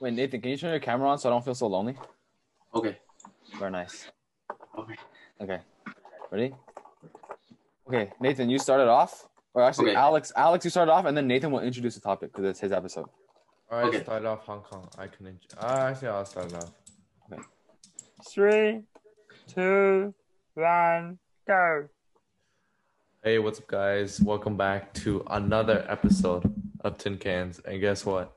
Wait, 0.00 0.14
Nathan, 0.14 0.40
can 0.40 0.50
you 0.50 0.56
turn 0.56 0.70
your 0.70 0.80
camera 0.80 1.08
on 1.10 1.18
so 1.18 1.28
I 1.28 1.32
don't 1.32 1.44
feel 1.44 1.54
so 1.54 1.66
lonely? 1.66 1.94
Okay. 2.74 2.98
Very 3.58 3.70
nice. 3.70 4.06
Okay. 4.78 4.94
Okay. 5.40 5.58
Ready? 6.30 6.54
Okay, 7.88 8.10
Nathan, 8.20 8.48
you 8.48 8.58
started 8.58 8.88
off. 8.88 9.28
Or 9.52 9.62
actually, 9.62 9.90
Okay. 9.90 9.96
Alex, 9.96 10.32
Alex, 10.36 10.64
you 10.64 10.70
started 10.70 10.92
off, 10.92 11.04
and 11.06 11.16
then 11.16 11.26
Nathan 11.26 11.50
will 11.50 11.60
introduce 11.60 11.96
the 11.96 12.00
topic 12.00 12.32
because 12.32 12.44
it's 12.48 12.60
his 12.60 12.70
episode. 12.72 13.06
All 13.70 13.78
right, 13.80 13.88
Okay. 13.88 14.02
start 14.02 14.24
off 14.24 14.44
Hong 14.46 14.62
Kong. 14.62 14.88
I 14.96 15.08
can. 15.08 15.26
int- 15.26 15.54
Uh, 15.58 15.86
actually, 15.90 16.08
I'll 16.08 16.24
start 16.24 16.46
it 16.46 16.54
off. 16.54 16.70
Three, 18.28 18.82
two, 19.48 20.14
one, 20.54 21.18
go. 21.48 21.88
Hey, 23.24 23.38
what's 23.38 23.58
up, 23.58 23.66
guys? 23.66 24.20
Welcome 24.20 24.56
back 24.56 24.94
to 24.94 25.24
another 25.28 25.84
episode 25.88 26.54
of 26.80 26.96
Tin 26.96 27.18
Cans. 27.18 27.58
And 27.60 27.80
guess 27.80 28.06
what? 28.06 28.36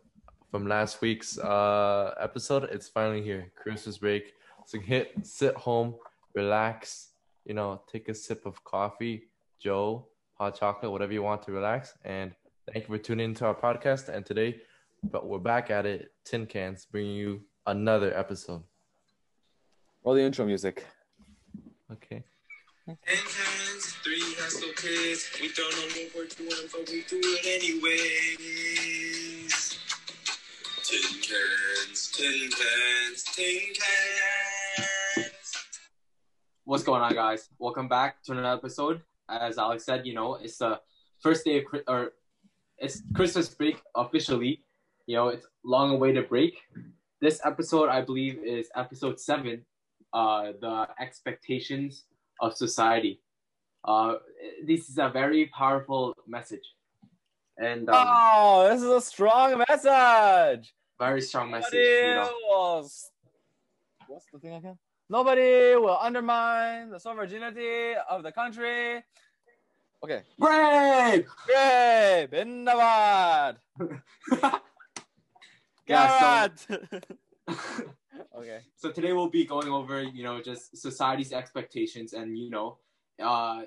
From 0.54 0.68
last 0.68 1.02
week's 1.02 1.40
uh 1.40 2.14
episode, 2.20 2.66
it's 2.66 2.88
finally 2.88 3.24
here. 3.24 3.52
Christmas 3.56 3.98
break. 3.98 4.34
So 4.68 4.80
hit, 4.80 5.12
sit 5.24 5.56
home, 5.56 5.96
relax. 6.36 7.14
You 7.44 7.56
know, 7.56 7.82
take 7.92 8.08
a 8.08 8.14
sip 8.14 8.46
of 8.46 8.64
coffee, 8.64 9.30
Joe, 9.60 10.10
hot 10.38 10.60
chocolate, 10.60 10.92
whatever 10.92 11.12
you 11.12 11.24
want 11.24 11.42
to 11.48 11.52
relax. 11.52 11.98
And 12.06 12.36
thank 12.72 12.88
you 12.88 12.96
for 12.96 13.00
tuning 13.00 13.30
into 13.30 13.48
our 13.48 13.56
podcast. 13.56 14.10
And 14.10 14.28
today, 14.28 14.62
but 15.02 15.26
we're 15.26 15.40
back 15.40 15.72
at 15.72 15.88
it, 15.88 16.12
Tin 16.24 16.46
Cans, 16.46 16.86
bringing 16.86 17.16
you 17.16 17.42
another 17.66 18.16
episode. 18.16 18.62
Roll 20.04 20.14
the 20.14 20.22
intro 20.22 20.46
music. 20.46 20.86
Okay. 21.92 22.24
Tin 22.86 22.98
Cans, 23.08 23.86
three 24.04 24.22
high 24.38 24.50
school 24.50 24.74
kids. 24.76 25.32
We 25.42 25.52
don't 25.52 25.74
know 25.78 25.88
what 25.96 26.16
we're 26.16 26.28
doing, 26.28 26.70
but 26.72 26.88
we 26.92 27.02
do 27.10 27.20
it 27.24 27.42
anyways. 27.44 29.23
Tin 30.94 31.22
cans, 31.22 32.12
tin 32.12 32.50
cans, 32.52 33.24
tin 33.24 33.74
cans. 33.74 35.32
What's 36.66 36.84
going 36.84 37.02
on, 37.02 37.16
guys? 37.16 37.50
Welcome 37.58 37.88
back 37.88 38.22
to 38.26 38.34
another 38.34 38.60
episode. 38.60 39.02
As 39.28 39.58
Alex 39.58 39.86
said, 39.86 40.06
you 40.06 40.14
know, 40.14 40.36
it's 40.36 40.60
the 40.60 40.80
first 41.20 41.46
day 41.46 41.58
of 41.58 41.64
Chri- 41.64 41.82
or 41.88 42.12
it's 42.78 43.02
Christmas 43.16 43.50
break 43.50 43.82
officially. 43.96 44.62
You 45.08 45.16
know, 45.16 45.30
it's 45.30 45.48
long 45.66 45.96
awaited 45.96 46.30
break. 46.30 46.60
This 47.20 47.42
episode, 47.44 47.90
I 47.90 48.02
believe, 48.02 48.38
is 48.46 48.70
episode 48.76 49.20
seven. 49.20 49.66
Uh, 50.14 50.52
the 50.62 50.88
expectations 51.00 52.04
of 52.40 52.56
society. 52.56 53.20
Uh, 53.84 54.18
this 54.64 54.90
is 54.90 55.00
a 55.00 55.10
very 55.10 55.48
powerful 55.48 56.14
message, 56.28 56.76
and 57.58 57.90
um, 57.90 57.96
Oh, 58.08 58.70
this 58.70 58.84
is 58.84 58.90
a 58.92 59.02
strong 59.02 59.64
message. 59.68 60.72
Very 61.00 61.22
strong 61.22 61.52
message. 61.52 61.74
Nobody 61.74 62.34
will. 62.48 62.90
What's 64.08 64.26
the 64.32 64.40
thing 64.40 64.54
again? 64.56 64.78
Nobody 65.10 65.76
will 65.76 65.98
undermine 66.00 66.90
the 66.90 67.00
sovereignty 67.00 67.94
of 68.10 68.24
the 68.24 68.32
country. 68.32 69.04
Okay. 70.04 70.22
great. 70.40 71.26
Great. 71.46 72.28
Bindabad. 72.32 73.56
yeah. 74.32 74.60
Garrett. 75.88 76.68
okay. 78.38 78.60
so 78.76 78.92
today 78.92 79.14
we'll 79.14 79.30
be 79.30 79.46
going 79.46 79.70
over 79.70 80.02
you 80.02 80.24
know 80.24 80.42
just 80.42 80.78
society's 80.78 81.34
expectations 81.34 82.14
and 82.14 82.38
you 82.38 82.50
know 82.50 82.78
uh 83.22 83.64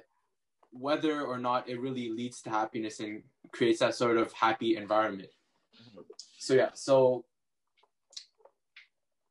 whether 0.70 1.22
or 1.22 1.38
not 1.38 1.68
it 1.68 1.80
really 1.80 2.10
leads 2.10 2.40
to 2.42 2.50
happiness 2.50 3.00
and 3.00 3.22
creates 3.52 3.80
that 3.80 3.94
sort 3.94 4.16
of 4.16 4.32
happy 4.32 4.76
environment 4.76 5.28
so 6.38 6.54
yeah 6.54 6.70
so 6.74 7.24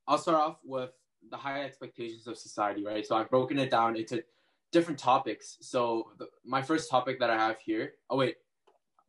i'll 0.08 0.18
start 0.18 0.38
off 0.38 0.58
with 0.64 0.92
the 1.32 1.38
high 1.38 1.64
expectations 1.64 2.28
of 2.28 2.38
society 2.38 2.86
right? 2.86 3.06
So 3.06 3.16
i've 3.16 3.30
broken 3.30 3.58
it 3.58 3.72
down 3.72 3.96
into 3.96 4.24
different 4.72 5.00
topics. 5.00 5.58
So 5.62 6.12
the, 6.20 6.28
my 6.44 6.62
first 6.62 6.90
topic 6.90 7.20
that 7.20 7.30
i 7.30 7.36
have 7.36 7.58
here 7.60 7.94
oh 8.10 8.18
wait 8.18 8.36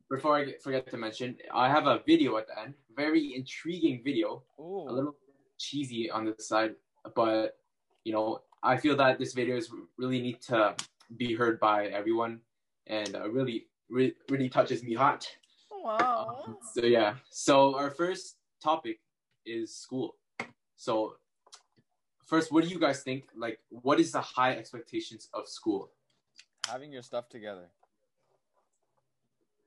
before 0.09 0.37
i 0.37 0.45
get, 0.45 0.63
forget 0.63 0.89
to 0.89 0.97
mention 0.97 1.35
i 1.53 1.69
have 1.69 1.85
a 1.87 2.01
video 2.07 2.37
at 2.37 2.47
the 2.47 2.59
end 2.59 2.73
very 2.97 3.35
intriguing 3.35 4.01
video. 4.03 4.43
A 4.89 4.91
little 4.91 5.15
cheesy 5.57 6.09
on 6.09 6.25
the 6.25 6.35
side, 6.39 6.75
but 7.15 7.57
you 8.03 8.11
know, 8.11 8.41
I 8.63 8.75
feel 8.75 8.97
that 8.97 9.19
this 9.19 9.33
video 9.33 9.55
is 9.55 9.69
really 9.97 10.19
need 10.19 10.41
to 10.43 10.75
be 11.15 11.35
heard 11.35 11.59
by 11.59 11.85
everyone, 11.87 12.41
and 12.87 13.15
uh, 13.15 13.29
really, 13.29 13.67
really, 13.89 14.15
really 14.29 14.49
touches 14.49 14.83
me 14.83 14.95
hot. 14.95 15.27
Wow. 15.83 16.57
So 16.73 16.85
yeah, 16.85 17.15
so 17.29 17.75
our 17.75 17.89
first 17.91 18.37
topic 18.61 18.99
is 19.45 19.73
school. 19.75 20.15
So 20.75 21.15
first, 22.25 22.51
what 22.51 22.63
do 22.63 22.69
you 22.69 22.79
guys 22.79 23.03
think? 23.03 23.25
Like, 23.35 23.59
what 23.69 23.99
is 23.99 24.11
the 24.11 24.21
high 24.21 24.53
expectations 24.53 25.29
of 25.33 25.47
school? 25.47 25.89
Having 26.67 26.91
your 26.91 27.01
stuff 27.01 27.29
together. 27.29 27.69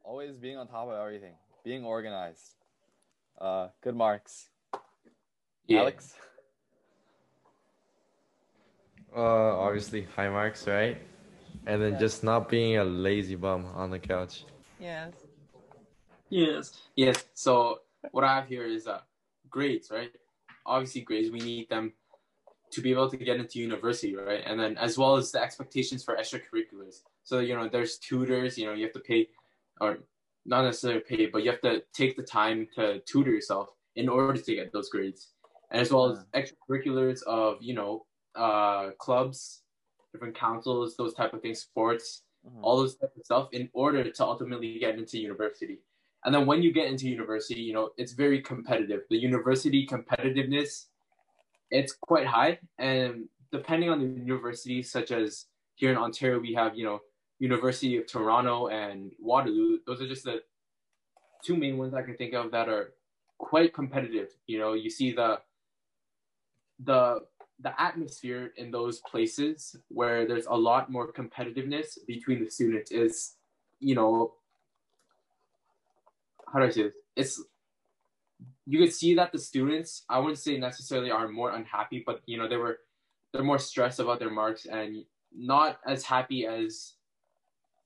Always 0.04 0.36
being 0.36 0.56
on 0.56 0.66
top 0.68 0.88
of 0.88 0.94
everything. 0.94 1.34
Being 1.64 1.84
organized. 1.84 2.54
Uh, 3.40 3.68
good 3.80 3.96
marks. 3.96 4.48
Yeah. 5.66 5.80
Alex. 5.80 6.14
Uh, 9.14 9.20
obviously 9.20 10.06
high 10.16 10.28
marks, 10.28 10.66
right? 10.66 10.98
And 11.66 11.82
then 11.82 11.92
Yeah. 11.92 11.98
just 11.98 12.22
not 12.22 12.48
being 12.48 12.76
a 12.76 12.84
lazy 12.84 13.34
bum 13.34 13.66
on 13.66 13.90
the 13.90 13.98
couch. 13.98 14.44
Yes. 14.78 15.12
Yes. 16.30 16.72
Yes. 16.96 17.24
So 17.34 17.80
what 18.12 18.24
I 18.24 18.34
have 18.36 18.48
here 18.48 18.64
is 18.64 18.86
uh, 18.86 19.00
grades, 19.50 19.90
right? 19.90 20.10
Obviously, 20.66 21.02
grades. 21.02 21.30
We 21.30 21.40
need 21.40 21.68
them 21.68 21.92
to 22.72 22.80
be 22.80 22.92
able 22.92 23.10
to 23.10 23.16
get 23.16 23.40
into 23.40 23.58
university, 23.58 24.14
right? 24.14 24.42
And 24.46 24.58
then 24.58 24.78
as 24.78 24.96
well 24.96 25.16
as 25.16 25.32
the 25.32 25.42
expectations 25.42 26.04
for 26.04 26.16
extracurriculars. 26.16 27.02
So 27.24 27.40
you 27.40 27.56
know, 27.56 27.68
there's 27.68 27.98
tutors. 27.98 28.56
You 28.56 28.66
know, 28.66 28.74
you 28.74 28.84
have 28.84 28.92
to 28.94 29.00
pay, 29.00 29.28
or 29.80 29.98
not 30.46 30.64
necessarily 30.64 31.00
pay, 31.00 31.26
but 31.26 31.42
you 31.44 31.50
have 31.50 31.60
to 31.62 31.82
take 31.92 32.16
the 32.16 32.22
time 32.22 32.68
to 32.76 33.00
tutor 33.00 33.32
yourself 33.32 33.70
in 33.96 34.08
order 34.08 34.40
to 34.40 34.54
get 34.54 34.72
those 34.72 34.88
grades, 34.88 35.32
and 35.70 35.80
as 35.80 35.92
well 35.92 36.10
as 36.10 36.24
extracurriculars 36.34 37.22
of 37.24 37.60
you 37.60 37.74
know, 37.74 38.06
uh, 38.36 38.90
clubs, 38.98 39.62
different 40.12 40.36
councils, 40.36 40.96
those 40.96 41.14
type 41.14 41.34
of 41.34 41.42
things, 41.42 41.60
sports 41.60 42.22
Mhm. 42.46 42.60
all 42.62 42.78
those 42.78 42.96
type 42.96 43.12
of 43.14 43.22
stuff 43.22 43.48
in 43.52 43.68
order 43.74 44.10
to 44.10 44.24
ultimately 44.24 44.78
get 44.78 44.98
into 44.98 45.18
university. 45.18 45.82
And 46.24 46.34
then 46.34 46.46
when 46.46 46.62
you 46.62 46.72
get 46.72 46.86
into 46.86 47.08
university, 47.08 47.60
you 47.60 47.72
know, 47.72 47.90
it's 47.96 48.12
very 48.12 48.42
competitive. 48.42 49.02
The 49.08 49.16
university 49.16 49.86
competitiveness, 49.86 50.86
it's 51.70 51.92
quite 51.92 52.26
high. 52.26 52.58
And 52.78 53.28
depending 53.52 53.88
on 53.88 53.98
the 54.00 54.20
universities, 54.20 54.90
such 54.90 55.12
as 55.12 55.46
here 55.76 55.90
in 55.90 55.96
Ontario, 55.96 56.38
we 56.38 56.52
have, 56.54 56.76
you 56.76 56.84
know, 56.84 57.00
University 57.38 57.96
of 57.96 58.06
Toronto 58.06 58.68
and 58.68 59.12
Waterloo. 59.18 59.78
Those 59.86 60.02
are 60.02 60.08
just 60.08 60.24
the 60.24 60.42
two 61.42 61.56
main 61.56 61.78
ones 61.78 61.94
I 61.94 62.02
can 62.02 62.16
think 62.16 62.34
of 62.34 62.50
that 62.50 62.68
are 62.68 62.92
quite 63.38 63.72
competitive. 63.72 64.28
You 64.46 64.58
know, 64.58 64.74
you 64.74 64.90
see 64.90 65.12
the 65.12 65.40
the 66.84 67.20
the 67.62 67.78
atmosphere 67.80 68.52
in 68.56 68.70
those 68.70 69.00
places 69.00 69.76
where 69.88 70.26
there's 70.26 70.46
a 70.46 70.54
lot 70.54 70.90
more 70.90 71.12
competitiveness 71.12 71.98
between 72.06 72.42
the 72.42 72.50
students 72.50 72.90
is, 72.90 73.36
you 73.80 73.94
know, 73.94 74.34
how 76.52 76.58
do 76.60 76.66
I 76.66 76.70
say 76.70 76.82
this? 76.84 76.94
It's 77.16 77.44
you 78.66 78.78
could 78.78 78.92
see 78.92 79.14
that 79.14 79.32
the 79.32 79.38
students, 79.38 80.04
I 80.08 80.18
wouldn't 80.18 80.38
say 80.38 80.56
necessarily 80.58 81.10
are 81.10 81.28
more 81.28 81.52
unhappy, 81.52 82.02
but 82.06 82.22
you 82.26 82.38
know, 82.38 82.48
they 82.48 82.56
were 82.56 82.78
they're 83.32 83.44
more 83.44 83.58
stressed 83.58 84.00
about 84.00 84.18
their 84.18 84.30
marks 84.30 84.66
and 84.66 85.04
not 85.34 85.78
as 85.86 86.04
happy 86.04 86.46
as 86.46 86.94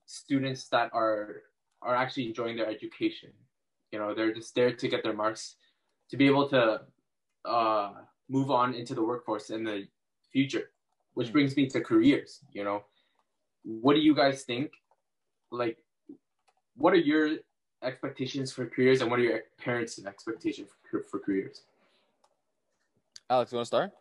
students 0.05 0.67
that 0.69 0.89
are 0.93 1.43
are 1.81 1.95
actually 1.95 2.27
enjoying 2.27 2.57
their 2.57 2.67
education. 2.69 3.31
You 3.91 3.99
know, 3.99 4.13
they're 4.15 4.33
just 4.33 4.55
there 4.55 4.73
to 4.75 4.87
get 4.87 5.03
their 5.03 5.13
marks 5.13 5.55
to 6.09 6.17
be 6.17 6.25
able 6.27 6.49
to 6.49 6.81
uh 7.45 7.93
move 8.29 8.49
on 8.51 8.73
into 8.73 8.95
the 8.95 9.03
workforce 9.03 9.49
in 9.51 9.63
the 9.63 9.87
future 10.31 10.71
which 11.13 11.29
Mm. 11.29 11.31
brings 11.33 11.55
me 11.55 11.67
to 11.69 11.81
careers 11.81 12.41
you 12.51 12.63
know 12.63 12.83
what 13.63 13.93
do 13.93 14.01
you 14.01 14.15
guys 14.15 14.43
think 14.43 14.71
like 15.51 15.77
what 16.75 16.93
are 16.93 16.97
your 16.97 17.37
expectations 17.85 18.51
for 18.51 18.65
careers 18.65 19.01
and 19.01 19.09
what 19.09 19.19
are 19.19 19.23
your 19.23 19.39
parents 19.57 19.99
expectations 20.05 20.69
for, 20.89 21.01
for 21.01 21.19
careers 21.19 21.61
Alex, 23.29 23.51
you 23.51 23.55
want 23.55 23.65
to 23.65 23.67
start? 23.67 23.91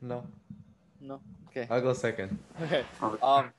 No, 0.00 0.24
No. 1.00 1.20
Okay. 1.48 1.66
I'll 1.70 1.80
go 1.80 1.92
second. 1.92 2.38
Okay. 2.62 2.84
Um, 3.22 3.52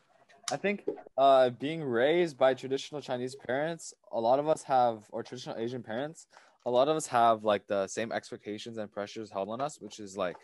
I 0.52 0.56
think 0.56 0.88
uh, 1.18 1.50
being 1.50 1.84
raised 1.84 2.38
by 2.38 2.54
traditional 2.54 3.02
Chinese 3.02 3.36
parents, 3.36 3.94
a 4.12 4.20
lot 4.20 4.40
of 4.40 4.48
us 4.48 4.64
have, 4.64 5.04
or 5.12 5.22
traditional 5.22 5.58
Asian 5.58 5.84
parents, 5.84 6.28
a 6.66 6.72
lot 6.72 6.88
of 6.88 6.96
us 6.96 7.08
have 7.08 7.44
like 7.44 7.68
the 7.68 7.88
same 7.88 8.12
expectations 8.12 8.78
and 8.78 8.92
pressures 8.92 9.30
held 9.30 9.50
on 9.50 9.60
us, 9.60 9.80
which 9.82 10.00
is 10.00 10.16
like, 10.16 10.38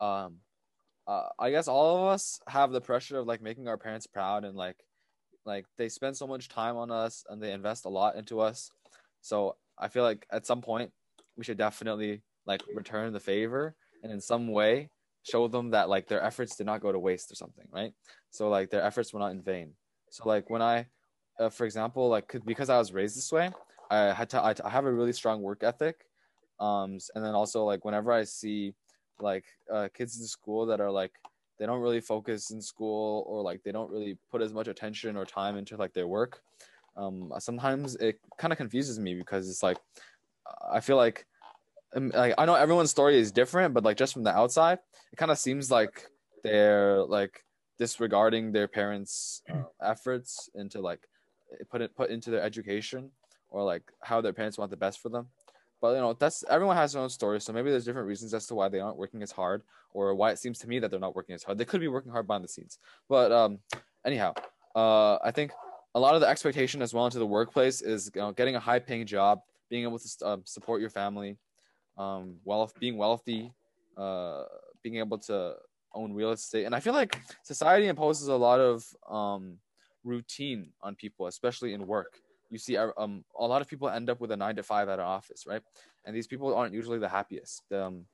um, 0.00 0.36
uh, 1.06 1.28
I 1.38 1.50
guess 1.50 1.68
all 1.68 1.98
of 1.98 2.04
us 2.12 2.40
have 2.48 2.72
the 2.72 2.80
pressure 2.80 3.18
of 3.18 3.26
like 3.26 3.42
making 3.42 3.68
our 3.68 3.76
parents 3.76 4.06
proud 4.06 4.44
and 4.44 4.56
like, 4.56 4.76
like 5.46 5.64
they 5.78 5.88
spend 5.88 6.16
so 6.16 6.26
much 6.26 6.48
time 6.48 6.76
on 6.76 6.90
us 6.90 7.24
and 7.30 7.40
they 7.40 7.52
invest 7.52 7.84
a 7.84 7.88
lot 7.88 8.16
into 8.16 8.40
us. 8.40 8.70
So 9.22 9.56
I 9.78 9.88
feel 9.88 10.02
like 10.02 10.26
at 10.30 10.46
some 10.46 10.60
point 10.60 10.90
we 11.36 11.44
should 11.44 11.56
definitely 11.56 12.22
like 12.46 12.62
return 12.74 13.12
the 13.12 13.20
favor 13.20 13.74
and 14.02 14.12
in 14.12 14.20
some 14.20 14.48
way 14.48 14.90
show 15.22 15.48
them 15.48 15.70
that 15.70 15.88
like 15.88 16.06
their 16.06 16.22
efforts 16.22 16.56
did 16.56 16.66
not 16.66 16.80
go 16.80 16.92
to 16.92 16.98
waste 16.98 17.32
or 17.32 17.34
something, 17.34 17.66
right? 17.70 17.92
So 18.30 18.48
like 18.48 18.70
their 18.70 18.82
efforts 18.82 19.12
were 19.12 19.20
not 19.20 19.32
in 19.32 19.42
vain. 19.42 19.72
So 20.10 20.28
like 20.28 20.50
when 20.50 20.62
I, 20.62 20.86
uh, 21.40 21.48
for 21.48 21.64
example, 21.64 22.08
like 22.08 22.32
because 22.44 22.70
I 22.70 22.78
was 22.78 22.92
raised 22.92 23.16
this 23.16 23.32
way, 23.32 23.50
I 23.90 24.12
had 24.12 24.30
to 24.30 24.42
I, 24.42 24.54
have 24.68 24.84
a 24.84 24.92
really 24.92 25.12
strong 25.12 25.42
work 25.42 25.62
ethic, 25.62 25.96
um, 26.60 26.98
and 27.14 27.24
then 27.24 27.34
also 27.34 27.64
like 27.64 27.84
whenever 27.84 28.12
I 28.12 28.24
see 28.24 28.74
like 29.20 29.44
uh, 29.72 29.88
kids 29.94 30.18
in 30.18 30.26
school 30.26 30.66
that 30.66 30.80
are 30.80 30.90
like 30.90 31.12
they 31.58 31.66
don't 31.66 31.80
really 31.80 32.00
focus 32.00 32.50
in 32.50 32.60
school 32.60 33.24
or 33.26 33.42
like 33.42 33.62
they 33.62 33.72
don't 33.72 33.90
really 33.90 34.16
put 34.30 34.42
as 34.42 34.52
much 34.52 34.68
attention 34.68 35.16
or 35.16 35.24
time 35.24 35.56
into 35.56 35.76
like 35.76 35.92
their 35.92 36.06
work, 36.06 36.42
um, 36.96 37.32
sometimes 37.38 37.96
it 37.96 38.18
kind 38.38 38.52
of 38.52 38.58
confuses 38.58 38.98
me 38.98 39.14
because 39.14 39.48
it's 39.48 39.62
like 39.62 39.78
I 40.70 40.80
feel 40.80 40.96
like 40.96 41.26
um, 41.94 42.10
like 42.14 42.34
I 42.38 42.46
know 42.46 42.54
everyone's 42.54 42.90
story 42.90 43.18
is 43.18 43.32
different, 43.32 43.74
but 43.74 43.84
like 43.84 43.96
just 43.96 44.12
from 44.12 44.22
the 44.22 44.34
outside, 44.34 44.78
it 45.12 45.16
kind 45.16 45.30
of 45.30 45.38
seems 45.38 45.70
like 45.70 46.08
they're 46.42 47.02
like 47.04 47.44
disregarding 47.78 48.52
their 48.52 48.68
parents' 48.68 49.42
uh, 49.52 49.64
efforts 49.82 50.48
into 50.54 50.80
like 50.80 51.08
put 51.70 51.80
it 51.80 51.94
put 51.96 52.10
into 52.10 52.30
their 52.30 52.42
education 52.42 53.10
or 53.50 53.62
like 53.62 53.82
how 54.02 54.20
their 54.20 54.32
parents 54.32 54.58
want 54.58 54.70
the 54.70 54.76
best 54.76 55.00
for 55.00 55.08
them. 55.08 55.28
But 55.80 55.94
you 55.94 56.00
know, 56.00 56.14
that's 56.14 56.44
everyone 56.48 56.76
has 56.76 56.92
their 56.92 57.02
own 57.02 57.10
story, 57.10 57.40
so 57.40 57.52
maybe 57.52 57.70
there's 57.70 57.84
different 57.84 58.08
reasons 58.08 58.32
as 58.34 58.46
to 58.46 58.54
why 58.54 58.68
they 58.68 58.80
aren't 58.80 58.96
working 58.96 59.22
as 59.22 59.30
hard 59.30 59.62
or 59.92 60.14
why 60.14 60.30
it 60.30 60.38
seems 60.38 60.58
to 60.60 60.68
me 60.68 60.78
that 60.78 60.90
they're 60.90 61.00
not 61.00 61.14
working 61.14 61.34
as 61.34 61.42
hard. 61.42 61.58
They 61.58 61.64
could 61.64 61.80
be 61.80 61.88
working 61.88 62.12
hard 62.12 62.26
behind 62.26 62.44
the 62.44 62.48
scenes. 62.48 62.78
But 63.08 63.32
um 63.32 63.58
anyhow, 64.04 64.34
uh 64.74 65.18
I 65.22 65.30
think 65.30 65.52
a 65.94 66.00
lot 66.00 66.14
of 66.14 66.20
the 66.20 66.28
expectation 66.28 66.82
as 66.82 66.92
well 66.92 67.06
into 67.06 67.18
the 67.18 67.26
workplace 67.26 67.80
is 67.80 68.10
you 68.14 68.20
know, 68.20 68.32
getting 68.32 68.54
a 68.54 68.60
high 68.60 68.78
paying 68.78 69.06
job, 69.06 69.40
being 69.70 69.84
able 69.84 69.98
to 69.98 70.08
um, 70.26 70.42
support 70.44 70.82
your 70.82 70.90
family, 70.90 71.38
um, 71.96 72.36
wealth, 72.44 72.74
being 72.78 72.98
wealthy, 72.98 73.50
uh, 73.96 74.44
being 74.82 74.96
able 74.96 75.16
to 75.16 75.54
own 75.94 76.12
real 76.12 76.32
estate. 76.32 76.66
And 76.66 76.74
I 76.74 76.80
feel 76.80 76.92
like 76.92 77.18
society 77.42 77.86
imposes 77.88 78.28
a 78.28 78.36
lot 78.36 78.60
of 78.60 78.84
um, 79.08 79.56
routine 80.04 80.72
on 80.82 80.94
people, 80.94 81.28
especially 81.28 81.72
in 81.72 81.86
work. 81.86 82.20
You 82.50 82.58
see, 82.58 82.76
um, 82.76 83.24
a 83.38 83.46
lot 83.46 83.62
of 83.62 83.68
people 83.68 83.88
end 83.88 84.08
up 84.08 84.20
with 84.20 84.30
a 84.30 84.36
nine 84.36 84.56
to 84.56 84.62
five 84.62 84.88
at 84.88 84.98
an 84.98 85.04
office, 85.04 85.44
right? 85.46 85.62
And 86.04 86.14
these 86.14 86.26
people 86.26 86.54
aren't 86.54 86.74
usually 86.74 86.98
the 86.98 87.08
happiest. 87.08 87.62
Um, 87.72 88.06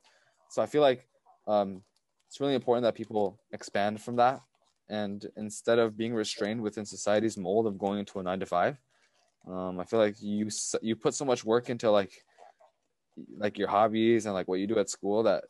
so 0.48 0.62
I 0.62 0.66
feel 0.66 0.82
like 0.82 1.06
um, 1.46 1.82
it's 2.28 2.40
really 2.40 2.54
important 2.54 2.84
that 2.84 2.94
people 2.94 3.38
expand 3.52 4.00
from 4.00 4.16
that. 4.16 4.40
And 4.88 5.26
instead 5.36 5.78
of 5.78 5.96
being 5.96 6.14
restrained 6.14 6.60
within 6.60 6.84
society's 6.84 7.36
mold 7.36 7.66
of 7.66 7.78
going 7.78 7.98
into 7.98 8.18
a 8.18 8.22
nine 8.22 8.40
to 8.40 8.46
five, 8.46 8.78
um, 9.46 9.80
I 9.80 9.84
feel 9.84 9.98
like 9.98 10.16
you 10.20 10.48
you 10.80 10.96
put 10.96 11.14
so 11.14 11.24
much 11.24 11.44
work 11.44 11.68
into 11.68 11.90
like 11.90 12.12
like 13.36 13.58
your 13.58 13.68
hobbies 13.68 14.26
and 14.26 14.34
like 14.34 14.48
what 14.48 14.60
you 14.60 14.66
do 14.66 14.78
at 14.78 14.88
school 14.88 15.22
that 15.24 15.44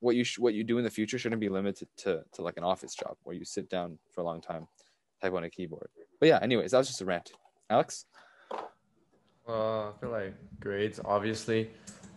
what 0.00 0.16
you 0.16 0.24
sh- 0.24 0.38
what 0.38 0.54
you 0.54 0.64
do 0.64 0.78
in 0.78 0.84
the 0.84 0.90
future 0.90 1.18
shouldn't 1.18 1.40
be 1.40 1.48
limited 1.48 1.88
to 1.98 2.22
to 2.32 2.42
like 2.42 2.56
an 2.56 2.64
office 2.64 2.94
job 2.94 3.16
where 3.22 3.36
you 3.36 3.44
sit 3.44 3.68
down 3.68 3.98
for 4.12 4.20
a 4.20 4.24
long 4.24 4.40
time 4.40 4.66
type 5.22 5.32
on 5.32 5.44
a 5.44 5.50
keyboard 5.50 5.88
but 6.20 6.28
yeah 6.28 6.38
anyways 6.42 6.72
that 6.72 6.78
was 6.78 6.88
just 6.88 7.00
a 7.00 7.04
rant 7.04 7.32
alex 7.70 8.06
Uh, 9.48 9.88
I 9.88 9.92
feel 9.98 10.10
like 10.10 10.34
grades, 10.60 11.00
obviously. 11.04 11.70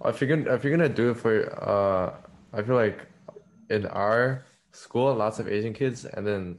If 0.03 0.19
you're 0.19 0.35
gonna 0.35 0.53
if 0.53 0.63
you're 0.63 0.75
gonna 0.75 0.89
do 0.89 1.11
it 1.11 1.17
for 1.17 1.33
uh, 1.63 2.13
I 2.51 2.61
feel 2.61 2.75
like 2.75 3.07
in 3.69 3.85
our 3.85 4.43
school, 4.73 5.13
lots 5.15 5.39
of 5.39 5.47
Asian 5.47 5.73
kids, 5.73 6.03
and 6.03 6.27
then 6.27 6.57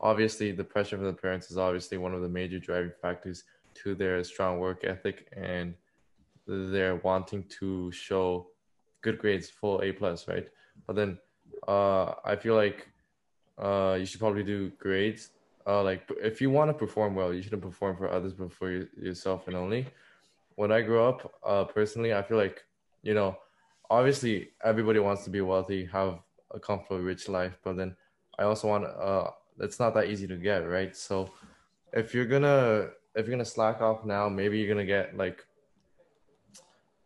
obviously 0.00 0.50
the 0.50 0.64
pressure 0.64 0.96
from 0.96 1.06
the 1.06 1.12
parents 1.12 1.50
is 1.50 1.58
obviously 1.58 1.96
one 1.98 2.12
of 2.12 2.22
the 2.22 2.28
major 2.28 2.58
driving 2.58 2.92
factors 3.00 3.44
to 3.74 3.94
their 3.94 4.24
strong 4.24 4.58
work 4.58 4.82
ethic 4.84 5.28
and 5.36 5.74
their 6.46 6.96
wanting 6.96 7.44
to 7.60 7.92
show 7.92 8.48
good 9.02 9.18
grades, 9.18 9.48
full 9.48 9.80
A 9.82 9.92
plus, 9.92 10.26
right? 10.26 10.48
But 10.86 10.96
then 10.96 11.18
uh, 11.68 12.14
I 12.24 12.34
feel 12.36 12.56
like 12.56 12.88
uh, 13.58 13.96
you 13.98 14.06
should 14.06 14.20
probably 14.20 14.42
do 14.42 14.70
grades 14.78 15.30
uh, 15.66 15.82
like 15.82 16.10
if 16.22 16.40
you 16.40 16.50
want 16.50 16.68
to 16.70 16.74
perform 16.74 17.14
well, 17.14 17.32
you 17.32 17.42
shouldn't 17.42 17.62
perform 17.62 17.96
for 17.96 18.10
others 18.10 18.34
but 18.34 18.52
for 18.52 18.68
y- 18.70 18.86
yourself 18.96 19.46
and 19.48 19.56
only. 19.56 19.86
When 20.56 20.70
I 20.70 20.82
grew 20.82 21.02
up, 21.02 21.32
uh, 21.44 21.64
personally, 21.64 22.14
I 22.14 22.22
feel 22.22 22.36
like 22.36 22.64
you 23.02 23.14
know, 23.14 23.36
obviously 23.90 24.50
everybody 24.62 24.98
wants 24.98 25.24
to 25.24 25.30
be 25.30 25.40
wealthy, 25.40 25.84
have 25.86 26.20
a 26.52 26.60
comfortable, 26.60 27.00
rich 27.00 27.28
life, 27.28 27.58
but 27.62 27.76
then 27.76 27.96
I 28.38 28.44
also 28.44 28.68
want 28.68 28.84
uh, 28.84 29.30
it's 29.60 29.78
not 29.78 29.94
that 29.94 30.06
easy 30.06 30.26
to 30.26 30.36
get, 30.36 30.68
right? 30.68 30.94
So 30.96 31.30
if 31.92 32.14
you're 32.14 32.26
gonna 32.26 32.90
if 33.14 33.26
you're 33.26 33.34
gonna 33.36 33.44
slack 33.44 33.80
off 33.80 34.04
now, 34.04 34.28
maybe 34.28 34.58
you're 34.58 34.68
gonna 34.68 34.86
get 34.86 35.16
like 35.16 35.44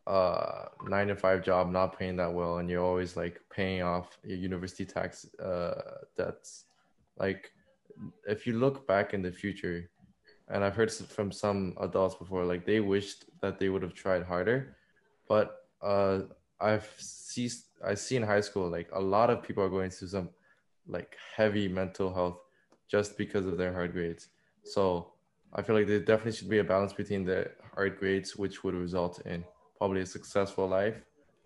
uh 0.06 0.64
nine 0.86 1.08
to 1.08 1.14
five 1.14 1.44
job 1.44 1.70
not 1.70 1.98
paying 1.98 2.16
that 2.16 2.32
well 2.32 2.58
and 2.58 2.70
you're 2.70 2.82
always 2.82 3.14
like 3.14 3.42
paying 3.50 3.82
off 3.82 4.18
your 4.24 4.38
university 4.38 4.86
tax 4.86 5.26
uh 5.38 5.98
debts 6.16 6.64
like 7.18 7.52
if 8.26 8.46
you 8.46 8.58
look 8.58 8.86
back 8.86 9.14
in 9.14 9.22
the 9.22 9.32
future, 9.32 9.90
and 10.48 10.64
I've 10.64 10.74
heard 10.74 10.90
from 10.92 11.30
some 11.30 11.74
adults 11.80 12.14
before, 12.14 12.44
like 12.44 12.64
they 12.64 12.80
wished 12.80 13.24
that 13.42 13.58
they 13.58 13.68
would 13.68 13.82
have 13.82 13.94
tried 13.94 14.22
harder, 14.22 14.76
but 15.28 15.56
uh, 15.82 16.20
I've 16.60 16.90
see 16.98 17.50
I 17.84 17.94
see 17.94 18.16
in 18.16 18.22
high 18.22 18.40
school 18.40 18.68
like 18.68 18.88
a 18.92 19.00
lot 19.00 19.30
of 19.30 19.42
people 19.42 19.62
are 19.62 19.68
going 19.68 19.90
through 19.90 20.08
some 20.08 20.30
like 20.86 21.16
heavy 21.36 21.68
mental 21.68 22.12
health 22.12 22.38
just 22.90 23.16
because 23.18 23.46
of 23.46 23.58
their 23.58 23.72
hard 23.72 23.92
grades. 23.92 24.28
So 24.64 25.12
I 25.52 25.62
feel 25.62 25.76
like 25.76 25.86
there 25.86 26.00
definitely 26.00 26.32
should 26.32 26.48
be 26.48 26.58
a 26.58 26.64
balance 26.64 26.92
between 26.92 27.24
the 27.24 27.50
hard 27.74 27.98
grades, 27.98 28.36
which 28.36 28.64
would 28.64 28.74
result 28.74 29.20
in 29.26 29.44
probably 29.76 30.00
a 30.00 30.06
successful 30.06 30.66
life, 30.66 30.96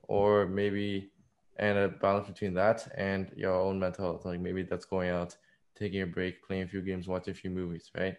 or 0.05 0.47
maybe 0.47 1.11
and 1.59 1.77
a 1.77 1.89
balance 1.89 2.29
between 2.29 2.55
that 2.55 2.89
and 2.97 3.31
your 3.37 3.55
own 3.55 3.79
mental 3.79 4.05
health. 4.05 4.25
Like 4.25 4.41
maybe 4.41 4.63
that's 4.63 4.87
going 4.87 5.11
out 5.11 5.37
taking 5.79 6.03
a 6.03 6.07
break, 6.07 6.43
playing 6.47 6.63
a 6.65 6.69
few 6.69 6.83
games, 6.83 7.09
watching 7.09 7.33
a 7.33 7.35
few 7.35 7.51
movies, 7.51 7.91
right? 7.97 8.17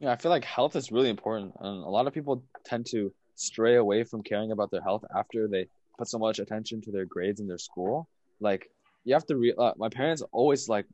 yeah 0.00 0.12
i 0.12 0.16
feel 0.16 0.30
like 0.30 0.44
health 0.44 0.76
is 0.76 0.92
really 0.92 1.08
important 1.10 1.52
and 1.58 1.82
a 1.84 1.88
lot 1.88 2.06
of 2.06 2.14
people 2.14 2.44
tend 2.64 2.86
to 2.86 3.12
stray 3.34 3.76
away 3.76 4.04
from 4.04 4.22
caring 4.22 4.52
about 4.52 4.70
their 4.70 4.82
health 4.82 5.04
after 5.16 5.48
they 5.48 5.66
put 5.98 6.08
so 6.08 6.18
much 6.18 6.38
attention 6.38 6.80
to 6.80 6.92
their 6.92 7.04
grades 7.04 7.40
in 7.40 7.46
their 7.46 7.58
school. 7.58 8.08
Like 8.40 8.70
you 9.04 9.14
have 9.14 9.26
to 9.26 9.36
re- 9.36 9.54
uh, 9.58 9.72
my 9.76 9.88
parents 9.88 10.22
always 10.32 10.68
like 10.68 10.86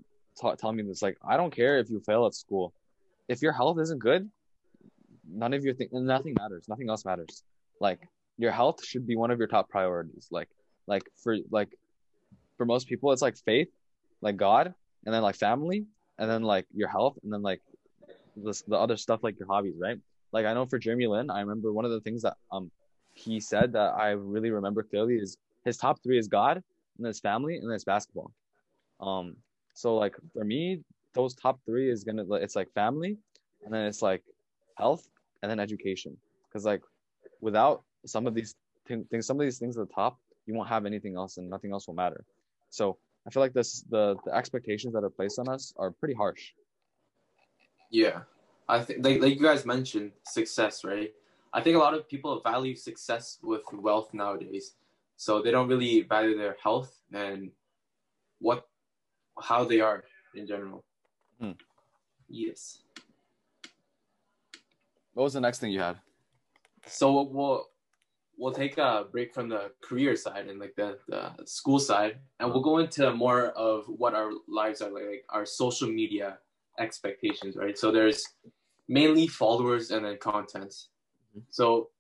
tell 0.58 0.72
me 0.72 0.82
this 0.82 1.00
like 1.00 1.16
i 1.26 1.36
don't 1.36 1.54
care 1.54 1.78
if 1.78 1.88
you 1.90 2.00
fail 2.00 2.26
at 2.26 2.34
school. 2.34 2.72
If 3.28 3.40
your 3.40 3.52
health 3.52 3.78
isn't 3.80 3.98
good 3.98 4.30
none 5.30 5.54
of 5.54 5.64
your 5.64 5.74
thing 5.74 5.88
nothing 5.92 6.34
matters. 6.38 6.64
Nothing 6.68 6.88
else 6.90 7.04
matters. 7.04 7.42
Like 7.80 8.00
your 8.36 8.50
health 8.50 8.84
should 8.84 9.06
be 9.06 9.16
one 9.16 9.30
of 9.30 9.38
your 9.38 9.48
top 9.48 9.68
priorities. 9.68 10.28
Like 10.30 10.48
like 10.86 11.04
for 11.22 11.36
like 11.50 11.70
for 12.56 12.66
most 12.66 12.88
people 12.88 13.12
it's 13.12 13.22
like 13.22 13.36
faith 13.36 13.68
like 14.20 14.36
god 14.36 14.74
and 15.04 15.14
then 15.14 15.22
like 15.22 15.36
family 15.36 15.86
and 16.18 16.30
then 16.30 16.42
like 16.42 16.66
your 16.74 16.88
health 16.88 17.16
and 17.22 17.32
then 17.32 17.42
like 17.42 17.60
the, 18.36 18.62
the 18.68 18.76
other 18.76 18.96
stuff 18.96 19.20
like 19.22 19.38
your 19.38 19.48
hobbies 19.48 19.74
right? 19.78 19.98
Like 20.32 20.46
i 20.46 20.52
know 20.52 20.66
for 20.66 20.78
jeremy 20.80 21.06
lin 21.06 21.30
i 21.30 21.40
remember 21.40 21.72
one 21.72 21.84
of 21.84 21.92
the 21.92 22.00
things 22.00 22.22
that 22.22 22.34
um 22.50 22.68
he 23.12 23.38
said 23.38 23.72
that 23.74 23.94
i 23.94 24.10
really 24.10 24.50
remember 24.50 24.82
clearly 24.82 25.14
is 25.14 25.36
his 25.64 25.76
top 25.76 26.02
three 26.02 26.18
is 26.18 26.26
god 26.26 26.62
and 26.96 27.04
then 27.04 27.08
his 27.08 27.20
family 27.20 27.56
and 27.56 27.68
then 27.68 27.74
it's 27.74 27.84
basketball. 27.84 28.30
Um 29.00 29.36
so 29.74 29.96
like 29.96 30.14
for 30.32 30.44
me 30.44 30.80
those 31.14 31.34
top 31.34 31.60
three 31.66 31.90
is 31.90 32.04
gonna 32.04 32.24
it's 32.34 32.56
like 32.56 32.72
family 32.72 33.16
and 33.64 33.72
then 33.72 33.86
it's 33.86 34.02
like 34.02 34.22
health 34.76 35.06
and 35.42 35.50
then 35.50 35.60
education. 35.60 36.16
Because 36.48 36.64
like 36.64 36.82
without 37.40 37.82
some 38.06 38.26
of 38.26 38.34
these 38.34 38.54
thing- 38.86 39.04
things 39.10 39.26
some 39.26 39.40
of 39.40 39.44
these 39.44 39.58
things 39.58 39.76
at 39.76 39.86
the 39.88 39.94
top 39.94 40.18
you 40.46 40.54
won't 40.54 40.68
have 40.68 40.86
anything 40.86 41.16
else 41.16 41.36
and 41.38 41.48
nothing 41.48 41.72
else 41.72 41.86
will 41.86 41.94
matter. 41.94 42.24
So 42.70 42.98
i 43.26 43.30
feel 43.30 43.42
like 43.42 43.52
this 43.52 43.82
the 43.90 44.16
the 44.24 44.32
expectations 44.34 44.92
that 44.94 45.04
are 45.04 45.10
placed 45.10 45.38
on 45.38 45.48
us 45.48 45.72
are 45.76 45.90
pretty 45.90 46.14
harsh 46.14 46.52
Yeah, 47.90 48.26
I 48.68 48.82
think 48.82 49.04
like 49.06 49.20
like 49.22 49.34
you 49.38 49.44
guys 49.50 49.62
mentioned 49.64 50.10
success, 50.26 50.82
right? 50.84 51.10
I 51.52 51.60
think 51.62 51.76
a 51.76 51.78
lot 51.78 51.94
of 51.94 52.08
people 52.08 52.40
value 52.42 52.74
success 52.74 53.38
with 53.42 53.62
wealth 53.72 54.10
nowadays, 54.12 54.74
so 55.16 55.40
they 55.42 55.52
don't 55.54 55.68
really 55.68 56.02
value 56.02 56.34
their 56.36 56.56
health 56.62 56.90
and 57.12 57.52
what 58.40 58.66
how 59.38 59.62
they 59.64 59.80
are 59.80 60.02
in 60.34 60.46
general. 60.46 60.82
Hmm. 61.38 61.54
Yes. 62.26 62.82
what 65.14 65.24
was 65.24 65.32
the 65.34 65.40
next 65.40 65.60
thing 65.60 65.70
you 65.70 65.80
had 65.80 65.96
So 66.86 67.22
we'll 67.22 67.68
we'll 68.38 68.52
take 68.52 68.78
a 68.78 69.06
break 69.10 69.34
from 69.34 69.48
the 69.48 69.70
career 69.82 70.16
side 70.16 70.46
and 70.48 70.58
like 70.58 70.74
the, 70.76 70.98
the 71.08 71.32
school 71.44 71.78
side, 71.78 72.18
and 72.40 72.50
we'll 72.50 72.62
go 72.62 72.78
into 72.78 73.12
more 73.12 73.46
of 73.50 73.84
what 73.86 74.14
our 74.14 74.30
lives 74.48 74.82
are 74.82 74.90
like, 74.90 75.06
like 75.06 75.24
our 75.30 75.46
social 75.46 75.88
media 75.88 76.38
expectations, 76.78 77.56
right? 77.56 77.78
So 77.78 77.90
there's 77.90 78.26
mainly 78.88 79.26
followers 79.26 79.90
and 79.90 80.04
then 80.04 80.18
content. 80.18 80.70
Mm-hmm. 80.70 81.40
So 81.50 81.90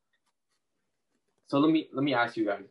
so 1.46 1.58
let 1.58 1.70
me 1.70 1.88
let 1.92 2.02
me 2.02 2.14
ask 2.14 2.36
you 2.36 2.46
guys, 2.46 2.64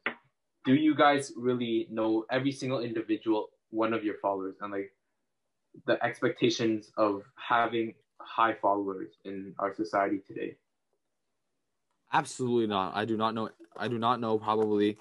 do 0.66 0.74
you 0.74 0.96
guys 0.96 1.32
really 1.38 1.88
know 1.90 2.26
every 2.32 2.52
single 2.52 2.80
individual 2.80 3.50
one 3.70 3.94
of 3.94 4.04
your 4.04 4.16
followers 4.22 4.56
and 4.62 4.72
like 4.72 4.92
the 5.88 6.04
expectations 6.04 6.92
of 6.98 7.24
having 7.36 7.94
high 8.20 8.54
followers 8.54 9.12
in 9.26 9.54
our 9.60 9.74
society 9.74 10.22
today? 10.28 10.56
Absolutely 12.14 12.68
not. 12.68 12.96
I 12.96 13.06
do 13.06 13.18
not 13.18 13.34
know. 13.34 13.50
I 13.78 13.88
do 13.88 13.98
not 13.98 14.20
know 14.20 14.38
probably 14.38 14.98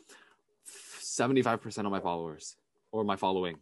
seventy-five 0.64 1.60
percent 1.60 1.86
of 1.86 1.92
my 1.92 2.00
followers 2.00 2.56
or 2.90 3.04
my 3.04 3.16
following. 3.16 3.56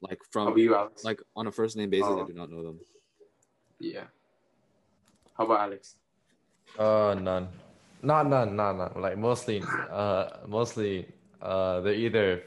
Like 0.00 0.18
How 0.18 0.26
from 0.30 0.46
about 0.48 0.58
you, 0.58 0.74
Alex? 0.74 1.04
like 1.04 1.20
on 1.36 1.46
a 1.46 1.52
first 1.52 1.76
name 1.76 1.90
basis, 1.90 2.06
I 2.08 2.20
Oh. 2.20 2.26
do 2.26 2.32
not 2.32 2.50
know 2.50 2.62
them. 2.62 2.78
yeah. 3.80 4.04
How 5.36 5.44
about 5.44 5.60
Alex? 5.60 5.96
Uh, 6.78 7.14
none. 7.20 7.48
Not 8.02 8.28
none, 8.28 8.56
not 8.56 8.72
none. 8.76 8.92
Like 9.02 9.18
mostly, 9.18 9.62
uh, 9.90 10.28
mostly, 10.46 11.06
uh, 11.42 11.80
they're 11.80 11.94
either 11.94 12.42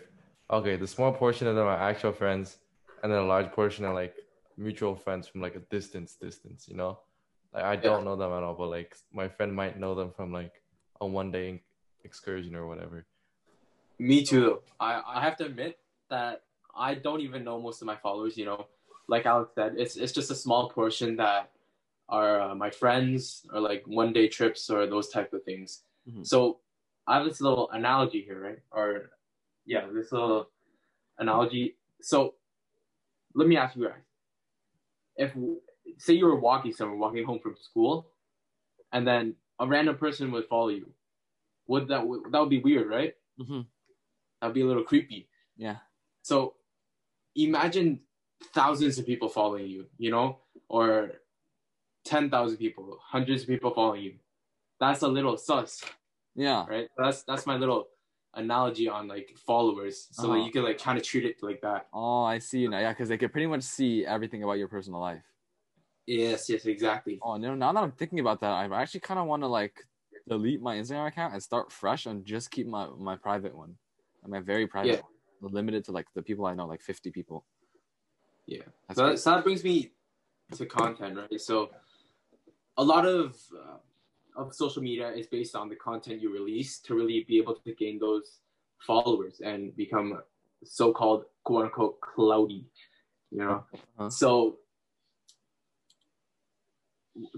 okay. 0.50 0.76
The 0.78 0.88
small 0.88 1.12
portion 1.14 1.48
of 1.48 1.56
them 1.56 1.68
are 1.68 1.78
actual 1.78 2.12
friends, 2.14 2.58
and 3.04 3.12
then 3.12 3.20
a 3.20 3.26
large 3.26 3.52
portion 3.52 3.86
are 3.86 3.94
like 3.94 4.16
mutual 4.58 4.96
friends 4.96 5.28
from 5.28 5.42
like 5.42 5.56
a 5.56 5.60
distance, 5.70 6.16
distance. 6.16 6.68
You 6.68 6.76
know, 6.78 7.00
like 7.54 7.64
I 7.64 7.76
don't 7.76 8.06
know 8.06 8.16
them 8.16 8.32
at 8.32 8.44
all, 8.44 8.56
but 8.56 8.68
like 8.68 8.96
my 9.14 9.28
friend 9.28 9.54
might 9.54 9.80
know 9.80 9.96
them 9.96 10.12
from 10.16 10.32
like 10.32 10.62
a 11.00 11.06
one 11.06 11.32
day 11.32 11.62
excursion 12.04 12.56
or 12.56 12.68
whatever. 12.68 13.06
Me 14.00 14.24
too. 14.24 14.62
I 14.80 15.02
I 15.06 15.22
have 15.22 15.38
to 15.38 15.46
admit 15.46 15.80
that 16.10 16.44
I 16.76 16.96
don't 16.96 17.22
even 17.22 17.44
know 17.44 17.62
most 17.62 17.82
of 17.82 17.88
my 17.88 17.98
followers. 17.98 18.38
You 18.38 18.46
know, 18.46 18.68
like 19.08 19.26
Alex 19.26 19.52
said, 19.56 19.76
it's 19.78 19.96
it's 19.96 20.12
just 20.12 20.32
a 20.32 20.36
small 20.36 20.70
portion 20.70 21.16
that 21.18 21.52
are 22.10 22.42
uh, 22.42 22.56
my 22.56 22.70
friends 22.70 23.46
or 23.54 23.60
like 23.60 23.84
one 23.86 24.12
day 24.14 24.28
trips 24.28 24.70
or 24.70 24.86
those 24.88 25.10
type 25.10 25.34
of 25.34 25.44
things. 25.44 25.84
Mhm. 26.10 26.26
So 26.26 26.60
I 27.08 27.18
have 27.18 27.26
this 27.26 27.42
little 27.42 27.70
analogy 27.72 28.22
here, 28.22 28.40
right? 28.42 28.60
Or 28.72 29.12
yeah, 29.66 29.86
this 29.92 30.12
little 30.12 30.50
analogy. 31.18 31.78
So 32.02 32.36
let 33.34 33.48
me 33.48 33.58
ask 33.58 33.76
you 33.76 33.86
guys: 33.86 34.02
If 35.16 35.32
say 35.98 36.14
you 36.14 36.26
were 36.26 36.40
walking 36.40 36.74
somewhere, 36.74 36.98
walking 36.98 37.26
home 37.26 37.40
from 37.40 37.56
school, 37.58 38.12
and 38.92 39.08
then 39.08 39.36
a 39.60 39.68
random 39.68 39.98
person 39.98 40.32
would 40.32 40.46
follow 40.48 40.70
you, 40.70 40.94
would 41.68 41.88
that 41.88 42.02
that 42.32 42.40
would 42.40 42.50
be 42.50 42.60
weird, 42.62 42.90
right? 42.90 43.16
Mhm. 43.40 43.68
That'd 44.42 44.54
be 44.56 44.62
a 44.62 44.66
little 44.66 44.84
creepy. 44.84 45.30
Yeah. 45.56 45.78
So 46.24 46.56
imagine 47.36 48.02
thousands 48.54 48.98
of 48.98 49.06
people 49.06 49.30
following 49.30 49.68
you, 49.68 49.88
you 49.98 50.12
know, 50.12 50.40
or 50.68 51.22
10,000 52.06 52.58
people, 52.58 52.98
hundreds 53.02 53.44
of 53.44 53.48
people 53.48 53.74
following 53.74 54.04
you. 54.04 54.20
That's 54.80 55.04
a 55.04 55.08
little 55.08 55.38
sus, 55.38 55.84
Yeah. 56.36 56.66
right? 56.68 56.90
That's 56.98 57.24
that's 57.24 57.46
my 57.46 57.56
little 57.58 57.90
analogy 58.34 58.90
on 58.90 59.08
like 59.08 59.38
followers. 59.38 60.08
So 60.12 60.24
Uh-huh. 60.24 60.38
that 60.40 60.46
you 60.46 60.52
can 60.52 60.64
like 60.64 60.80
kind 60.80 60.98
of 60.98 61.04
treat 61.04 61.26
it 61.26 61.44
like 61.44 61.62
that. 61.62 61.88
Oh, 61.94 62.24
I 62.24 62.40
see 62.40 62.60
you 62.60 62.70
now. 62.70 62.80
Yeah, 62.80 62.92
because 62.94 63.10
they 63.10 63.18
could 63.18 63.32
pretty 63.32 63.48
much 63.48 63.62
see 63.64 64.06
everything 64.06 64.42
about 64.44 64.54
your 64.58 64.68
personal 64.68 65.00
life. 65.00 65.24
Yes, 66.12 66.50
yes, 66.50 66.66
exactly. 66.66 67.20
Oh 67.22 67.38
no! 67.38 67.56
Now 67.56 67.72
that 67.72 67.82
I'm 67.82 67.94
thinking 67.94 68.20
about 68.20 68.42
that, 68.42 68.52
I 68.52 68.66
actually 68.82 69.00
kind 69.00 69.20
of 69.20 69.28
want 69.28 69.44
to 69.44 69.48
like 69.48 69.80
delete 70.28 70.62
my 70.62 70.76
Instagram 70.76 71.08
account 71.08 71.34
and 71.34 71.42
start 71.42 71.72
fresh 71.72 72.06
and 72.06 72.26
just 72.26 72.52
keep 72.52 72.68
my 72.68 72.88
my 72.98 73.16
private 73.16 73.56
one, 73.56 73.76
my 74.28 74.42
very 74.42 74.68
private, 74.68 74.96
Yeah. 74.96 75.02
one, 75.40 75.54
limited 75.54 75.86
to 75.86 75.94
like 75.94 76.08
the 76.14 76.22
people 76.22 76.46
I 76.46 76.54
know, 76.54 76.68
like 76.68 76.82
50 76.82 77.12
people. 77.12 77.46
Yeah. 78.46 78.64
That's 78.88 78.98
So 79.00 79.08
that, 79.08 79.20
so 79.20 79.32
that 79.32 79.44
brings 79.46 79.64
me 79.64 79.92
to 80.58 80.66
content, 80.66 81.18
right? 81.18 81.40
So 81.40 81.70
a 82.78 82.84
lot 82.84 83.06
of 83.06 83.38
uh, 83.56 83.78
of 84.36 84.54
social 84.54 84.82
media 84.84 85.12
is 85.14 85.28
based 85.28 85.56
on 85.56 85.70
the 85.70 85.78
content 85.78 86.22
you 86.22 86.34
release 86.34 86.80
to 86.80 86.94
really 86.94 87.24
be 87.26 87.38
able 87.38 87.56
to 87.56 87.74
gain 87.76 88.00
those 88.00 88.40
followers 88.86 89.40
and 89.42 89.74
become 89.78 90.20
so-called 90.66 91.24
quote 91.46 91.66
unquote 91.66 92.02
cloudy, 92.02 92.66
you 93.32 93.38
know. 93.40 93.64
Uh-huh. 93.74 94.10
So 94.10 94.58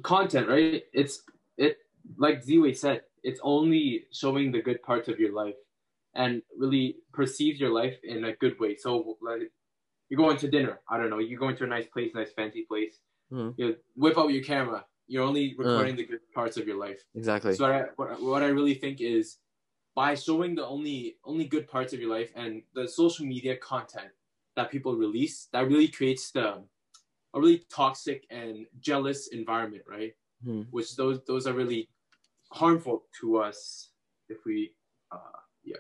content, 0.04 0.48
right? 0.48 0.84
It's 0.94 1.24
it 1.58 1.78
like 2.18 2.44
Ziwei 2.46 2.76
said, 2.76 3.02
it's 3.24 3.40
only 3.44 4.06
showing 4.12 4.52
the 4.52 4.62
good 4.62 4.82
parts 4.84 5.08
of 5.08 5.20
your 5.20 5.34
life 5.34 5.56
and 6.16 6.42
really 6.58 6.98
perceives 7.14 7.60
your 7.60 7.72
life 7.72 7.98
in 8.04 8.26
a 8.26 8.34
good 8.34 8.60
way. 8.60 8.76
So 8.76 9.18
like 9.22 9.52
you're 10.10 10.18
going 10.18 10.38
to 10.38 10.48
dinner. 10.50 10.80
I 10.90 10.98
don't 10.98 11.10
know. 11.10 11.20
You're 11.20 11.40
going 11.40 11.56
to 11.58 11.64
a 11.64 11.68
nice 11.68 11.88
place, 11.88 12.12
nice 12.14 12.32
fancy 12.34 12.66
place. 12.68 13.00
Mhm. 13.32 13.54
You 13.58 13.76
whip 13.96 14.18
out 14.18 14.32
your 14.32 14.44
camera. 14.44 14.86
You're 15.08 15.24
only 15.24 15.56
recording 15.58 15.96
the 15.96 16.06
good 16.06 16.20
parts 16.34 16.58
of 16.58 16.68
your 16.68 16.78
life. 16.78 17.04
Exactly. 17.16 17.56
So 17.56 17.64
what 17.64 17.76
I, 17.76 17.84
what, 17.96 18.22
what 18.22 18.44
I 18.44 18.48
really 18.48 18.76
think 18.76 19.02
is 19.02 19.38
by 19.96 20.16
showing 20.16 20.56
the 20.56 20.66
only 20.66 21.18
only 21.24 21.46
good 21.46 21.68
parts 21.68 21.94
of 21.94 22.00
your 22.00 22.10
life 22.10 22.32
and 22.36 22.64
the 22.74 22.88
social 22.88 23.26
media 23.26 23.56
content 23.58 24.10
that 24.56 24.72
people 24.72 24.96
release, 24.96 25.48
that 25.52 25.68
really 25.68 25.88
creates 25.88 26.32
the 26.32 26.64
a 27.34 27.40
really 27.40 27.66
toxic 27.70 28.26
and 28.30 28.66
jealous 28.80 29.28
environment, 29.28 29.84
right? 29.88 30.14
Mhm. 30.46 30.68
Which 30.72 30.96
those 30.96 31.20
those 31.26 31.48
are 31.48 31.54
really 31.54 31.90
harmful 32.52 33.04
to 33.22 33.38
us 33.38 33.90
if 34.30 34.46
we 34.46 34.74
uh, 35.12 35.18
yeah, 35.64 35.78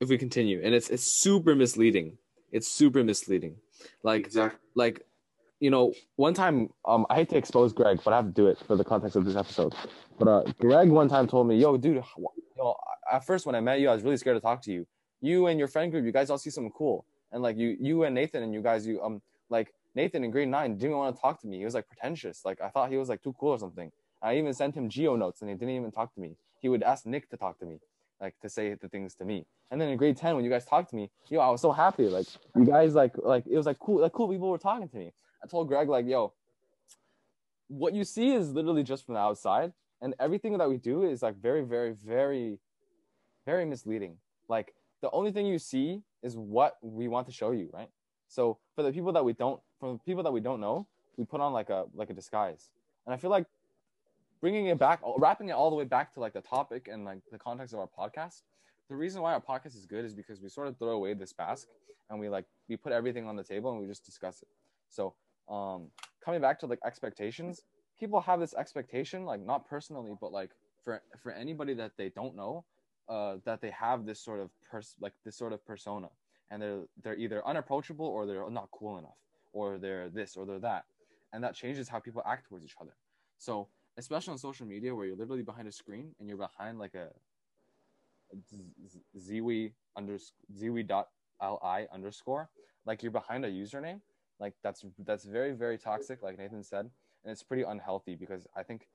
If 0.00 0.08
we 0.08 0.18
continue, 0.18 0.60
and 0.64 0.74
it's 0.74 0.90
it's 0.90 1.04
super 1.06 1.54
misleading. 1.54 2.18
It's 2.52 2.68
super 2.68 3.02
misleading. 3.02 3.56
Like 4.02 4.24
exactly 4.26 4.60
like 4.74 5.06
you 5.60 5.70
know 5.70 5.92
one 6.16 6.34
time 6.34 6.68
um 6.84 7.06
i 7.10 7.14
hate 7.14 7.28
to 7.28 7.36
expose 7.36 7.72
greg 7.72 8.00
but 8.04 8.12
i 8.12 8.16
have 8.16 8.26
to 8.26 8.32
do 8.32 8.48
it 8.48 8.58
for 8.66 8.76
the 8.76 8.84
context 8.84 9.14
of 9.14 9.24
this 9.24 9.36
episode 9.36 9.72
but 10.18 10.26
uh 10.28 10.42
greg 10.58 10.88
one 10.90 11.08
time 11.08 11.26
told 11.28 11.46
me 11.46 11.56
yo 11.56 11.76
dude 11.76 12.02
know 12.58 12.74
at 13.10 13.24
first 13.24 13.46
when 13.46 13.54
i 13.54 13.60
met 13.60 13.78
you 13.80 13.88
i 13.88 13.94
was 13.94 14.02
really 14.02 14.16
scared 14.16 14.36
to 14.36 14.40
talk 14.40 14.60
to 14.60 14.72
you 14.72 14.84
you 15.20 15.46
and 15.46 15.58
your 15.58 15.68
friend 15.68 15.92
group 15.92 16.04
you 16.04 16.10
guys 16.12 16.28
all 16.28 16.38
see 16.38 16.50
something 16.50 16.72
cool 16.72 17.06
and 17.32 17.40
like 17.42 17.56
you 17.56 17.76
you 17.80 18.02
and 18.02 18.14
nathan 18.14 18.42
and 18.42 18.52
you 18.52 18.60
guys 18.62 18.84
you 18.86 19.00
um 19.00 19.22
like 19.48 19.72
nathan 19.94 20.24
in 20.24 20.30
grade 20.30 20.48
nine 20.48 20.76
didn't 20.76 20.96
want 20.96 21.14
to 21.14 21.20
talk 21.20 21.40
to 21.40 21.46
me. 21.46 21.58
He 21.58 21.64
was 21.64 21.74
like 21.74 21.88
pretentious. 21.88 22.44
Like 22.44 22.60
i 22.60 22.68
thought 22.68 22.90
he 22.90 22.96
was 22.96 23.08
like 23.08 23.22
too 23.22 23.34
cool 23.38 23.50
or 23.50 23.58
something. 23.58 23.90
I 24.22 24.36
even 24.38 24.54
sent 24.54 24.74
him 24.74 24.88
geo 24.88 25.16
notes 25.16 25.40
and 25.42 25.50
he 25.50 25.56
didn't 25.56 25.74
even 25.74 25.90
talk 25.90 26.14
to 26.14 26.20
me. 26.20 26.36
He 26.60 26.68
would 26.68 26.82
ask 26.82 27.06
nick 27.06 27.28
to 27.30 27.36
talk 27.36 27.58
to 27.60 27.66
me 27.66 27.78
like 28.20 28.34
to 28.40 28.48
say 28.48 28.74
the 28.74 28.88
things 28.88 29.14
to 29.16 29.24
me. 29.24 29.46
And 29.70 29.80
then 29.80 29.88
in 29.88 29.96
grade 29.96 30.16
10 30.16 30.36
when 30.36 30.44
you 30.44 30.50
guys 30.50 30.64
talked 30.64 30.90
to 30.90 30.96
me 30.96 31.10
yo 31.28 31.40
i 31.40 31.50
was 31.50 31.60
so 31.60 31.72
happy. 31.72 32.08
Like 32.08 32.26
you 32.56 32.64
guys 32.64 32.94
like 32.94 33.12
like 33.18 33.46
it 33.46 33.56
was 33.56 33.66
like 33.66 33.78
cool 33.78 34.00
like 34.00 34.12
cool 34.12 34.28
people 34.28 34.48
were 34.48 34.58
talking 34.58 34.88
to 34.88 34.96
me. 34.96 35.12
I 35.44 35.46
told 35.46 35.68
Greg 35.68 35.88
like, 35.90 36.06
yo, 36.06 36.32
what 37.68 37.92
you 37.92 38.04
see 38.04 38.32
is 38.32 38.52
literally 38.52 38.82
just 38.82 39.04
from 39.04 39.14
the 39.14 39.20
outside, 39.20 39.72
and 40.00 40.14
everything 40.18 40.56
that 40.56 40.68
we 40.68 40.78
do 40.78 41.02
is 41.02 41.22
like 41.22 41.36
very, 41.36 41.62
very, 41.62 41.92
very, 41.92 42.58
very 43.44 43.66
misleading. 43.66 44.16
Like 44.48 44.74
the 45.02 45.10
only 45.10 45.32
thing 45.32 45.46
you 45.46 45.58
see 45.58 46.00
is 46.22 46.34
what 46.34 46.76
we 46.80 47.08
want 47.08 47.26
to 47.26 47.32
show 47.32 47.50
you, 47.50 47.68
right? 47.74 47.90
So 48.28 48.58
for 48.74 48.82
the 48.82 48.90
people 48.90 49.12
that 49.12 49.24
we 49.24 49.34
don't, 49.34 49.60
for 49.84 49.98
people 50.06 50.22
that 50.22 50.32
we 50.32 50.40
don't 50.40 50.60
know, 50.60 50.86
we 51.18 51.24
put 51.24 51.42
on 51.42 51.52
like 51.52 51.68
a 51.68 51.84
like 51.94 52.08
a 52.08 52.14
disguise, 52.14 52.70
and 53.04 53.14
I 53.14 53.18
feel 53.18 53.30
like 53.30 53.44
bringing 54.40 54.66
it 54.66 54.78
back, 54.78 55.00
wrapping 55.18 55.50
it 55.50 55.52
all 55.52 55.68
the 55.68 55.76
way 55.76 55.84
back 55.84 56.12
to 56.14 56.20
like 56.20 56.32
the 56.32 56.40
topic 56.40 56.88
and 56.90 57.04
like 57.04 57.18
the 57.30 57.38
context 57.38 57.74
of 57.74 57.80
our 57.80 57.88
podcast. 57.98 58.42
The 58.88 58.96
reason 58.96 59.20
why 59.20 59.34
our 59.34 59.40
podcast 59.42 59.76
is 59.76 59.86
good 59.86 60.04
is 60.04 60.14
because 60.14 60.40
we 60.40 60.48
sort 60.48 60.68
of 60.68 60.78
throw 60.78 60.90
away 60.90 61.12
this 61.12 61.34
mask 61.38 61.68
and 62.08 62.18
we 62.18 62.30
like 62.30 62.46
we 62.68 62.76
put 62.76 62.92
everything 62.92 63.26
on 63.26 63.36
the 63.36 63.44
table 63.44 63.72
and 63.72 63.80
we 63.80 63.86
just 63.86 64.06
discuss 64.06 64.40
it. 64.42 64.48
So 64.88 65.14
um 65.48 65.88
coming 66.24 66.40
back 66.40 66.58
to 66.60 66.66
like 66.66 66.78
expectations 66.86 67.64
people 68.00 68.18
have 68.18 68.40
this 68.40 68.54
expectation 68.54 69.26
like 69.26 69.44
not 69.44 69.68
personally 69.68 70.14
but 70.18 70.32
like 70.32 70.50
for 70.82 71.02
for 71.22 71.32
anybody 71.32 71.74
that 71.74 71.92
they 71.98 72.08
don't 72.08 72.34
know 72.34 72.64
uh 73.10 73.36
that 73.44 73.60
they 73.60 73.70
have 73.70 74.06
this 74.06 74.18
sort 74.18 74.40
of 74.40 74.48
pers- 74.70 74.96
like 75.00 75.12
this 75.26 75.36
sort 75.36 75.52
of 75.52 75.62
persona 75.66 76.08
and 76.50 76.62
they're 76.62 76.84
they're 77.02 77.16
either 77.16 77.46
unapproachable 77.46 78.06
or 78.06 78.24
they're 78.24 78.48
not 78.48 78.70
cool 78.72 78.96
enough 78.96 79.18
or 79.54 79.78
they're 79.78 80.10
this 80.10 80.36
or 80.36 80.44
they're 80.44 80.58
that. 80.58 80.84
And 81.32 81.42
that 81.42 81.54
changes 81.54 81.88
how 81.88 81.98
people 81.98 82.22
act 82.26 82.48
towards 82.48 82.64
each 82.64 82.76
other. 82.80 82.94
So 83.38 83.68
especially 83.96 84.32
on 84.32 84.38
social 84.38 84.66
media 84.66 84.94
where 84.94 85.06
you're 85.06 85.16
literally 85.16 85.42
behind 85.42 85.66
a 85.68 85.72
screen 85.72 86.14
and 86.18 86.28
you're 86.28 86.36
behind 86.36 86.78
like 86.78 86.94
a 86.94 87.08
ziwi 89.16 89.72
underscore 89.96 90.34
ziwi 90.58 90.86
dot 90.86 91.08
li 91.40 91.86
underscore 91.92 92.48
like 92.84 93.02
you're 93.02 93.12
behind 93.12 93.44
a 93.44 93.50
username 93.50 94.00
like 94.40 94.54
that's 94.62 94.84
that's 95.06 95.24
very 95.24 95.52
very 95.52 95.78
toxic 95.78 96.22
like 96.22 96.36
nathan 96.36 96.62
said. 96.62 96.90
And 97.22 97.32
it's 97.32 97.42
pretty 97.42 97.62
unhealthy 97.62 98.16
because 98.16 98.46
i 98.54 98.62
think 98.62 98.88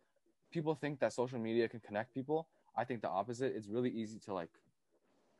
people 0.51 0.75
think 0.75 0.99
that 0.99 1.13
social 1.13 1.39
media 1.39 1.67
can 1.67 1.79
connect 1.79 2.13
people. 2.13 2.47
I 2.75 2.83
think 2.83 3.01
the 3.01 3.09
opposite. 3.09 3.53
It's 3.55 3.67
really 3.67 3.89
easy 3.89 4.19
to 4.25 4.33
like 4.33 4.49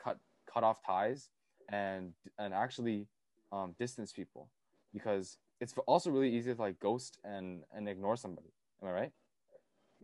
cut 0.04 0.18
cut 0.52 0.64
off 0.64 0.84
ties 0.86 1.30
and 1.70 2.14
and 2.38 2.54
actually 2.54 3.08
um, 3.52 3.76
distance 3.80 4.12
people 4.12 4.50
because 4.94 5.38
it's 5.60 5.74
also 5.88 6.10
really 6.12 6.36
easy 6.36 6.54
to 6.54 6.62
like 6.62 6.80
ghost 6.80 7.20
and 7.24 7.64
and 7.74 7.88
ignore 7.88 8.16
somebody. 8.16 8.54
Am 8.82 8.90
i 8.90 8.92
right? 8.92 9.12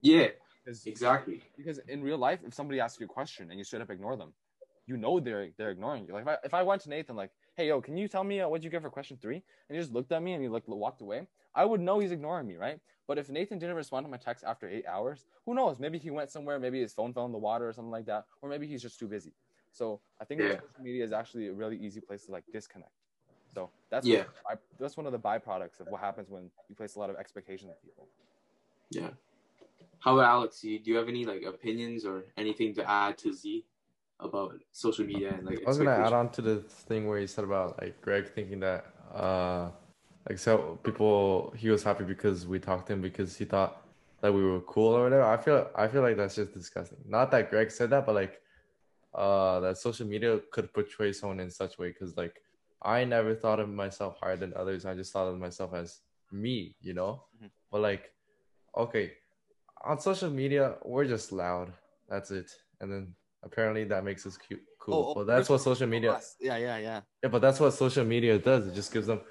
Yeah 0.01 0.27
because 0.65 0.85
exactly. 0.85 1.41
because 1.57 1.79
in 1.87 2.01
real 2.01 2.17
life 2.17 2.39
if 2.45 2.53
somebody 2.53 2.79
asks 2.79 2.99
you 2.99 3.05
a 3.05 3.09
question 3.09 3.49
and 3.49 3.57
you 3.57 3.63
straight 3.63 3.81
up 3.81 3.89
ignore 3.89 4.15
them 4.17 4.33
you 4.87 4.97
know 4.97 5.19
they're 5.19 5.49
they're 5.57 5.71
ignoring 5.71 6.05
you. 6.07 6.13
Like 6.13 6.23
if 6.23 6.27
i, 6.27 6.37
if 6.43 6.53
I 6.53 6.63
went 6.63 6.81
to 6.83 6.89
nathan 6.89 7.15
like 7.15 7.31
hey 7.55 7.67
yo 7.67 7.81
can 7.81 7.97
you 7.97 8.07
tell 8.07 8.23
me 8.23 8.41
uh, 8.41 8.49
what 8.49 8.63
you 8.63 8.69
get 8.69 8.81
for 8.81 8.89
question 8.89 9.17
three? 9.21 9.37
And 9.69 9.75
he 9.75 9.77
just 9.77 9.93
looked 9.93 10.11
at 10.11 10.21
me 10.21 10.33
and 10.33 10.41
he 10.41 10.49
like 10.49 10.67
walked 10.67 11.01
away 11.01 11.27
i 11.55 11.63
would 11.65 11.81
know 11.81 11.99
he's 11.99 12.11
ignoring 12.11 12.47
me 12.47 12.55
right? 12.55 12.79
But 13.07 13.17
if 13.17 13.29
nathan 13.29 13.59
didn't 13.59 13.75
respond 13.75 14.05
to 14.05 14.11
my 14.11 14.17
text 14.17 14.43
after 14.43 14.67
eight 14.67 14.85
hours 14.87 15.25
who 15.45 15.53
knows? 15.53 15.79
Maybe 15.79 15.97
he 15.99 16.09
went 16.09 16.31
somewhere 16.31 16.59
maybe 16.59 16.81
his 16.81 16.93
phone 16.93 17.13
fell 17.13 17.25
in 17.25 17.31
the 17.31 17.37
water 17.37 17.67
or 17.69 17.73
something 17.73 17.91
like 17.91 18.05
that 18.07 18.25
or 18.41 18.49
maybe 18.49 18.67
he's 18.67 18.81
just 18.81 18.99
too 18.99 19.07
busy. 19.07 19.33
So 19.71 20.01
i 20.19 20.25
think 20.25 20.41
Yeah. 20.41 20.53
social 20.55 20.83
media 20.83 21.03
is 21.03 21.11
actually 21.11 21.47
a 21.47 21.53
really 21.53 21.77
easy 21.77 22.01
place 22.01 22.25
to 22.25 22.31
like 22.31 22.43
disconnect 22.51 22.91
so 23.55 23.69
that's 23.89 24.05
Yeah. 24.05 24.25
I, 24.49 24.55
that's 24.79 24.97
one 24.97 25.05
of 25.05 25.11
the 25.11 25.19
byproducts 25.19 25.79
of 25.79 25.87
what 25.87 26.01
happens 26.01 26.29
when 26.29 26.51
you 26.69 26.75
place 26.75 26.95
a 26.95 26.99
lot 26.99 27.09
of 27.09 27.15
expectations 27.15 27.71
on 27.71 27.77
people 27.83 28.07
yeah 28.91 29.09
How 29.99 30.13
about 30.13 30.29
Alex? 30.29 30.61
Do 30.61 30.69
you, 30.69 30.95
have 30.97 31.07
any 31.07 31.25
like 31.25 31.43
opinions 31.43 32.05
or 32.05 32.25
anything 32.37 32.75
to 32.75 32.89
add 32.89 33.17
to 33.19 33.33
Z 33.33 33.65
about 34.19 34.53
social 34.71 35.05
media 35.05 35.33
and 35.33 35.45
like? 35.45 35.59
I 35.65 35.69
was 35.69 35.77
gonna 35.77 35.91
add 35.91 36.13
on 36.13 36.29
to 36.31 36.41
the 36.41 36.57
thing 36.89 37.07
where 37.07 37.19
you 37.19 37.27
said 37.27 37.43
about 37.43 37.81
like 37.81 37.99
Greg 38.01 38.27
thinking 38.35 38.59
that 38.59 38.85
uh 39.13 39.71
like 40.27 40.37
so 40.37 40.79
people 40.83 41.53
he 41.57 41.69
was 41.69 41.83
happy 41.83 42.03
because 42.03 42.45
we 42.45 42.59
talked 42.59 42.87
to 42.87 42.93
him 42.93 43.01
because 43.01 43.35
he 43.35 43.45
thought 43.45 43.85
that 44.21 44.33
we 44.33 44.43
were 44.43 44.61
cool 44.61 44.93
or 44.97 45.03
whatever. 45.03 45.23
I 45.23 45.37
feel 45.37 45.69
I 45.75 45.87
feel 45.87 46.01
like 46.01 46.17
that's 46.17 46.35
just 46.35 46.53
disgusting. 46.53 46.99
Not 47.07 47.31
that 47.31 47.49
Greg 47.49 47.71
said 47.71 47.89
that, 47.91 48.05
but 48.05 48.15
like 48.15 48.39
uh 49.13 49.59
that 49.61 49.77
social 49.77 50.07
media 50.07 50.39
could 50.51 50.71
portray 50.73 51.11
someone 51.13 51.39
in 51.39 51.49
such 51.49 51.77
way 51.79 51.89
because 51.89 52.15
like 52.17 52.35
I 52.85 53.03
never 53.03 53.33
thought 53.35 53.59
of 53.59 53.67
myself 53.69 54.17
higher 54.21 54.37
than 54.37 54.53
others. 54.55 54.85
I 54.85 54.93
just 54.93 55.11
thought 55.11 55.27
of 55.27 55.39
myself 55.39 55.73
as 55.73 55.99
me, 56.31 56.75
you 56.81 56.93
know? 56.93 57.23
Mhm. 57.41 57.49
But 57.71 57.81
like 57.81 58.11
okay, 58.77 59.13
on 59.83 59.99
social 59.99 60.29
media 60.29 60.75
we're 60.83 61.05
just 61.07 61.31
loud. 61.31 61.73
That's 62.07 62.29
it. 62.31 62.51
And 62.79 62.91
then 62.91 63.15
apparently 63.43 63.83
that 63.85 64.03
makes 64.03 64.25
us 64.25 64.37
cute 64.37 64.61
cool. 64.79 64.95
Oh, 64.95 65.07
oh, 65.09 65.13
but 65.15 65.27
that's 65.27 65.49
what 65.49 65.61
social 65.61 65.87
media 65.87 66.19
Yeah, 66.39 66.57
yeah, 66.57 66.77
yeah. 66.77 67.01
yeah, 67.23 67.29
but 67.29 67.41
that's 67.41 67.59
what 67.59 67.71
social 67.73 68.05
media 68.05 68.37
does. 68.37 68.67
It 68.67 68.75
just 68.75 68.93
gives 68.93 69.07
them 69.07 69.21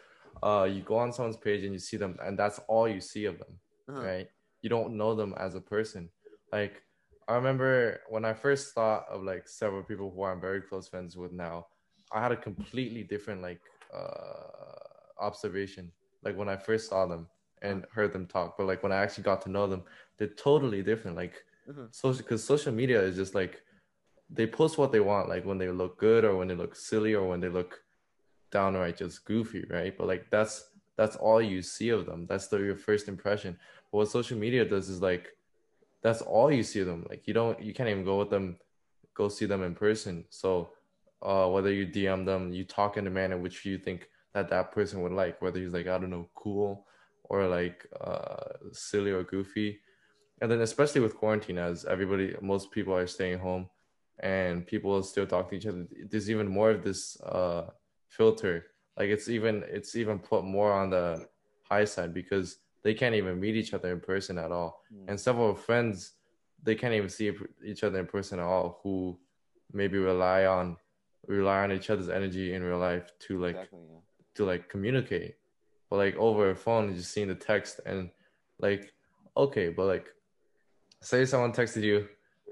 uh 0.42 0.64
you 0.70 0.82
go 0.82 0.96
on 0.98 1.12
someone's 1.12 1.36
page 1.36 1.62
and 1.64 1.72
you 1.72 1.78
see 1.78 1.96
them 1.96 2.18
and 2.24 2.36
that's 2.38 2.58
all 2.68 2.88
you 2.88 3.00
see 3.00 3.24
of 3.26 3.38
them, 3.38 3.54
Uh-huh. 3.88 4.02
right? 4.02 4.28
You 4.62 4.70
don't 4.70 4.96
know 4.96 5.14
them 5.14 5.34
as 5.38 5.54
a 5.54 5.60
person. 5.60 6.10
Like 6.52 6.82
I 7.28 7.34
remember 7.36 8.00
when 8.08 8.24
I 8.24 8.34
first 8.34 8.74
thought 8.74 9.04
of 9.08 9.22
like 9.22 9.46
several 9.48 9.82
people 9.82 10.10
who 10.10 10.24
I'm 10.24 10.40
very 10.40 10.60
close 10.60 10.88
friends 10.88 11.16
with 11.16 11.32
now, 11.32 11.66
I 12.14 12.22
had 12.22 12.32
a 12.32 12.36
completely 12.36 13.02
different 13.04 13.42
like 13.42 13.60
uh 13.94 14.78
observation. 15.20 15.92
Like 16.24 16.36
when 16.36 16.48
I 16.48 16.56
first 16.56 16.88
saw 16.90 17.06
them 17.06 17.28
and 17.62 17.86
heard 17.92 18.12
them 18.12 18.26
talk, 18.26 18.56
but 18.58 18.66
like 18.66 18.82
when 18.82 18.92
I 18.92 18.96
actually 19.02 19.24
got 19.24 19.42
to 19.42 19.50
know 19.50 19.66
them, 19.66 19.84
they're 20.18 20.28
totally 20.28 20.82
different. 20.82 21.16
Like 21.16 21.44
Mhm. 21.68 21.88
social 21.94 22.22
because 22.22 22.44
social 22.44 22.72
media 22.72 23.02
is 23.02 23.16
just 23.16 23.34
like 23.34 23.62
they 24.30 24.46
post 24.46 24.78
what 24.78 24.92
they 24.92 25.00
want, 25.00 25.28
like 25.28 25.44
when 25.44 25.58
they 25.58 25.70
look 25.70 25.98
good 25.98 26.24
or 26.24 26.36
when 26.36 26.48
they 26.48 26.54
look 26.54 26.76
silly 26.76 27.14
or 27.14 27.28
when 27.28 27.40
they 27.40 27.48
look 27.48 27.80
downright 28.52 28.96
just 28.98 29.24
goofy, 29.24 29.64
right? 29.70 29.96
But 29.96 30.06
like 30.06 30.30
that's 30.30 30.70
that's 30.96 31.16
all 31.16 31.42
you 31.42 31.62
see 31.62 31.90
of 31.90 32.06
them. 32.06 32.26
That's 32.28 32.48
the 32.48 32.58
your 32.58 32.76
first 32.76 33.08
impression. 33.08 33.58
But 33.90 33.98
what 33.98 34.08
social 34.10 34.38
media 34.38 34.64
does 34.64 34.88
is 34.88 35.02
like 35.02 35.36
that's 36.02 36.22
all 36.22 36.52
you 36.52 36.62
see 36.62 36.80
of 36.80 36.86
them. 36.86 37.06
Like 37.08 37.26
you 37.26 37.34
don't 37.34 37.60
you 37.62 37.74
can't 37.74 37.88
even 37.88 38.04
go 38.04 38.18
with 38.18 38.30
them, 38.30 38.58
go 39.14 39.28
see 39.28 39.46
them 39.46 39.62
in 39.62 39.74
person. 39.74 40.24
So 40.30 40.70
uh 41.24 41.48
whether 41.48 41.72
you 41.72 41.86
DM 41.86 42.24
them, 42.24 42.52
you 42.52 42.64
talk 42.64 42.96
in 42.96 43.06
a 43.06 43.10
manner 43.10 43.38
which 43.38 43.64
you 43.64 43.78
think 43.78 44.08
that 44.34 44.48
that 44.50 44.72
person 44.72 45.00
would 45.02 45.12
like, 45.12 45.40
whether 45.40 45.58
he's 45.60 45.72
like 45.72 45.86
I 45.86 45.98
don't 45.98 46.10
know 46.10 46.28
cool 46.34 46.86
or 47.24 47.46
like 47.46 47.86
uh 48.00 48.44
silly 48.72 49.10
or 49.10 49.22
goofy. 49.24 49.80
And 50.40 50.50
then 50.50 50.60
especially 50.60 51.00
with 51.00 51.16
quarantine, 51.16 51.58
as 51.58 51.84
everybody 51.84 52.34
most 52.42 52.70
people 52.72 52.94
are 52.94 53.06
staying 53.06 53.38
home 53.38 53.68
and 54.20 54.66
people 54.66 55.02
still 55.02 55.26
talk 55.26 55.48
to 55.50 55.56
each 55.56 55.66
other, 55.66 55.86
there's 56.10 56.30
even 56.30 56.48
more 56.48 56.70
of 56.70 56.82
this 56.84 57.18
uh 57.22 57.70
filter 58.08 58.66
like 58.96 59.08
it's 59.08 59.28
even 59.28 59.64
it's 59.68 59.96
even 59.96 60.18
put 60.18 60.44
more 60.44 60.72
on 60.72 60.90
the 60.90 61.26
high 61.68 61.84
side 61.84 62.12
because 62.14 62.58
they 62.84 62.94
can't 62.94 63.14
even 63.14 63.40
meet 63.40 63.56
each 63.56 63.74
other 63.74 63.90
in 63.92 64.00
person 64.00 64.38
at 64.38 64.52
all 64.52 64.82
Mm. 64.92 65.08
and 65.08 65.18
several 65.18 65.54
friends 65.54 66.12
they 66.62 66.74
can't 66.76 66.94
even 66.94 67.08
see 67.08 67.32
each 67.64 67.82
other 67.82 67.98
in 67.98 68.06
person 68.06 68.38
at 68.38 68.44
all 68.44 68.78
who 68.82 69.18
maybe 69.72 69.98
rely 69.98 70.44
on 70.46 70.76
rely 71.26 71.62
on 71.64 71.72
each 71.72 71.90
other's 71.90 72.08
energy 72.08 72.54
in 72.54 72.62
real 72.62 72.78
life 72.78 73.10
to 73.20 73.38
like 73.38 73.56
exactly. 73.56 73.80
Yeah. 73.90 73.98
to 74.34 74.44
like 74.44 74.68
communicate 74.68 75.36
but 75.90 75.96
like 75.96 76.16
over 76.16 76.50
a 76.50 76.56
phone 76.56 76.88
you 76.90 76.96
just 76.96 77.12
seeing 77.12 77.28
the 77.28 77.34
text 77.34 77.80
and 77.86 78.10
like 78.58 78.92
okay 79.36 79.68
but 79.68 79.86
like 79.86 80.06
say 81.00 81.24
someone 81.24 81.52
texted 81.52 81.82
you 81.82 82.08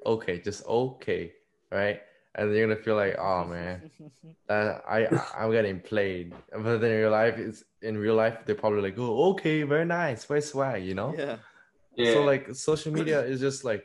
okay 0.07 0.39
just 0.39 0.65
okay 0.67 1.33
right 1.71 2.01
and 2.35 2.49
then 2.49 2.57
you're 2.57 2.67
gonna 2.67 2.81
feel 2.81 2.97
like 2.97 3.17
oh 3.19 3.45
man 3.45 3.91
that 4.49 4.83
I 4.89 5.07
I'm 5.37 5.53
getting 5.53 5.81
played. 5.81 6.33
But 6.51 6.79
then 6.79 6.91
in 6.91 7.01
real 7.01 7.11
life, 7.11 7.39
it's 7.39 7.65
in 7.83 7.99
real 7.99 8.15
life 8.15 8.39
they're 8.45 8.55
probably 8.55 8.83
like, 8.83 8.99
oh, 8.99 9.31
okay, 9.33 9.63
very 9.65 9.85
nice, 9.85 10.25
very 10.25 10.43
swag, 10.43 10.85
you 10.85 10.95
know. 10.95 11.15
yeah. 11.17 11.37
Yeah. 11.95 12.15
So 12.15 12.25
like 12.25 12.55
social 12.55 12.93
media 12.93 13.21
is 13.23 13.39
just 13.39 13.65
like, 13.65 13.85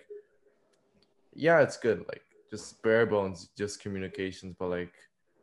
yeah, 1.34 1.60
it's 1.62 1.78
good, 1.78 2.06
like 2.08 2.24
just 2.50 2.82
bare 2.82 3.06
bones, 3.06 3.50
just 3.58 3.82
communications, 3.82 4.56
but 4.58 4.70
like 4.70 4.94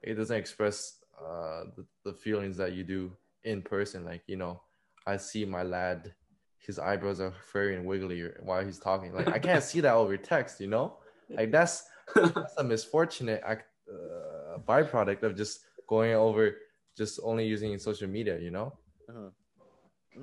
it 0.03 0.15
doesn't 0.15 0.37
express 0.37 0.99
uh 1.19 1.65
the, 1.77 1.87
the 2.05 2.13
feelings 2.13 2.57
that 2.57 2.73
you 2.73 2.85
do 2.85 3.13
in 3.45 3.63
person. 3.63 4.05
Like 4.05 4.23
you 4.27 4.37
know, 4.37 4.63
I 5.07 5.17
see 5.17 5.45
my 5.45 5.63
lad, 5.63 6.15
his 6.59 6.79
eyebrows 6.79 7.21
are 7.21 7.33
furry 7.33 7.77
and 7.77 7.87
wiggly 7.87 8.23
while 8.43 8.65
he's 8.65 8.79
talking. 8.79 9.13
Like 9.15 9.29
I 9.33 9.39
can't 9.39 9.63
see 9.63 9.81
that 9.81 9.95
over 9.95 10.17
text, 10.17 10.61
you 10.61 10.67
know. 10.69 10.99
Like 11.37 11.51
that's 11.51 11.85
that's 12.15 12.55
a 12.59 12.65
misfortunate 12.65 13.43
act, 13.45 13.67
uh, 13.91 14.59
byproduct 14.59 15.23
of 15.23 15.37
just 15.37 15.61
going 15.89 16.13
over 16.15 16.57
just 16.97 17.21
only 17.23 17.47
using 17.47 17.77
social 17.79 18.09
media 18.09 18.39
you 18.39 18.51
know 18.51 18.73
Uh-huh. 19.09 19.29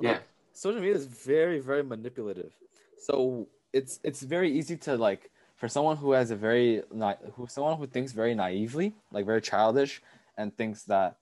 Yeah. 0.01 0.19
social 0.53 0.79
media 0.81 0.95
is 0.95 1.05
very 1.05 1.59
very 1.59 1.83
manipulative 1.83 2.53
so 2.97 3.47
it's 3.73 3.99
it's 4.03 4.21
very 4.21 4.51
easy 4.51 4.77
to 4.77 4.97
like 4.97 5.31
for 5.61 5.67
someone 5.67 5.95
who 5.95 6.11
has 6.13 6.31
a 6.31 6.35
very 6.35 6.81
who 7.35 7.45
someone 7.47 7.77
who 7.77 7.85
thinks 7.85 8.13
very 8.13 8.33
naively 8.33 8.95
like 9.11 9.27
very 9.27 9.39
childish 9.39 10.01
and 10.35 10.57
thinks 10.57 10.81
that 10.85 11.17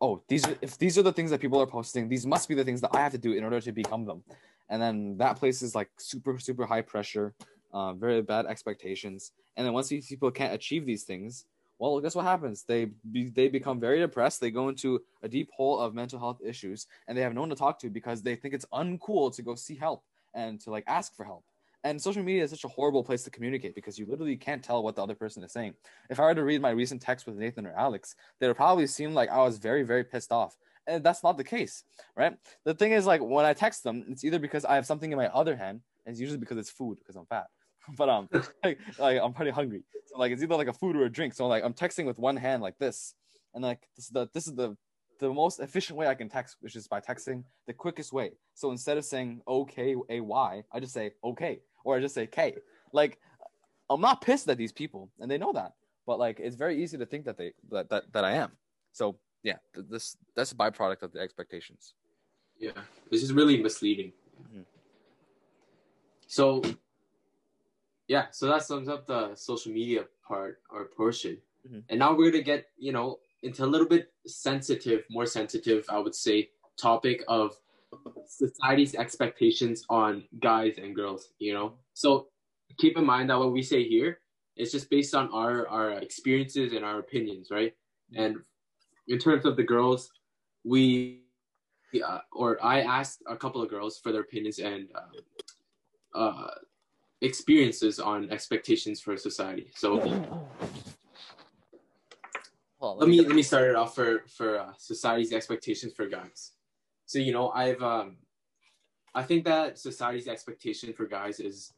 oh 0.00 0.20
these 0.26 0.44
are, 0.44 0.56
if 0.60 0.76
these 0.76 0.98
are 0.98 1.04
the 1.04 1.12
things 1.12 1.30
that 1.30 1.40
people 1.40 1.60
are 1.60 1.68
posting 1.68 2.08
these 2.08 2.26
must 2.26 2.48
be 2.48 2.56
the 2.56 2.64
things 2.64 2.80
that 2.80 2.90
i 2.94 2.98
have 2.98 3.12
to 3.12 3.18
do 3.26 3.32
in 3.32 3.44
order 3.44 3.60
to 3.60 3.70
become 3.70 4.04
them. 4.04 4.24
And 4.68 4.82
then 4.82 5.16
that 5.18 5.36
places 5.36 5.76
like 5.76 5.88
super 5.98 6.36
super 6.40 6.66
high 6.66 6.82
pressure 6.82 7.32
uh, 7.72 7.92
very 7.92 8.22
bad 8.22 8.46
expectations. 8.46 9.32
And 9.56 9.64
then 9.64 9.72
once 9.72 9.88
these 9.88 10.08
people 10.08 10.32
can't 10.32 10.52
achieve 10.52 10.84
these 10.84 11.04
things 11.04 11.44
well 11.78 12.00
guess 12.00 12.16
what 12.16 12.24
happens? 12.24 12.64
They 12.64 12.86
be, 13.12 13.28
they 13.28 13.46
become 13.46 13.78
very 13.78 14.00
depressed. 14.00 14.40
They 14.40 14.50
go 14.50 14.68
into 14.68 15.00
a 15.22 15.28
deep 15.28 15.48
hole 15.56 15.78
of 15.78 15.94
mental 15.94 16.18
health 16.18 16.40
issues 16.44 16.88
and 17.06 17.16
they 17.16 17.22
have 17.22 17.34
no 17.34 17.42
one 17.42 17.50
to 17.50 17.54
talk 17.54 17.78
to 17.82 17.88
because 17.88 18.20
they 18.20 18.34
think 18.34 18.52
it's 18.52 18.66
uncool 18.72 19.32
to 19.36 19.42
go 19.42 19.54
see 19.54 19.76
help 19.76 20.02
and 20.34 20.60
to 20.62 20.70
like 20.72 20.82
ask 20.88 21.14
for 21.14 21.24
help 21.24 21.44
and 21.86 22.02
social 22.02 22.22
media 22.22 22.42
is 22.42 22.50
such 22.50 22.64
a 22.64 22.68
horrible 22.68 23.04
place 23.04 23.22
to 23.22 23.30
communicate 23.30 23.74
because 23.74 23.98
you 23.98 24.06
literally 24.06 24.36
can't 24.36 24.62
tell 24.62 24.82
what 24.82 24.96
the 24.96 25.02
other 25.02 25.14
person 25.14 25.42
is 25.44 25.52
saying. 25.52 25.74
If 26.10 26.18
i 26.18 26.24
were 26.24 26.34
to 26.34 26.42
read 26.42 26.60
my 26.60 26.70
recent 26.70 27.00
text 27.00 27.26
with 27.26 27.36
nathan 27.36 27.66
or 27.66 27.74
alex 27.74 28.16
they 28.38 28.46
would 28.48 28.56
probably 28.56 28.86
seem 28.86 29.14
like 29.14 29.30
i 29.30 29.38
was 29.38 29.58
very 29.58 29.82
very 29.82 30.04
pissed 30.04 30.32
off. 30.32 30.56
And 30.88 31.02
that's 31.02 31.22
not 31.22 31.36
the 31.36 31.44
case 31.44 31.84
right? 32.16 32.34
The 32.64 32.74
thing 32.74 32.92
is 32.92 33.06
like 33.06 33.20
when 33.22 33.46
i 33.46 33.52
text 33.52 33.84
them 33.84 34.04
it's 34.08 34.24
either 34.24 34.38
because 34.38 34.64
i 34.64 34.74
have 34.74 34.86
something 34.86 35.10
in 35.12 35.18
my 35.18 35.28
other 35.28 35.56
hand 35.56 35.80
and 36.04 36.12
it's 36.12 36.20
usually 36.20 36.38
because 36.38 36.58
it's 36.58 36.70
food 36.70 36.98
because 36.98 37.16
i'm 37.16 37.26
fat. 37.26 37.46
But 37.96 38.08
um 38.08 38.28
like, 38.64 38.78
like 38.98 39.20
i'm 39.22 39.32
pretty 39.32 39.52
hungry. 39.52 39.82
So 40.06 40.18
like 40.18 40.32
it's 40.32 40.42
either 40.42 40.56
like 40.56 40.72
a 40.74 40.78
food 40.82 40.96
or 40.96 41.04
a 41.04 41.12
drink. 41.18 41.34
So 41.34 41.46
like 41.46 41.62
i'm 41.64 41.74
texting 41.74 42.06
with 42.06 42.18
one 42.18 42.36
hand 42.36 42.62
like 42.62 42.78
this 42.78 43.14
and 43.54 43.62
like 43.62 43.82
this 43.96 44.06
is 44.06 44.10
the 44.10 44.28
this 44.34 44.46
is 44.48 44.54
the 44.54 44.76
the 45.18 45.32
most 45.32 45.60
efficient 45.60 45.98
way 45.98 46.06
I 46.06 46.14
can 46.14 46.28
text, 46.28 46.56
which 46.60 46.76
is 46.76 46.86
by 46.88 47.00
texting 47.00 47.44
the 47.66 47.72
quickest 47.72 48.12
way. 48.12 48.32
So 48.54 48.70
instead 48.70 48.98
of 48.98 49.04
saying 49.04 49.40
okay 49.46 49.96
a 50.10 50.20
y, 50.20 50.62
I 50.72 50.80
just 50.80 50.92
say 50.92 51.12
okay, 51.24 51.60
or 51.86 51.96
I 51.96 52.00
just 52.00 52.14
say 52.14 52.26
k. 52.26 52.56
Like 52.92 53.18
I'm 53.88 54.00
not 54.00 54.20
pissed 54.20 54.48
at 54.48 54.58
these 54.58 54.72
people, 54.72 55.08
and 55.20 55.30
they 55.30 55.38
know 55.38 55.52
that. 55.52 55.72
But 56.06 56.18
like 56.18 56.40
it's 56.40 56.56
very 56.56 56.82
easy 56.82 56.98
to 56.98 57.06
think 57.06 57.24
that 57.24 57.38
they 57.38 57.52
that 57.70 57.88
that, 57.90 58.12
that 58.12 58.24
I 58.24 58.32
am. 58.32 58.50
So 58.92 59.16
yeah, 59.42 59.58
th- 59.74 59.86
this 59.88 60.16
that's 60.34 60.52
a 60.52 60.56
byproduct 60.56 61.02
of 61.02 61.12
the 61.12 61.20
expectations. 61.20 61.94
Yeah, 62.58 62.72
this 63.10 63.22
is 63.22 63.32
really 63.32 63.62
misleading. 63.62 64.12
Mhm. 64.42 64.64
So, 66.26 66.62
yeah, 68.08 68.26
so 68.32 68.48
that 68.48 68.62
sums 68.64 68.88
up 68.88 69.06
the 69.06 69.34
social 69.36 69.72
media 69.72 70.06
part 70.26 70.60
or 70.70 70.86
portion. 70.86 71.38
Mhm. 71.68 71.84
And 71.88 71.98
now 72.00 72.14
we're 72.16 72.30
gonna 72.32 72.42
get 72.42 72.66
you 72.76 72.92
know 72.92 73.20
into 73.42 73.64
a 73.64 73.70
little 73.74 73.86
bit 73.86 74.12
sensitive, 74.26 75.04
more 75.08 75.26
sensitive, 75.26 75.84
I 75.88 75.98
would 75.98 76.14
say, 76.14 76.50
topic 76.76 77.22
of 77.28 77.60
society's 78.26 78.94
expectations 78.94 79.84
on 79.88 80.24
guys 80.40 80.78
and 80.78 80.94
girls. 80.94 81.32
You 81.38 81.54
know, 81.54 81.74
so 81.94 82.28
keep 82.78 82.96
in 82.96 83.04
mind 83.04 83.30
that 83.30 83.38
what 83.38 83.52
we 83.52 83.62
say 83.62 83.86
here 83.88 84.20
is 84.56 84.72
just 84.72 84.90
based 84.90 85.14
on 85.14 85.30
our 85.32 85.68
our 85.68 85.92
experiences 85.92 86.72
and 86.72 86.84
our 86.84 86.98
opinions, 86.98 87.48
right? 87.50 87.72
And 88.14 88.36
in 89.08 89.18
terms 89.18 89.44
of 89.44 89.56
the 89.56 89.62
girls, 89.62 90.10
we 90.64 91.22
uh, 92.04 92.20
or 92.32 92.62
I 92.64 92.82
asked 92.82 93.22
a 93.26 93.36
couple 93.36 93.62
of 93.62 93.70
girls 93.70 93.98
for 93.98 94.12
their 94.12 94.22
opinions 94.22 94.58
and 94.58 94.88
uh, 96.14 96.18
uh, 96.18 96.50
experiences 97.20 98.00
on 98.00 98.30
expectations 98.30 99.00
for 99.00 99.16
society. 99.16 99.70
So 99.74 100.00
Hold 102.78 102.94
on, 102.94 102.98
let 102.98 103.08
me 103.08 103.16
get- 103.16 103.26
let 103.28 103.36
me 103.36 103.42
start 103.42 103.70
it 103.70 103.76
off 103.76 103.94
for 103.94 104.24
for 104.28 104.58
uh, 104.60 104.72
society's 104.78 105.32
expectations 105.32 105.92
for 105.94 106.06
guys. 106.06 106.52
So 107.06 107.18
you 107.18 107.32
know, 107.32 107.50
I've 107.50 107.82
um, 107.82 108.16
I 109.14 109.22
think 109.22 109.44
that 109.44 109.78
society's 109.78 110.28
expectation 110.28 110.92
for 110.92 111.06
guys 111.06 111.40
is 111.40 111.72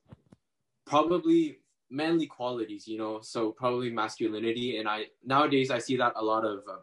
probably 0.86 1.58
manly 1.90 2.26
qualities. 2.26 2.88
You 2.88 2.98
know, 2.98 3.20
so 3.20 3.52
probably 3.52 3.90
masculinity. 3.90 4.78
And 4.78 4.88
I 4.88 5.06
nowadays 5.24 5.70
I 5.70 5.78
see 5.78 5.96
that 5.98 6.14
a 6.16 6.24
lot 6.24 6.44
of 6.44 6.64
um, 6.68 6.80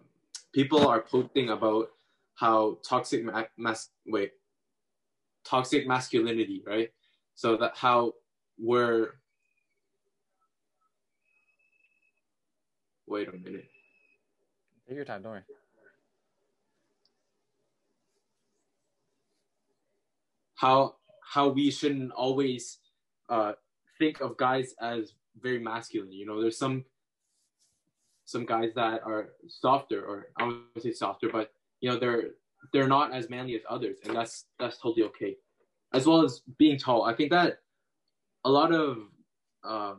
people 0.54 0.88
are 0.88 1.02
posting 1.02 1.50
about 1.50 1.90
how 2.36 2.78
toxic 2.88 3.24
ma- 3.24 3.44
mas 3.58 3.90
wait 4.06 4.32
toxic 5.46 5.88
masculinity, 5.88 6.64
right? 6.66 6.90
So 7.36 7.56
that 7.58 7.74
how 7.76 8.14
we're 8.58 9.20
wait 13.08 13.28
a 13.30 13.32
minute. 13.32 13.66
Take 14.88 14.98
your 14.98 15.06
time. 15.06 15.22
Don't 15.22 15.32
worry. 15.32 15.42
How 20.56 20.96
how 21.22 21.50
we 21.50 21.70
shouldn't 21.72 22.12
always 22.12 22.80
uh, 23.30 23.54
think 24.00 24.22
of 24.22 24.38
guys 24.38 24.74
as 24.82 25.14
very 25.42 25.60
masculine. 25.60 26.12
You 26.12 26.26
know, 26.26 26.42
there's 26.42 26.58
some 26.58 26.86
some 28.26 28.46
guys 28.46 28.72
that 28.76 29.02
are 29.06 29.30
softer, 29.48 30.04
or 30.04 30.28
I 30.38 30.46
would 30.46 30.84
say 30.84 30.92
softer, 30.92 31.30
but 31.30 31.52
you 31.82 31.90
know 31.90 32.00
they're 32.00 32.32
they're 32.74 32.88
not 32.88 33.14
as 33.14 33.30
manly 33.30 33.56
as 33.56 33.62
others, 33.70 33.98
and 34.06 34.16
that's 34.16 34.46
that's 34.60 34.78
totally 34.78 35.06
okay. 35.08 35.38
As 35.94 36.08
well 36.08 36.24
as 36.24 36.42
being 36.58 36.78
tall, 36.78 37.04
I 37.04 37.14
think 37.14 37.32
that 37.32 37.60
a 38.44 38.50
lot 38.50 38.74
of 38.74 38.98
uh, 39.64 39.96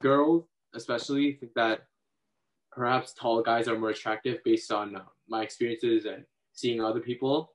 girls, 0.00 0.44
especially, 0.74 1.34
think 1.34 1.54
that 1.54 1.86
perhaps 2.72 3.12
tall 3.12 3.42
guys 3.42 3.68
are 3.68 3.78
more 3.78 3.90
attractive 3.90 4.42
based 4.44 4.72
on 4.72 4.96
uh, 4.96 5.02
my 5.28 5.42
experiences 5.42 6.04
and 6.04 6.24
seeing 6.52 6.80
other 6.80 7.00
people 7.00 7.52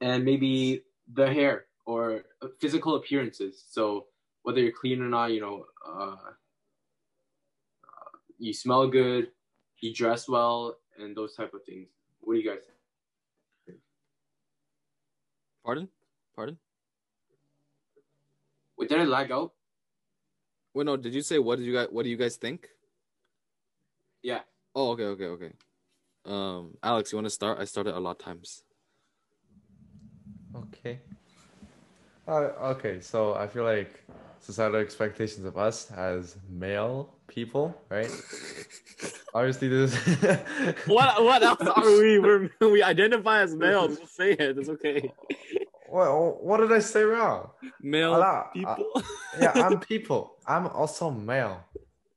and 0.00 0.24
maybe 0.24 0.82
the 1.12 1.26
hair 1.32 1.66
or 1.86 2.22
physical 2.60 2.96
appearances. 2.96 3.64
So 3.68 4.06
whether 4.42 4.60
you're 4.60 4.72
clean 4.72 5.00
or 5.00 5.08
not, 5.08 5.32
you 5.32 5.40
know, 5.40 5.66
uh, 5.86 6.16
you 8.38 8.52
smell 8.52 8.86
good, 8.88 9.28
you 9.80 9.94
dress 9.94 10.28
well, 10.28 10.76
and 10.98 11.16
those 11.16 11.34
type 11.34 11.54
of 11.54 11.64
things. 11.64 11.88
What 12.20 12.34
do 12.34 12.40
you 12.40 12.48
guys? 12.48 12.62
Think? 13.66 13.78
Pardon? 15.64 15.88
Pardon? 16.34 16.58
Wait, 18.76 18.88
did 18.88 19.00
I 19.00 19.04
lag 19.04 19.32
out? 19.32 19.52
Wait, 20.74 20.84
no. 20.84 20.96
Did 20.96 21.14
you 21.14 21.22
say 21.22 21.38
what 21.38 21.58
did 21.58 21.64
you 21.64 21.72
guys? 21.72 21.88
What 21.90 22.02
do 22.02 22.10
you 22.10 22.16
guys 22.16 22.36
think? 22.36 22.68
Yeah. 24.22 24.40
Oh, 24.74 24.90
okay, 24.90 25.04
okay, 25.04 25.26
okay. 25.26 25.52
Um, 26.26 26.76
Alex, 26.82 27.12
you 27.12 27.16
want 27.16 27.26
to 27.26 27.30
start? 27.30 27.58
I 27.58 27.64
started 27.64 27.96
a 27.96 28.00
lot 28.00 28.12
of 28.12 28.18
times. 28.18 28.62
Okay. 30.56 30.98
Uh, 32.28 32.50
okay, 32.74 33.00
so 33.00 33.34
I 33.34 33.46
feel 33.46 33.64
like 33.64 34.02
societal 34.40 34.80
expectations 34.80 35.44
of 35.44 35.56
us 35.56 35.90
as 35.92 36.36
male 36.48 37.14
people, 37.28 37.74
right? 37.88 38.10
Obviously, 39.34 39.68
this. 39.68 39.94
What 40.86 41.22
what 41.22 41.42
else 41.42 41.60
are 41.60 41.84
we? 41.84 42.18
We're, 42.18 42.50
we 42.60 42.82
identify 42.82 43.42
as 43.42 43.54
males. 43.54 43.98
Just 43.98 44.16
say 44.16 44.32
it. 44.32 44.58
It's 44.58 44.68
okay. 44.68 45.12
What, 45.88 46.42
what 46.42 46.56
did 46.58 46.72
I 46.72 46.80
say 46.80 47.02
wrong? 47.02 47.50
Male 47.80 48.14
Ala- 48.16 48.50
people. 48.52 49.02
yeah, 49.40 49.52
I'm 49.54 49.78
people. 49.78 50.36
I'm 50.46 50.66
also 50.68 51.10
male. 51.10 51.62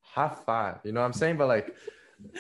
High 0.01 0.35
five. 0.45 0.77
You 0.83 0.91
know 0.91 1.01
what 1.01 1.05
I'm 1.07 1.13
saying? 1.13 1.37
But 1.37 1.47
like, 1.49 1.75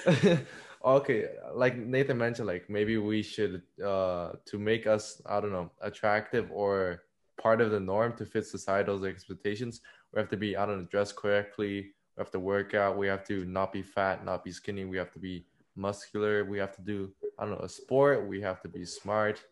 okay, 0.83 1.27
like 1.53 1.77
Nathan 1.77 2.17
mentioned, 2.17 2.47
like 2.47 2.69
maybe 2.69 2.97
we 2.97 3.21
should, 3.21 3.61
uh, 3.83 4.33
to 4.45 4.57
make 4.57 4.87
us, 4.87 5.21
I 5.25 5.39
don't 5.41 5.51
know, 5.51 5.71
attractive 5.81 6.49
or 6.51 7.03
part 7.41 7.61
of 7.61 7.71
the 7.71 7.79
norm 7.79 8.15
to 8.17 8.25
fit 8.25 8.45
societal's 8.45 9.03
expectations, 9.03 9.81
we 10.13 10.19
have 10.19 10.29
to 10.29 10.37
be, 10.37 10.55
I 10.57 10.65
don't 10.65 10.79
know, 10.79 10.85
dressed 10.85 11.15
correctly. 11.15 11.93
We 12.17 12.21
have 12.21 12.31
to 12.31 12.39
work 12.39 12.73
out. 12.73 12.97
We 12.97 13.07
have 13.07 13.23
to 13.25 13.45
not 13.45 13.71
be 13.71 13.81
fat, 13.81 14.25
not 14.25 14.43
be 14.43 14.51
skinny. 14.51 14.85
We 14.85 14.97
have 14.97 15.11
to 15.11 15.19
be 15.19 15.45
muscular. 15.75 16.43
We 16.43 16.57
have 16.59 16.75
to 16.75 16.81
do, 16.81 17.11
I 17.37 17.45
don't 17.45 17.53
know, 17.57 17.65
a 17.65 17.69
sport. 17.69 18.27
We 18.27 18.41
have 18.41 18.61
to 18.61 18.67
be 18.67 18.85
smart. 18.85 19.43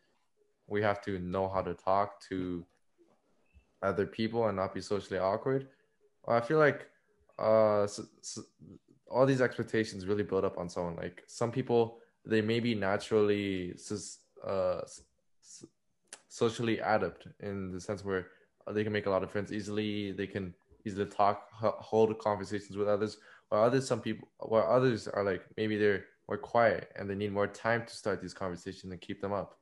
We 0.67 0.81
have 0.81 1.01
to 1.03 1.19
know 1.19 1.47
how 1.47 1.61
to 1.61 1.73
talk 1.73 2.19
to 2.29 2.65
other 3.81 4.05
people 4.05 4.47
and 4.47 4.57
not 4.57 4.73
be 4.73 4.81
socially 4.81 5.19
awkward. 5.19 5.67
I 6.27 6.41
feel 6.41 6.57
like 6.57 6.87
uh, 7.39 7.83
s 7.83 8.01
s 8.21 8.39
all 9.10 9.26
these 9.26 9.41
expectations 9.41 10.06
really 10.06 10.24
build 10.24 10.46
up 10.46 10.58
on 10.58 10.70
someone. 10.70 10.96
Like 10.96 11.24
some 11.28 11.52
people, 11.52 12.00
they 12.26 12.41
may 12.41 12.60
be 12.60 12.76
naturally 12.76 13.76
uh, 14.46 14.82
socially 16.30 16.80
adept 16.80 17.28
in 17.39 17.72
the 17.72 17.80
sense 17.80 18.04
where 18.04 18.28
they 18.74 18.84
can 18.84 18.93
make 18.93 19.06
a 19.06 19.10
lot 19.10 19.24
of 19.24 19.32
friends 19.32 19.52
easily. 19.52 20.12
They 20.12 20.28
can 20.28 20.54
easily 20.86 21.06
talk, 21.06 21.48
hold 21.52 22.17
conversations 22.20 22.78
with 22.78 22.88
others. 22.88 23.17
While 23.50 23.63
others, 23.63 23.88
some 23.88 24.02
people, 24.02 24.28
while 24.39 24.67
others 24.70 25.08
are 25.08 25.24
like 25.24 25.43
maybe 25.56 25.78
they're 25.78 26.06
more 26.28 26.38
quiet 26.38 26.91
and 26.96 27.10
they 27.10 27.15
need 27.15 27.32
more 27.32 27.48
time 27.48 27.86
to 27.86 27.96
start 27.96 28.22
these 28.22 28.34
conversations 28.34 28.91
and 28.91 29.00
keep 29.00 29.22
them 29.22 29.32
up. 29.32 29.58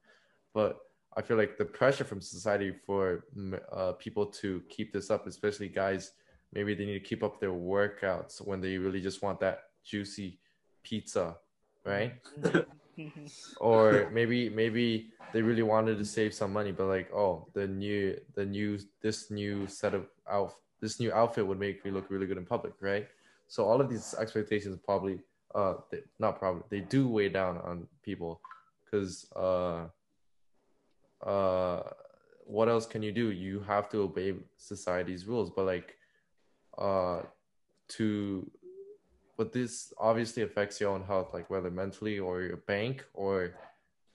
But 0.54 0.80
I 1.16 1.22
feel 1.22 1.38
like 1.38 1.58
the 1.58 1.66
pressure 1.66 2.04
from 2.04 2.20
society 2.20 2.74
for 2.86 3.26
uh, 3.72 3.94
people 3.94 4.26
to 4.28 4.62
keep 4.70 4.92
this 4.92 5.10
up, 5.10 5.28
especially 5.28 5.70
guys, 5.70 6.12
maybe 6.56 6.74
they 6.74 6.86
need 6.86 6.94
to 6.94 7.08
keep 7.08 7.24
up 7.24 7.40
their 7.40 7.52
workouts 7.52 8.46
when 8.46 8.62
they 8.62 8.78
really 8.78 9.02
just 9.02 9.22
want 9.22 9.40
that 9.42 9.66
juicy 9.84 10.40
pizza, 10.84 11.36
right? 11.86 12.14
or 13.60 14.10
maybe 14.12 14.50
maybe 14.50 15.10
they 15.34 15.42
really 15.42 15.64
wanted 15.64 15.98
to 15.98 16.06
save 16.06 16.34
some 16.34 16.54
money, 16.54 16.72
but 16.72 16.86
like, 16.86 17.14
oh, 17.14 17.48
the 17.54 17.68
new 17.68 18.18
the 18.36 18.46
new 18.46 18.80
this 19.02 19.30
new 19.30 19.68
set 19.68 19.94
of 19.94 20.08
out 20.30 20.54
this 20.82 21.00
new 21.00 21.12
outfit 21.12 21.46
would 21.46 21.60
make 21.60 21.84
me 21.84 21.92
look 21.92 22.10
really 22.10 22.26
good 22.26 22.38
in 22.38 22.46
public, 22.46 22.74
right? 22.80 23.08
So 23.48 23.66
all 23.66 23.82
of 23.82 23.90
these 23.90 24.16
expectations 24.18 24.78
probably 24.84 25.20
uh 25.54 25.76
they, 25.92 26.00
not 26.20 26.40
probably 26.40 26.64
they 26.70 26.82
do 26.82 27.08
weigh 27.08 27.30
down 27.30 27.58
on 27.60 27.88
people 28.04 28.42
because 28.84 29.26
uh 29.36 29.86
uh 31.26 31.82
what 32.46 32.68
else 32.68 32.86
can 32.86 33.02
you 33.02 33.12
do 33.12 33.32
you 33.32 33.62
have 33.62 33.90
to 33.90 34.02
obey 34.02 34.34
society's 34.58 35.26
rules 35.26 35.50
but 35.50 35.66
like 35.66 35.96
uh 36.78 37.22
to 37.88 38.50
but 39.38 39.52
this 39.52 39.94
obviously 39.98 40.44
affects 40.44 40.80
your 40.80 40.92
own 40.92 41.04
health 41.04 41.34
like 41.34 41.50
whether 41.50 41.70
mentally 41.70 42.20
or 42.20 42.42
your 42.42 42.58
bank 42.58 43.06
or 43.14 43.56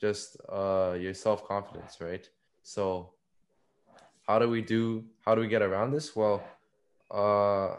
just 0.00 0.36
uh 0.48 0.96
your 0.98 1.14
self-confidence 1.14 2.00
right? 2.00 2.28
So 2.62 3.12
how 4.26 4.38
do 4.38 4.48
we 4.48 4.62
do 4.62 5.04
how 5.24 5.34
do 5.34 5.40
we 5.40 5.48
get 5.48 5.62
around 5.62 5.92
this? 5.92 6.16
Well 6.16 6.42
uh 7.10 7.76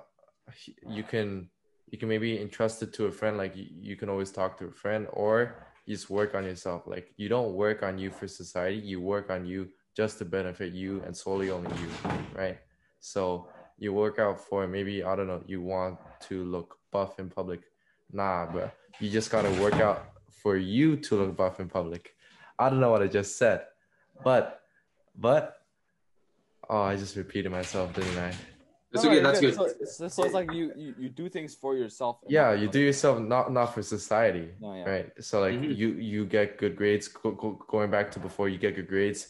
you 0.88 1.04
can 1.04 1.50
you 1.90 1.98
can 1.98 2.08
maybe 2.08 2.40
entrust 2.40 2.82
it 2.84 2.94
to 2.94 3.06
a 3.06 3.12
friend 3.12 3.38
like 3.38 3.56
you, 3.56 3.68
you 3.70 3.96
can 3.96 4.10
always 4.10 4.32
talk 4.32 4.58
to 4.60 4.66
a 4.66 4.72
friend 4.72 5.08
or 5.12 5.66
you 5.86 5.96
just 5.96 6.10
work 6.10 6.36
on 6.36 6.44
yourself. 6.46 6.84
Like 6.86 7.14
you 7.18 7.28
don't 7.28 7.54
work 7.54 7.84
on 7.84 7.98
you 7.98 8.12
for 8.12 8.28
society 8.28 8.78
you 8.78 9.02
work 9.02 9.30
on 9.30 9.46
you 9.46 9.70
just 9.96 10.20
to 10.20 10.26
benefit 10.26 10.74
you 10.74 11.02
and 11.06 11.16
solely 11.16 11.50
only 11.50 11.72
you 11.82 11.90
right? 12.36 12.60
So 13.00 13.48
you 13.82 13.92
work 13.92 14.20
out 14.20 14.40
for 14.48 14.68
maybe 14.68 15.04
i 15.04 15.16
don't 15.16 15.28
know 15.28 15.42
you 15.48 15.60
want 15.62 15.98
to 16.28 16.36
look 16.46 16.78
buff 16.92 17.20
in 17.20 17.28
public 17.30 17.62
nah 18.14 18.46
bro 18.52 18.70
you 19.02 19.10
just 19.10 19.30
gotta 19.32 19.50
work 19.62 19.74
out 19.88 20.00
for 20.42 20.56
you 20.56 20.96
to 20.96 21.16
look 21.16 21.36
buff 21.36 21.60
in 21.60 21.68
public 21.68 22.16
i 22.60 22.70
don't 22.70 22.80
know 22.80 22.92
what 22.92 23.02
i 23.02 23.08
just 23.08 23.38
said 23.38 23.60
but 24.24 24.62
but 25.18 25.44
oh 26.70 26.84
i 26.84 26.96
just 26.96 27.16
repeated 27.16 27.52
myself 27.52 27.92
didn't 27.94 28.18
i 28.20 28.32
That's 28.92 29.06
No, 29.06 29.12
okay. 29.12 29.20
you're 29.20 29.24
That's 29.24 29.40
good. 29.40 29.56
So, 29.56 29.68
so, 29.86 30.08
so 30.10 30.20
it's 30.26 30.34
like 30.40 30.50
you, 30.58 30.66
you 30.84 30.90
you 31.02 31.10
do 31.22 31.26
things 31.36 31.52
for 31.62 31.72
yourself. 31.82 32.16
yeah 32.38 32.50
you 32.62 32.68
do 32.78 32.82
yourself 32.90 33.16
not 33.34 33.46
not 33.58 33.68
for 33.74 33.82
society 33.98 34.48
No, 34.64 34.70
yeah. 34.80 34.88
right 34.92 35.08
so 35.28 35.34
like 35.46 35.56
Mhm. 35.56 35.76
you 35.80 35.88
you 36.12 36.20
get 36.38 36.48
good 36.62 36.76
grades 36.82 37.08
go, 37.08 37.32
go, 37.42 37.48
going 37.74 37.90
back 37.96 38.08
to 38.14 38.20
before 38.28 38.48
you 38.52 38.60
get 38.66 38.76
good 38.80 38.90
grades 38.94 39.22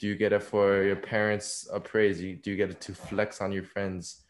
do 0.00 0.08
you 0.08 0.16
get 0.16 0.32
it 0.32 0.42
for 0.42 0.82
your 0.82 0.96
parents 0.96 1.68
appraise? 1.72 2.20
You 2.20 2.36
do 2.36 2.50
you 2.50 2.56
get 2.56 2.70
it 2.70 2.80
to 2.82 2.94
flex 2.94 3.40
on 3.40 3.52
your 3.52 3.64
friends? 3.64 4.24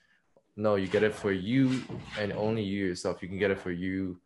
No 0.57 0.75
you 0.75 0.89
get 0.89 1.03
it 1.03 1.15
for 1.15 1.33
you 1.33 1.83
and 2.19 2.33
only 2.33 2.63
you 2.63 2.85
yourself. 2.85 3.23
You 3.23 3.29
can 3.29 3.39
get 3.39 3.51
it 3.51 3.59
for 3.59 3.71
you 3.71 4.21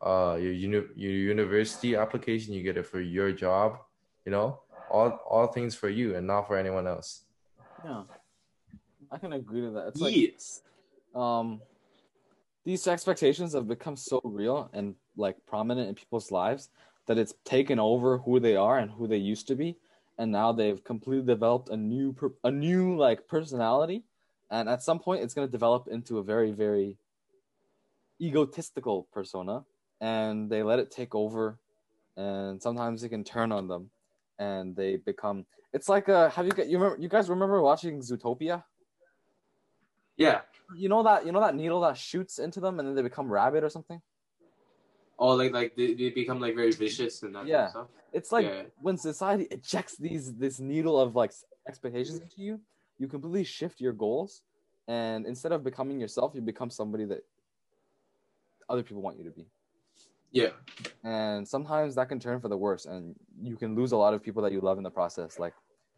uh 0.00 0.36
your 0.40 0.52
uni- 0.52 0.92
your 0.94 1.12
university 1.12 1.96
application. 1.96 2.52
You 2.52 2.62
get 2.62 2.76
it 2.76 2.86
for 2.86 3.00
your 3.00 3.32
job 3.32 3.78
you 4.28 4.32
know? 4.32 4.60
All 4.90 5.08
all 5.26 5.46
things 5.46 5.74
for 5.74 5.88
you 5.88 6.14
and 6.16 6.26
not 6.26 6.46
for 6.46 6.56
anyone 6.58 6.86
else. 6.86 7.24
Yeah, 7.82 8.02
I 9.10 9.16
can 9.16 9.32
agree 9.32 9.62
to 9.62 9.70
that. 9.70 9.88
It's 9.88 10.00
like 10.00 10.14
yes. 10.14 10.62
um, 11.14 11.62
these 12.64 12.86
expectations 12.86 13.54
have 13.54 13.66
become 13.66 13.96
so 13.96 14.20
real 14.22 14.70
and 14.74 14.94
like 15.16 15.36
prominent 15.46 15.88
in 15.88 15.94
people's 15.94 16.30
lives 16.30 16.68
that 17.06 17.16
it's 17.16 17.34
taken 17.44 17.78
over 17.78 18.18
who 18.18 18.38
they 18.38 18.54
are 18.54 18.78
and 18.78 18.90
who 18.90 19.06
they 19.06 19.16
used 19.16 19.46
to 19.48 19.54
be, 19.54 19.76
and 20.18 20.32
now 20.32 20.52
they've 20.52 20.82
completely 20.82 21.26
developed 21.26 21.68
a 21.68 21.76
new 21.76 22.12
per- 22.12 22.34
a 22.44 22.50
new 22.50 22.96
like 22.96 23.28
personality, 23.28 24.04
and 24.50 24.68
at 24.68 24.82
some 24.82 24.98
point 24.98 25.22
it's 25.22 25.34
going 25.34 25.46
to 25.46 25.52
develop 25.52 25.88
into 25.88 26.18
a 26.18 26.22
very 26.22 26.52
very 26.52 26.98
egotistical 28.20 29.06
persona, 29.12 29.64
and 30.00 30.50
they 30.50 30.62
let 30.62 30.78
it 30.78 30.90
take 30.90 31.14
over, 31.14 31.58
and 32.16 32.60
sometimes 32.60 33.04
it 33.04 33.10
can 33.10 33.24
turn 33.24 33.52
on 33.52 33.68
them, 33.68 33.90
and 34.38 34.74
they 34.74 34.96
become. 34.96 35.46
It's 35.72 35.88
like 35.88 36.08
a 36.08 36.30
have 36.30 36.46
you 36.46 36.52
got 36.52 36.68
you 36.68 36.78
remember 36.78 37.00
you 37.00 37.08
guys 37.08 37.28
remember 37.28 37.62
watching 37.62 38.00
Zootopia? 38.00 38.64
Yeah. 40.16 40.40
you 40.76 40.88
know 40.88 41.02
that 41.04 41.24
you 41.24 41.32
know 41.32 41.40
that 41.40 41.54
needle 41.54 41.80
that 41.82 41.96
shoots 41.96 42.40
into 42.40 42.58
them 42.60 42.78
and 42.78 42.88
then 42.88 42.96
they 42.96 43.02
become 43.02 43.30
rabid 43.30 43.62
or 43.62 43.70
something 43.70 44.02
Oh, 45.18 45.34
like 45.34 45.52
like 45.52 45.74
they, 45.76 45.94
they 45.94 46.10
become 46.10 46.38
like 46.40 46.54
very 46.54 46.70
vicious 46.72 47.22
and 47.22 47.34
that 47.34 47.46
Yeah. 47.46 47.70
of 47.74 47.88
it's 48.12 48.30
like 48.30 48.46
Yeah. 48.46 48.62
when 48.80 48.96
society 48.96 49.46
ejects 49.50 49.96
these 49.96 50.34
this 50.34 50.60
needle 50.60 50.98
of 51.00 51.16
like 51.16 51.32
expectations 51.66 52.20
into 52.20 52.40
you 52.40 52.60
you 52.98 53.06
completely 53.08 53.44
shift 53.44 53.80
your 53.80 53.92
goals, 53.92 54.42
and 54.88 55.24
instead 55.26 55.52
of 55.52 55.62
becoming 55.62 56.00
yourself, 56.00 56.32
you 56.34 56.40
become 56.40 56.68
somebody 56.70 57.04
that 57.04 57.22
other 58.68 58.82
people 58.82 59.02
want 59.02 59.16
you 59.18 59.24
to 59.24 59.30
be. 59.30 59.46
Yeah. 60.32 60.50
And 61.04 61.46
sometimes 61.46 61.94
that 61.94 62.08
can 62.08 62.18
turn 62.18 62.40
for 62.40 62.48
the 62.48 62.56
worse, 62.56 62.86
and 62.86 63.14
you 63.40 63.56
can 63.56 63.74
lose 63.76 63.92
a 63.92 63.96
lot 63.96 64.14
of 64.14 64.22
people 64.22 64.42
that 64.42 64.52
you 64.52 64.60
love 64.60 64.78
in 64.78 64.84
the 64.84 64.90
process, 64.90 65.38
like 65.38 65.54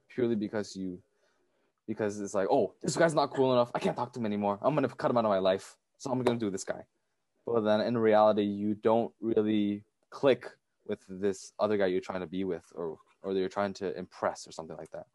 purely 0.09 0.35
because 0.37 0.77
you, 0.77 0.99
because 1.89 2.21
it's 2.21 2.35
like, 2.35 2.49
oh, 2.51 2.75
this 2.83 2.97
guy's 2.97 3.15
not 3.15 3.31
cool 3.35 3.53
enough. 3.53 3.71
I 3.75 3.79
can't 3.79 3.97
talk 3.97 4.13
to 4.13 4.21
him 4.21 4.27
anymore. 4.27 4.59
I'm 4.63 4.75
gonna 4.75 4.89
cut 4.89 5.11
him 5.11 5.17
out 5.17 5.25
of 5.25 5.31
my 5.31 5.39
life, 5.39 5.77
so 5.99 6.11
I'm 6.11 6.23
gonna 6.23 6.39
do 6.39 6.51
this 6.51 6.65
guy. 6.65 6.85
But 7.53 7.63
then 7.63 7.81
in 7.81 7.97
reality, 7.99 8.43
you 8.43 8.75
don't 8.75 9.13
really 9.21 9.83
click 10.11 10.47
with 10.87 11.01
this 11.09 11.53
other 11.59 11.77
guy 11.77 11.87
you're 11.87 12.01
trying 12.01 12.21
to 12.21 12.27
be 12.27 12.45
with, 12.45 12.65
or 12.75 12.99
or 13.23 13.35
that 13.35 13.41
you're 13.41 13.49
trying 13.49 13.75
to 13.75 13.97
impress, 13.99 14.47
or 14.47 14.53
something 14.53 14.77
like 14.77 14.91
that. 14.93 15.07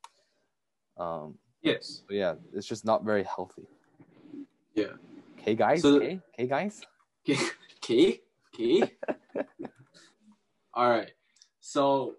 Um, 1.02 1.38
Yes. 1.62 2.04
yeah, 2.10 2.36
it's 2.54 2.68
just 2.68 2.86
not 2.86 3.04
very 3.04 3.24
healthy. 3.24 3.68
Yeah. 4.76 4.94
Okay, 5.40 5.56
guys. 5.56 5.82
So- 5.82 5.96
okay, 5.98 6.20
okay, 6.34 6.48
guys. 6.48 6.82
Okay. 7.28 7.42
Okay. 8.58 8.90
All 10.74 10.90
right. 10.90 11.12
So, 11.60 12.16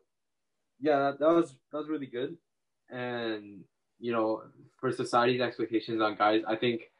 yeah, 0.80 0.98
that, 0.98 1.18
that 1.18 1.28
was 1.28 1.56
that 1.72 1.78
was 1.78 1.88
really 1.88 2.06
good, 2.06 2.36
and 2.88 3.64
you 3.98 4.12
know, 4.12 4.42
for 4.78 4.92
society's 4.92 5.40
expectations 5.40 6.00
on 6.00 6.14
guys, 6.14 6.42
I 6.46 6.54
think 6.54 6.92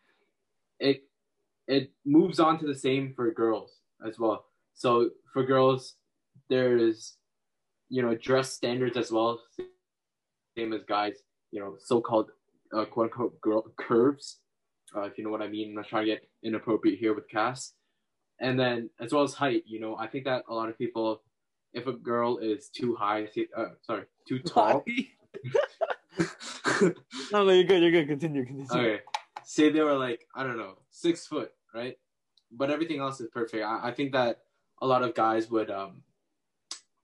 it 0.81 1.05
it 1.69 1.93
moves 2.05 2.41
on 2.41 2.59
to 2.59 2.67
the 2.67 2.75
same 2.75 3.13
for 3.15 3.31
girls 3.33 3.81
as 4.07 4.19
well. 4.19 4.47
So 4.75 5.11
for 5.33 5.43
girls, 5.43 5.95
there's 6.49 7.17
you 7.89 8.03
know 8.03 8.15
dress 8.15 8.53
standards 8.53 8.97
as 8.97 9.11
well, 9.11 9.41
same 10.57 10.73
as 10.73 10.83
guys. 10.85 11.17
You 11.53 11.61
know, 11.61 11.77
so-called 11.79 12.31
uh, 12.77 12.85
quote 12.85 13.13
unquote 13.13 13.41
girl 13.41 13.65
curves, 13.77 14.41
uh, 14.95 15.03
if 15.03 15.17
you 15.17 15.25
know 15.25 15.31
what 15.31 15.43
I 15.43 15.49
mean. 15.49 15.71
I'm 15.71 15.75
not 15.77 15.89
trying 15.89 16.07
to 16.07 16.13
get 16.13 16.29
inappropriate 16.43 16.99
here 16.99 17.15
with 17.15 17.29
Cass 17.29 17.73
and 18.41 18.59
then 18.59 18.91
as 19.01 19.13
well 19.13 19.23
as 19.23 19.35
height 19.35 19.63
you 19.67 19.81
know 19.81 19.97
i 19.97 20.07
think 20.07 20.25
that 20.25 20.45
a 20.49 20.55
lot 20.55 20.69
of 20.69 20.77
people 20.79 21.23
if 21.73 21.87
a 21.87 21.93
girl 21.93 22.39
is 22.39 22.69
too 22.69 22.95
high 22.95 23.29
uh, 23.57 23.67
sorry 23.83 24.05
too 24.27 24.39
tall 24.39 24.85
no, 26.81 27.45
no, 27.45 27.51
you're 27.51 27.65
good. 27.65 27.83
You're 27.83 27.91
good. 27.91 28.09
Continue. 28.09 28.45
Continue. 28.47 28.67
okay 28.73 29.01
say 29.49 29.71
they 29.71 29.81
were 29.81 29.97
like 29.97 30.27
i 30.35 30.43
don't 30.43 30.59
know 30.59 30.75
six 30.91 31.27
foot 31.27 31.53
right? 31.77 31.99
But 32.51 32.71
everything 32.71 33.01
else 33.01 33.21
is 33.21 33.29
perfect. 33.33 33.63
I, 33.65 33.89
I 33.89 33.93
think 33.93 34.13
that 34.13 34.41
a 34.81 34.87
lot 34.87 35.03
of 35.03 35.15
guys 35.15 35.51
would 35.51 35.71
um 35.71 36.03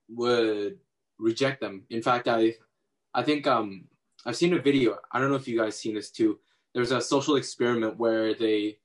would 0.09 0.79
reject 1.19 1.61
them. 1.61 1.85
In 1.91 2.03
fact 2.03 2.27
i 2.27 2.55
i 3.15 3.23
think 3.23 3.47
um 3.47 3.85
i've 4.25 4.37
seen 4.37 4.55
a 4.55 4.59
video 4.59 4.97
i 5.13 5.19
don't 5.19 5.31
know 5.31 5.37
if 5.37 5.47
you 5.47 5.59
guys 5.59 5.79
seen 5.79 5.95
this 5.95 6.11
too. 6.11 6.39
There's 6.75 6.93
a 6.93 7.01
social 7.01 7.37
experiment 7.37 7.99
where 7.99 8.35
they 8.35 8.79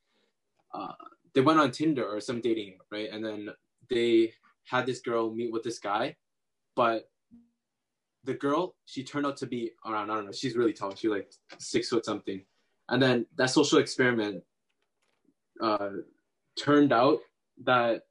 uh 0.74 0.94
they 1.34 1.42
went 1.42 1.60
on 1.60 1.72
tinder 1.72 2.06
or 2.06 2.20
some 2.20 2.42
dating 2.42 2.74
app 2.76 2.86
right? 2.92 3.10
And 3.12 3.24
then 3.24 3.50
they 3.90 4.34
had 4.66 4.86
this 4.86 5.00
girl 5.00 5.34
meet 5.34 5.52
with 5.54 5.64
this 5.64 5.80
guy 5.80 6.16
but 6.76 7.10
the 8.26 8.34
girl 8.34 8.76
she 8.86 9.02
turned 9.04 9.26
out 9.26 9.38
to 9.38 9.48
be 9.48 9.72
around 9.86 10.12
i 10.12 10.16
don't 10.16 10.26
know 10.26 10.32
she's 10.34 10.58
really 10.58 10.74
tall 10.74 10.94
she's 10.94 11.10
like 11.10 11.32
six 11.58 11.88
foot 11.88 12.04
something 12.04 12.44
and 12.90 13.02
then 13.02 13.26
that 13.38 13.50
social 13.50 13.80
experiment 13.80 14.44
uh 15.62 15.90
turned 16.58 16.92
out 16.94 17.20
that 17.64 18.04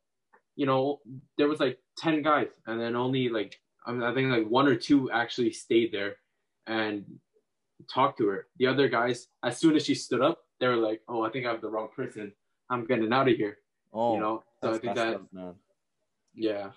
you 0.56 0.66
know 0.66 1.00
there 1.38 1.48
was 1.48 1.60
like 1.60 1.78
10 1.98 2.22
guys 2.22 2.48
and 2.66 2.80
then 2.80 2.96
only 2.96 3.28
like 3.28 3.60
I, 3.86 3.92
mean, 3.92 4.02
I 4.02 4.12
think 4.12 4.30
like 4.30 4.46
one 4.48 4.66
or 4.66 4.74
two 4.74 5.10
actually 5.12 5.52
stayed 5.52 5.92
there 5.92 6.16
and 6.66 7.04
talked 7.92 8.18
to 8.18 8.26
her 8.28 8.46
the 8.58 8.66
other 8.66 8.88
guys 8.88 9.28
as 9.44 9.58
soon 9.58 9.76
as 9.76 9.84
she 9.84 9.94
stood 9.94 10.22
up 10.22 10.38
they 10.58 10.66
were 10.66 10.76
like 10.76 11.02
oh 11.08 11.22
i 11.22 11.30
think 11.30 11.46
i 11.46 11.50
have 11.52 11.60
the 11.60 11.68
wrong 11.68 11.88
person 11.94 12.32
i'm 12.70 12.84
getting 12.86 13.12
out 13.12 13.28
of 13.28 13.36
here 13.36 13.58
Oh, 13.92 14.14
you 14.14 14.20
know 14.20 14.42
so 14.62 14.74
i 14.74 14.78
think 14.78 14.94
that 14.96 15.14
up, 15.14 15.32
man. 15.32 15.54
yeah. 16.34 16.70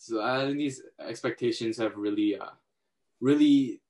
So 0.00 0.22
I 0.22 0.46
think 0.46 0.58
these 0.58 0.80
expectations 1.00 1.76
have 1.78 1.96
really, 1.96 2.38
uh, 2.38 2.50
really, 3.20 3.80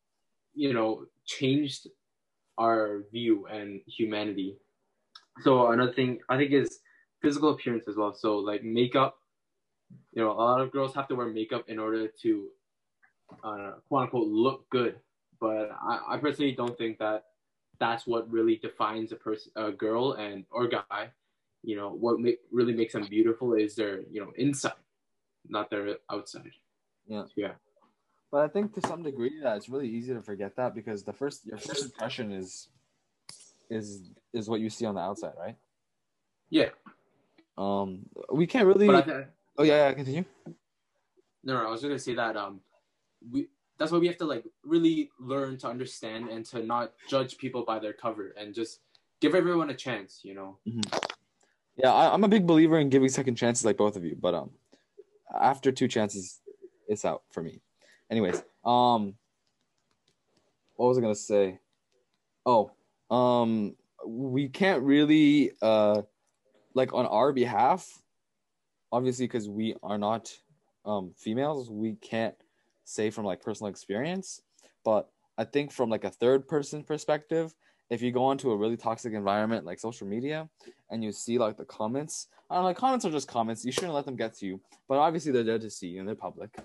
you 0.55 0.73
know, 0.73 1.05
changed 1.27 1.89
our 2.59 3.05
view 3.13 3.47
and 3.47 3.81
humanity. 3.87 4.57
So 5.43 5.73
another 5.73 5.93
thing 5.93 6.21
I 6.29 6.37
think 6.37 6.53
is 6.53 6.81
physical 7.23 7.51
appearance 7.51 7.89
as 7.89 7.97
well. 7.97 8.15
So 8.15 8.39
like 8.39 8.65
makeup, 8.65 9.19
you 10.13 10.23
know, 10.23 10.33
a 10.33 10.35
lot 10.35 10.61
of 10.61 10.73
girls 10.73 10.95
have 10.95 11.09
to 11.09 11.15
wear 11.17 11.29
makeup 11.29 11.65
in 11.69 11.79
order 11.79 12.09
to, 12.23 12.49
uh, 13.45 13.73
quote 13.89 14.03
unquote, 14.05 14.29
look 14.29 14.69
good. 14.71 14.97
But 15.41 15.71
I, 15.81 16.01
I 16.11 16.19
personally 16.19 16.53
don't 16.53 16.77
think 16.79 16.99
that 16.99 17.27
that's 17.81 18.07
what 18.07 18.31
really 18.31 18.57
defines 18.57 19.13
a 19.13 19.17
person, 19.17 19.53
a 19.57 19.73
girl 19.73 20.15
and 20.15 20.45
or 20.51 20.69
guy 20.69 21.11
you 21.65 21.77
know 21.77 21.91
what 21.91 22.21
make, 22.21 22.39
really 22.53 22.75
makes 22.75 22.93
them 22.95 23.07
beautiful 23.09 23.55
is 23.55 23.75
their 23.75 24.03
you 24.11 24.21
know 24.21 24.33
inside 24.37 24.73
not 25.49 25.71
their 25.71 25.97
outside 26.11 26.53
Yeah. 27.09 27.25
yeah 27.37 27.53
But 28.31 28.45
I 28.45 28.49
think 28.49 28.75
to 28.75 28.87
some 28.87 29.03
degree 29.03 29.41
that 29.43 29.57
it's 29.57 29.69
really 29.69 29.89
easy 29.89 30.13
to 30.13 30.23
forget 30.23 30.57
that 30.57 30.75
because 30.75 31.03
the 31.03 31.13
first 31.13 31.47
your 31.47 31.59
first 31.59 31.85
impression 31.85 32.33
is 32.33 32.69
is 33.71 34.11
is 34.33 34.49
what 34.49 34.61
you 34.61 34.69
see 34.71 34.85
on 34.87 34.95
the 34.95 35.01
outside, 35.01 35.33
right? 35.39 35.57
yeah 36.51 36.71
Um, 37.57 38.07
we 38.33 38.47
can't 38.47 38.67
really. 38.67 38.89
I 38.89 39.25
oh 39.59 39.63
yeah, 39.63 39.89
yeah, 39.89 39.93
continue. 39.93 40.25
no, 41.45 41.55
no 41.55 41.67
i 41.67 41.71
was 41.71 41.83
gonna 41.83 41.99
say 41.99 42.15
that 42.15 42.37
um 42.37 42.61
we 43.31 43.49
that's 43.79 43.93
why 43.93 43.99
we 43.99 44.07
have 44.07 44.17
to 44.19 44.25
like 44.25 44.45
really 44.65 45.11
learn 45.21 45.57
to 45.59 45.69
understand 45.69 46.29
and 46.29 46.45
to 46.47 46.63
not 46.63 46.93
judge 47.09 47.39
people 47.39 47.65
by 47.65 47.79
their 47.79 47.93
cover 47.93 48.35
and 48.39 48.55
just 48.55 48.81
give 49.21 49.35
everyone 49.35 49.71
a 49.71 49.75
chance 49.75 50.21
you 50.23 50.35
know 50.35 50.59
Yeah, 51.79 51.93
I, 51.93 52.13
I'm 52.13 52.25
a 52.25 52.29
big 52.29 52.45
believer 52.47 52.79
in 52.79 52.91
giving 52.91 53.09
second 53.09 53.37
chances, 53.37 53.65
like 53.65 53.77
both 53.77 53.95
of 53.97 54.05
you. 54.05 54.17
But 54.21 54.35
um, 54.35 54.51
after 55.33 55.71
two 55.71 55.87
chances, 55.87 56.41
it's 56.89 57.05
out 57.05 57.23
for 57.31 57.41
me. 57.41 57.61
Anyways, 58.11 58.43
um, 58.65 59.15
what 60.77 60.89
was 60.89 60.99
I 60.99 61.01
gonna 61.01 61.15
say? 61.15 61.59
Oh, 62.47 62.71
um, 63.11 63.75
we 64.07 64.49
can't 64.49 64.83
really 64.83 65.53
uh, 65.61 66.03
like 66.75 66.95
on 66.95 67.07
our 67.07 67.33
behalf, 67.33 68.03
obviously, 68.93 69.27
because 69.27 69.49
we 69.49 69.75
are 69.83 69.99
not 69.99 70.33
um 70.85 71.13
females, 71.17 71.71
we 71.71 71.95
can't 71.97 72.35
say 72.85 73.11
from 73.11 73.25
like 73.25 73.43
personal 73.43 73.71
experience. 73.71 74.43
But 74.85 75.09
I 75.37 75.45
think 75.45 75.71
from 75.71 75.91
like 75.91 76.05
a 76.05 76.11
third 76.11 76.49
person 76.49 76.83
perspective, 76.83 77.55
if 77.91 78.03
you 78.03 78.11
go 78.13 78.31
into 78.33 78.51
a 78.51 78.57
really 78.57 78.77
toxic 78.77 79.13
environment 79.13 79.65
like 79.65 79.79
social 79.79 80.07
media 80.07 80.49
and 80.91 81.03
you 81.03 81.13
see 81.13 81.39
like 81.39 81.57
the 81.57 81.65
comments, 81.65 82.29
I 82.51 82.57
don't 82.57 82.65
know, 82.65 82.75
comments 82.75 83.05
are 83.05 83.11
just 83.11 83.29
comments. 83.29 83.65
You 83.65 83.73
shouldn't 83.73 83.95
let 83.95 84.05
them 84.05 84.17
get 84.17 84.35
to 84.39 84.47
you, 84.47 84.61
but 84.89 84.99
obviously 84.99 85.33
they're 85.33 85.45
there 85.45 85.59
to 85.59 85.71
see 85.71 85.89
you 85.89 86.01
and 86.01 86.09
they're 86.09 86.15
public. 86.15 86.57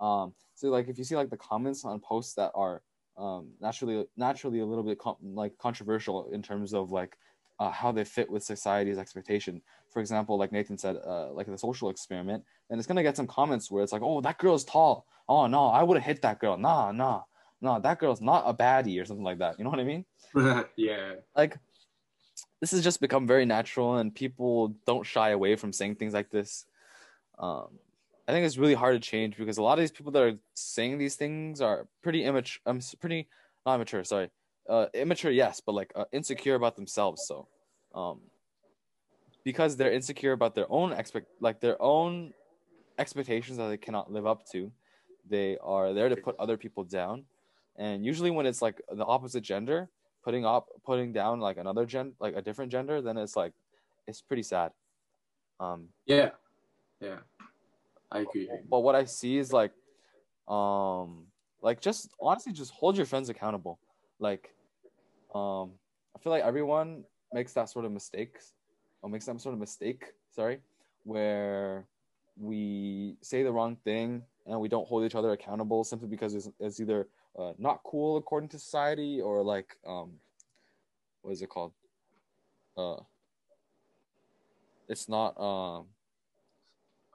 Um, 0.00 0.34
so 0.54 0.68
like 0.68 0.88
if 0.88 0.98
you 0.98 1.04
see 1.04 1.16
like 1.16 1.30
the 1.30 1.36
comments 1.36 1.84
on 1.84 2.00
posts 2.00 2.34
that 2.34 2.52
are 2.54 2.82
um, 3.16 3.48
naturally 3.60 4.06
naturally 4.16 4.60
a 4.60 4.66
little 4.66 4.84
bit 4.84 4.98
con- 4.98 5.16
like 5.22 5.56
controversial 5.58 6.30
in 6.32 6.42
terms 6.42 6.72
of 6.74 6.90
like 6.90 7.18
uh, 7.58 7.70
how 7.70 7.90
they 7.90 8.04
fit 8.04 8.30
with 8.30 8.42
society's 8.44 8.98
expectation. 8.98 9.60
For 9.90 10.00
example, 10.00 10.38
like 10.38 10.52
Nathan 10.52 10.78
said, 10.78 10.96
uh, 11.04 11.32
like 11.32 11.46
the 11.46 11.58
social 11.58 11.90
experiment, 11.90 12.44
and 12.70 12.78
it's 12.78 12.86
gonna 12.86 13.02
get 13.02 13.16
some 13.16 13.26
comments 13.26 13.70
where 13.70 13.82
it's 13.82 13.92
like, 13.92 14.02
"Oh, 14.02 14.20
that 14.20 14.38
girl's 14.38 14.64
tall. 14.64 15.06
Oh 15.28 15.46
no, 15.46 15.66
I 15.66 15.82
would 15.82 15.96
have 15.96 16.06
hit 16.06 16.22
that 16.22 16.38
girl. 16.38 16.56
Nah, 16.56 16.92
nah, 16.92 17.22
nah, 17.60 17.80
that 17.80 17.98
girl's 17.98 18.20
not 18.20 18.44
a 18.46 18.54
baddie 18.54 19.00
or 19.00 19.04
something 19.04 19.24
like 19.24 19.38
that." 19.38 19.58
You 19.58 19.64
know 19.64 19.70
what 19.70 19.80
I 19.80 19.84
mean? 19.84 20.04
yeah 20.76 21.14
like 21.36 21.58
this 22.60 22.72
has 22.72 22.82
just 22.82 23.00
become 23.00 23.26
very 23.26 23.46
natural 23.46 23.96
and 23.96 24.14
people 24.14 24.74
don't 24.86 25.06
shy 25.06 25.30
away 25.30 25.56
from 25.56 25.72
saying 25.72 25.94
things 25.94 26.12
like 26.12 26.30
this 26.30 26.66
um 27.38 27.68
i 28.28 28.32
think 28.32 28.46
it's 28.46 28.58
really 28.58 28.74
hard 28.74 28.94
to 28.94 29.00
change 29.00 29.36
because 29.36 29.58
a 29.58 29.62
lot 29.62 29.78
of 29.78 29.80
these 29.80 29.90
people 29.90 30.12
that 30.12 30.22
are 30.22 30.38
saying 30.54 30.98
these 30.98 31.16
things 31.16 31.60
are 31.60 31.88
pretty 32.02 32.22
immature 32.24 32.60
i'm 32.66 32.76
s- 32.78 32.94
pretty 32.94 33.28
not 33.66 33.74
immature 33.74 34.04
sorry. 34.04 34.30
Uh 34.68 34.86
immature 34.94 35.30
yes 35.32 35.60
but 35.64 35.74
like 35.74 35.90
uh, 35.96 36.04
insecure 36.12 36.54
about 36.54 36.76
themselves 36.76 37.24
so 37.26 37.48
um 37.94 38.20
because 39.44 39.76
they're 39.76 39.92
insecure 39.92 40.32
about 40.32 40.54
their 40.54 40.70
own 40.70 40.92
expect 40.92 41.26
like 41.40 41.58
their 41.60 41.80
own 41.80 42.32
expectations 42.98 43.56
that 43.56 43.68
they 43.68 43.76
cannot 43.78 44.12
live 44.12 44.26
up 44.26 44.44
to 44.52 44.70
they 45.28 45.56
are 45.58 45.92
there 45.92 46.08
to 46.08 46.16
put 46.16 46.34
other 46.38 46.56
people 46.56 46.84
down. 46.84 47.24
And 47.76 48.04
usually 48.04 48.30
when 48.30 48.46
it's 48.46 48.62
like 48.62 48.80
the 48.90 49.04
opposite 49.04 49.42
gender 49.42 49.88
putting 50.24 50.44
up 50.44 50.68
putting 50.84 51.12
down 51.12 51.38
like 51.40 51.58
another 51.58 51.86
gen 51.86 52.14
like 52.18 52.34
a 52.34 52.42
different 52.42 52.72
gender 52.72 53.00
then 53.00 53.16
it's 53.16 53.36
like 53.36 53.52
it's 54.06 54.20
pretty 54.20 54.42
sad. 54.42 54.72
Um 55.60 55.88
yeah. 56.06 56.30
Yeah 57.00 57.18
i 58.10 58.20
agree. 58.20 58.48
But 58.68 58.80
what 58.80 58.94
i 58.94 59.04
see 59.04 59.38
is 59.38 59.52
like 59.52 59.72
um 60.46 61.26
like 61.62 61.80
just 61.80 62.10
honestly 62.20 62.52
just 62.52 62.72
hold 62.72 62.96
your 62.96 63.06
friends 63.06 63.28
accountable. 63.28 63.78
Like 64.18 64.54
um 65.34 65.72
i 66.16 66.18
feel 66.18 66.32
like 66.32 66.42
everyone 66.42 67.04
makes 67.32 67.52
that 67.52 67.68
sort 67.68 67.84
of 67.84 67.92
mistakes 67.92 68.54
or 69.02 69.10
makes 69.10 69.26
that 69.26 69.40
sort 69.40 69.52
of 69.52 69.60
mistake 69.60 70.12
sorry 70.30 70.60
where 71.04 71.86
we 72.38 73.16
say 73.20 73.42
the 73.42 73.52
wrong 73.52 73.76
thing 73.84 74.22
and 74.46 74.58
we 74.60 74.68
don't 74.68 74.88
hold 74.88 75.04
each 75.04 75.14
other 75.14 75.32
accountable 75.32 75.84
simply 75.84 76.08
because 76.08 76.34
it's, 76.34 76.48
it's 76.60 76.80
either 76.80 77.08
uh, 77.38 77.52
not 77.58 77.80
cool 77.84 78.16
according 78.16 78.48
to 78.48 78.58
society 78.58 79.20
or 79.20 79.42
like 79.42 79.76
um 79.86 80.12
what 81.22 81.32
is 81.32 81.42
it 81.42 81.48
called? 81.48 81.72
Uh 82.76 82.96
it's 84.88 85.08
not 85.08 85.38
um 85.38 85.86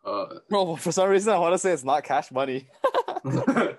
Uh, 0.03 0.25
well 0.49 0.75
for 0.75 0.91
some 0.91 1.09
reason 1.09 1.31
i 1.31 1.37
want 1.37 1.53
to 1.53 1.57
say 1.57 1.71
it's 1.71 1.83
not 1.83 2.03
cash 2.03 2.31
money. 2.31 2.67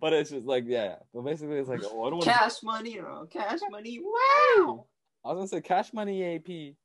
But 0.00 0.12
it's 0.12 0.30
just 0.30 0.46
like 0.46 0.64
yeah 0.66 0.96
but 1.12 1.22
basically 1.22 1.56
it's 1.56 1.68
like 1.68 1.80
oh, 1.82 2.04
I 2.04 2.10
don't 2.10 2.18
wanna, 2.20 2.30
cash 2.30 2.62
money, 2.62 3.00
bro. 3.00 3.26
Cash 3.26 3.58
money. 3.68 3.98
Wow. 3.98 4.86
i 5.24 5.32
was 5.32 5.36
gonna 5.38 5.48
say 5.48 5.60
cash 5.60 5.92
money 5.92 6.36
ap 6.36 6.76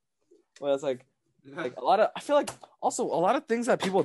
but 0.60 0.74
it's 0.74 0.82
like 0.82 1.06
like 1.54 1.76
a 1.76 1.84
lot 1.84 2.00
of 2.00 2.10
i 2.16 2.20
feel 2.20 2.34
like 2.34 2.50
also 2.80 3.04
a 3.04 3.20
lot 3.20 3.36
of 3.36 3.46
things 3.46 3.66
that 3.66 3.80
people 3.80 4.04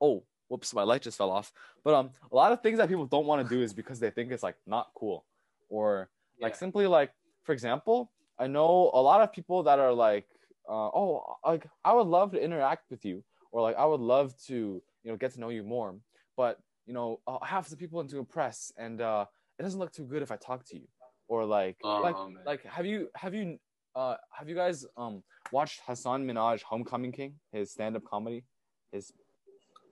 oh 0.00 0.22
whoops 0.48 0.72
my 0.72 0.82
light 0.82 1.02
just 1.02 1.18
fell 1.18 1.30
off. 1.30 1.52
But 1.84 1.92
um 1.92 2.10
a 2.32 2.34
lot 2.34 2.52
of 2.52 2.62
things 2.62 2.78
that 2.78 2.88
people 2.88 3.04
don't 3.04 3.26
want 3.26 3.46
to 3.46 3.54
do 3.54 3.62
is 3.62 3.74
because 3.74 4.00
they 4.00 4.10
think 4.10 4.32
it's 4.32 4.42
like 4.42 4.56
not 4.66 4.88
cool. 4.94 5.26
Or 5.68 6.08
like 6.40 6.56
simply 6.56 6.86
like 6.86 7.10
for 7.42 7.52
example 7.52 8.10
i 8.38 8.46
know 8.46 8.90
a 8.94 9.00
lot 9.00 9.20
of 9.20 9.32
people 9.32 9.62
that 9.64 9.78
are 9.78 9.92
like 9.92 10.26
uh, 10.68 10.88
oh 10.92 11.36
like 11.44 11.66
i 11.84 11.92
would 11.92 12.06
love 12.06 12.30
to 12.32 12.42
interact 12.42 12.90
with 12.90 13.04
you 13.04 13.24
or 13.50 13.60
like 13.62 13.76
i 13.76 13.84
would 13.84 14.00
love 14.00 14.34
to 14.46 14.82
you 15.02 15.10
know 15.10 15.16
get 15.16 15.32
to 15.32 15.40
know 15.40 15.48
you 15.48 15.62
more 15.62 15.94
but 16.36 16.58
you 16.86 16.94
know 16.94 17.20
uh, 17.26 17.38
half 17.44 17.68
the 17.68 17.76
people 17.76 18.00
into 18.00 18.18
a 18.18 18.24
press 18.24 18.72
and 18.76 19.00
uh 19.00 19.24
it 19.58 19.62
doesn't 19.62 19.78
look 19.80 19.92
too 19.92 20.04
good 20.04 20.22
if 20.22 20.30
i 20.30 20.36
talk 20.36 20.64
to 20.64 20.76
you 20.76 20.86
or 21.28 21.44
like 21.44 21.76
Oh, 21.84 22.00
like 22.02 22.16
man. 22.16 22.36
like 22.46 22.64
have 22.64 22.86
you 22.86 23.08
have 23.16 23.34
you 23.34 23.58
uh 23.94 24.16
have 24.32 24.48
you 24.48 24.54
guys 24.54 24.84
um 24.96 25.22
watched 25.52 25.80
Hasan 25.86 26.26
Minhaj 26.26 26.62
homecoming 26.62 27.12
king 27.12 27.34
his 27.52 27.70
stand-up 27.72 28.04
comedy 28.04 28.44
his 28.92 29.12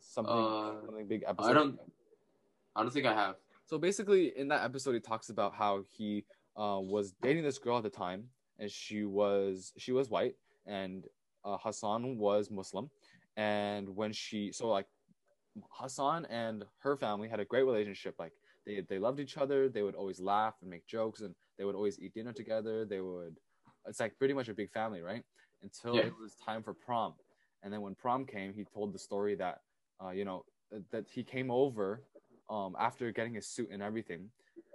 something 0.00 0.34
Uh, 0.34 0.80
something 0.86 1.06
big 1.06 1.22
episode 1.26 1.50
I 1.50 1.54
don't. 1.54 1.78
I 2.74 2.82
don't 2.82 2.92
think 2.92 3.06
I 3.06 3.14
have. 3.14 3.36
so 3.64 3.78
basically 3.78 4.36
in 4.36 4.48
that 4.48 4.62
episode 4.64 4.92
he 4.94 5.00
talks 5.00 5.28
about 5.30 5.54
how 5.54 5.82
he 5.96 6.24
uh, 6.56 6.78
was 6.80 7.12
dating 7.22 7.42
this 7.42 7.58
girl 7.58 7.76
at 7.78 7.82
the 7.82 7.90
time 7.90 8.24
and 8.58 8.70
she 8.70 9.04
was 9.04 9.72
she 9.76 9.92
was 9.92 10.08
white 10.10 10.34
and 10.66 11.04
uh, 11.44 11.56
hassan 11.58 12.18
was 12.18 12.50
muslim 12.50 12.90
and 13.36 13.88
when 13.88 14.12
she 14.12 14.52
so 14.52 14.68
like 14.68 14.86
Hasan 15.80 16.26
and 16.26 16.64
her 16.80 16.96
family 16.96 17.28
had 17.28 17.40
a 17.40 17.44
great 17.44 17.64
relationship 17.64 18.14
like 18.18 18.32
they, 18.66 18.82
they 18.88 18.98
loved 18.98 19.20
each 19.20 19.36
other 19.36 19.68
they 19.68 19.82
would 19.82 19.94
always 19.94 20.20
laugh 20.20 20.54
and 20.60 20.70
make 20.70 20.86
jokes 20.86 21.20
and 21.20 21.34
they 21.58 21.64
would 21.64 21.74
always 21.74 21.98
eat 21.98 22.14
dinner 22.14 22.32
together 22.32 22.84
they 22.84 23.00
would 23.00 23.36
it's 23.86 24.00
like 24.00 24.18
pretty 24.18 24.34
much 24.34 24.48
a 24.48 24.54
big 24.54 24.70
family 24.72 25.00
right 25.00 25.22
until 25.62 25.94
Yeah. 25.96 26.02
it 26.02 26.14
was 26.20 26.34
time 26.34 26.62
for 26.62 26.74
prom 26.74 27.14
and 27.62 27.72
then 27.72 27.80
when 27.80 27.94
prom 27.94 28.26
came 28.26 28.52
he 28.52 28.64
told 28.64 28.92
the 28.92 28.98
story 28.98 29.34
that 29.36 29.60
uh, 30.04 30.10
you 30.10 30.24
know 30.24 30.44
that 30.90 31.06
he 31.08 31.22
came 31.22 31.50
over 31.50 32.02
um, 32.50 32.76
after 32.78 33.10
getting 33.12 33.34
his 33.34 33.46
suit 33.46 33.68
and 33.70 33.82
everything, 33.82 34.30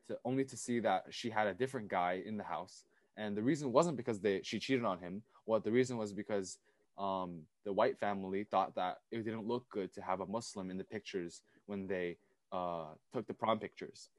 to 0.07 0.17
only 0.25 0.43
to 0.45 0.57
see 0.57 0.79
that 0.79 1.05
she 1.09 1.29
had 1.29 1.47
a 1.47 1.53
different 1.53 1.87
guy 1.87 2.21
in 2.25 2.37
the 2.37 2.43
house. 2.43 2.83
And 3.17 3.35
the 3.35 3.43
reason 3.43 3.71
wasn't 3.71 3.97
because 3.97 4.19
they 4.19 4.41
she 4.43 4.59
cheated 4.59 4.85
on 4.85 4.99
him. 4.99 5.21
What 5.45 5.63
the 5.63 5.71
reason 5.71 5.97
was 5.97 6.13
because 6.13 6.57
um, 6.97 7.41
the 7.65 7.73
white 7.73 7.97
family 7.99 8.43
thought 8.43 8.75
that 8.75 8.97
it 9.11 9.23
didn't 9.23 9.47
look 9.47 9.67
good 9.69 9.93
to 9.93 10.01
have 10.01 10.19
a 10.21 10.25
Muslim 10.25 10.69
in 10.69 10.77
the 10.77 10.83
pictures 10.83 11.41
when 11.65 11.87
they 11.87 12.17
uh, 12.51 12.87
took 13.13 13.27
the 13.27 13.33
prom 13.33 13.59
pictures. 13.59 14.09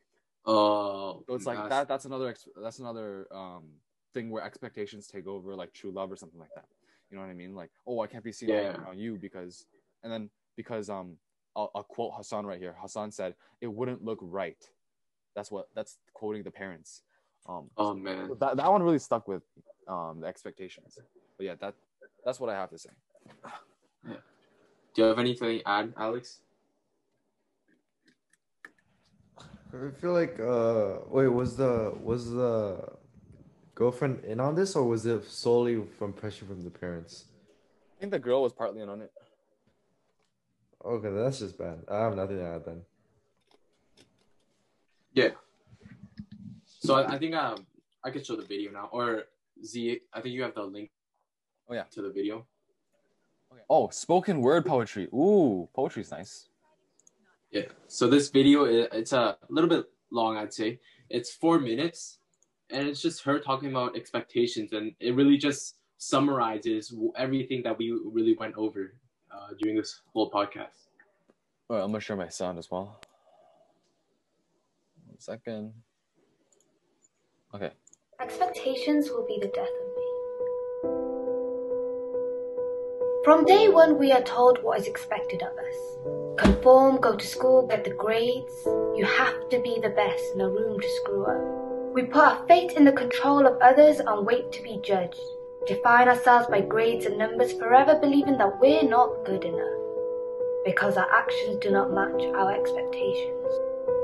Oh, 0.44 1.22
So 1.28 1.34
it's 1.34 1.46
like 1.46 1.68
that. 1.68 1.88
That's 1.88 2.04
another. 2.04 2.28
ex- 2.28 2.48
That's 2.60 2.78
another 2.80 3.26
um, 3.32 3.64
thing 4.14 4.30
where 4.30 4.42
expectations 4.42 5.06
take 5.06 5.26
over, 5.26 5.54
like 5.54 5.72
true 5.72 5.92
love 5.92 6.10
or 6.10 6.16
something 6.16 6.40
like 6.40 6.52
that. 6.54 6.64
You 7.10 7.16
know 7.16 7.22
what 7.22 7.30
I 7.30 7.34
mean? 7.34 7.54
Like, 7.54 7.70
oh, 7.86 8.00
I 8.00 8.06
can't 8.06 8.24
be 8.24 8.32
seen 8.32 8.48
Yeah. 8.48 8.72
around 8.76 8.98
you 8.98 9.18
because, 9.18 9.66
and 10.02 10.12
then 10.12 10.30
because 10.56 10.88
um, 10.90 11.16
I'll, 11.54 11.70
I'll 11.74 11.84
quote 11.84 12.14
Hasan 12.16 12.46
right 12.46 12.58
here. 12.58 12.74
Hasan 12.80 13.12
said, 13.12 13.34
"It 13.60 13.68
wouldn't 13.68 14.02
look 14.02 14.18
right." 14.22 14.56
That's 15.36 15.50
what. 15.50 15.68
That's 15.74 15.98
quoting 16.14 16.42
the 16.42 16.50
parents. 16.50 17.02
Um, 17.48 17.70
Oh 17.76 17.94
man. 17.94 18.30
that 18.40 18.56
that 18.56 18.70
one 18.70 18.82
really 18.82 18.98
stuck 18.98 19.28
with 19.28 19.42
um 19.88 20.20
the 20.20 20.26
expectations. 20.26 20.98
But 21.36 21.44
yeah, 21.46 21.54
that 21.60 21.74
that's 22.24 22.40
what 22.40 22.50
I 22.50 22.54
have 22.54 22.70
to 22.70 22.78
say. 22.78 22.90
Yeah. 24.06 24.14
Do 24.94 25.02
you 25.02 25.08
have 25.08 25.18
anything 25.18 25.58
to 25.58 25.68
add, 25.68 25.92
Alex? 25.96 26.40
I 29.74 29.90
feel 30.00 30.12
like 30.12 30.38
uh 30.38 30.98
wait 31.08 31.28
was 31.28 31.56
the 31.56 31.94
was 32.02 32.30
the 32.30 32.92
girlfriend 33.74 34.22
in 34.24 34.38
on 34.38 34.54
this 34.54 34.76
or 34.76 34.84
was 34.84 35.06
it 35.06 35.24
solely 35.24 35.82
from 35.98 36.12
pressure 36.12 36.44
from 36.44 36.62
the 36.62 36.70
parents? 36.70 37.24
I 37.96 38.00
think 38.00 38.12
the 38.12 38.18
girl 38.18 38.42
was 38.42 38.52
partly 38.52 38.82
in 38.82 38.90
on 38.90 39.00
it. 39.00 39.10
Okay, 40.84 41.08
that's 41.10 41.38
just 41.38 41.56
bad. 41.56 41.78
I 41.88 42.00
have 42.00 42.16
nothing 42.16 42.36
to 42.36 42.44
add 42.44 42.64
then. 42.66 42.82
Yeah. 45.14 45.30
So 46.66 46.94
I, 46.96 47.14
I 47.14 47.18
think 47.18 47.34
um 47.34 47.66
I 48.04 48.10
could 48.10 48.26
show 48.26 48.36
the 48.36 48.44
video 48.44 48.72
now, 48.72 48.90
or 48.92 49.24
Z. 49.64 50.00
I 50.12 50.20
think 50.20 50.34
you 50.34 50.42
have 50.42 50.54
the 50.54 50.64
link. 50.64 50.90
Oh, 51.72 51.74
yeah. 51.74 51.84
To 51.92 52.02
the 52.02 52.10
video. 52.10 52.44
Oh, 53.70 53.88
spoken 53.88 54.42
word 54.42 54.66
poetry. 54.66 55.08
Ooh, 55.14 55.70
poetry's 55.74 56.10
nice. 56.10 56.50
Yeah. 57.50 57.62
So 57.86 58.08
this 58.10 58.28
video 58.28 58.64
it's 58.64 59.14
a 59.14 59.38
little 59.48 59.70
bit 59.70 59.86
long, 60.10 60.36
I'd 60.36 60.52
say. 60.52 60.80
It's 61.08 61.32
four 61.32 61.58
minutes, 61.58 62.18
and 62.68 62.86
it's 62.86 63.00
just 63.00 63.22
her 63.22 63.38
talking 63.38 63.70
about 63.70 63.96
expectations, 63.96 64.74
and 64.74 64.92
it 65.00 65.14
really 65.14 65.38
just 65.38 65.76
summarizes 65.96 66.94
everything 67.16 67.62
that 67.62 67.78
we 67.78 67.98
really 68.04 68.36
went 68.38 68.54
over 68.56 68.92
uh, 69.34 69.54
during 69.58 69.78
this 69.78 70.02
whole 70.12 70.30
podcast. 70.30 70.90
All 71.70 71.76
right, 71.78 71.82
I'm 71.82 71.90
gonna 71.90 72.00
share 72.00 72.16
my 72.16 72.28
sound 72.28 72.58
as 72.58 72.70
well. 72.70 73.00
One 75.06 75.18
second. 75.18 75.72
Okay. 77.54 77.70
Expectations 78.20 79.08
will 79.08 79.26
be 79.26 79.38
the 79.40 79.48
death 79.48 79.68
of 79.86 79.91
From 83.24 83.44
day 83.44 83.68
one, 83.68 84.00
we 84.00 84.10
are 84.10 84.22
told 84.22 84.60
what 84.64 84.80
is 84.80 84.88
expected 84.88 85.42
of 85.42 85.56
us. 85.56 86.38
Conform, 86.38 87.00
go 87.00 87.14
to 87.14 87.24
school, 87.24 87.68
get 87.68 87.84
the 87.84 87.90
grades. 87.90 88.52
You 88.96 89.04
have 89.04 89.48
to 89.50 89.60
be 89.60 89.78
the 89.80 89.90
best, 89.90 90.34
no 90.34 90.48
room 90.48 90.80
to 90.80 90.88
screw 91.00 91.26
up. 91.26 91.94
We 91.94 92.02
put 92.02 92.24
our 92.24 92.44
fate 92.48 92.72
in 92.72 92.84
the 92.84 92.90
control 92.90 93.46
of 93.46 93.62
others 93.62 94.00
and 94.00 94.26
wait 94.26 94.50
to 94.50 94.62
be 94.64 94.80
judged. 94.82 95.20
Define 95.68 96.08
ourselves 96.08 96.48
by 96.48 96.62
grades 96.62 97.06
and 97.06 97.16
numbers, 97.16 97.52
forever 97.52 97.94
believing 97.94 98.38
that 98.38 98.58
we're 98.58 98.82
not 98.82 99.24
good 99.24 99.44
enough. 99.44 99.78
Because 100.64 100.96
our 100.96 101.08
actions 101.12 101.58
do 101.60 101.70
not 101.70 101.92
match 101.92 102.24
our 102.34 102.52
expectations. 102.52 103.46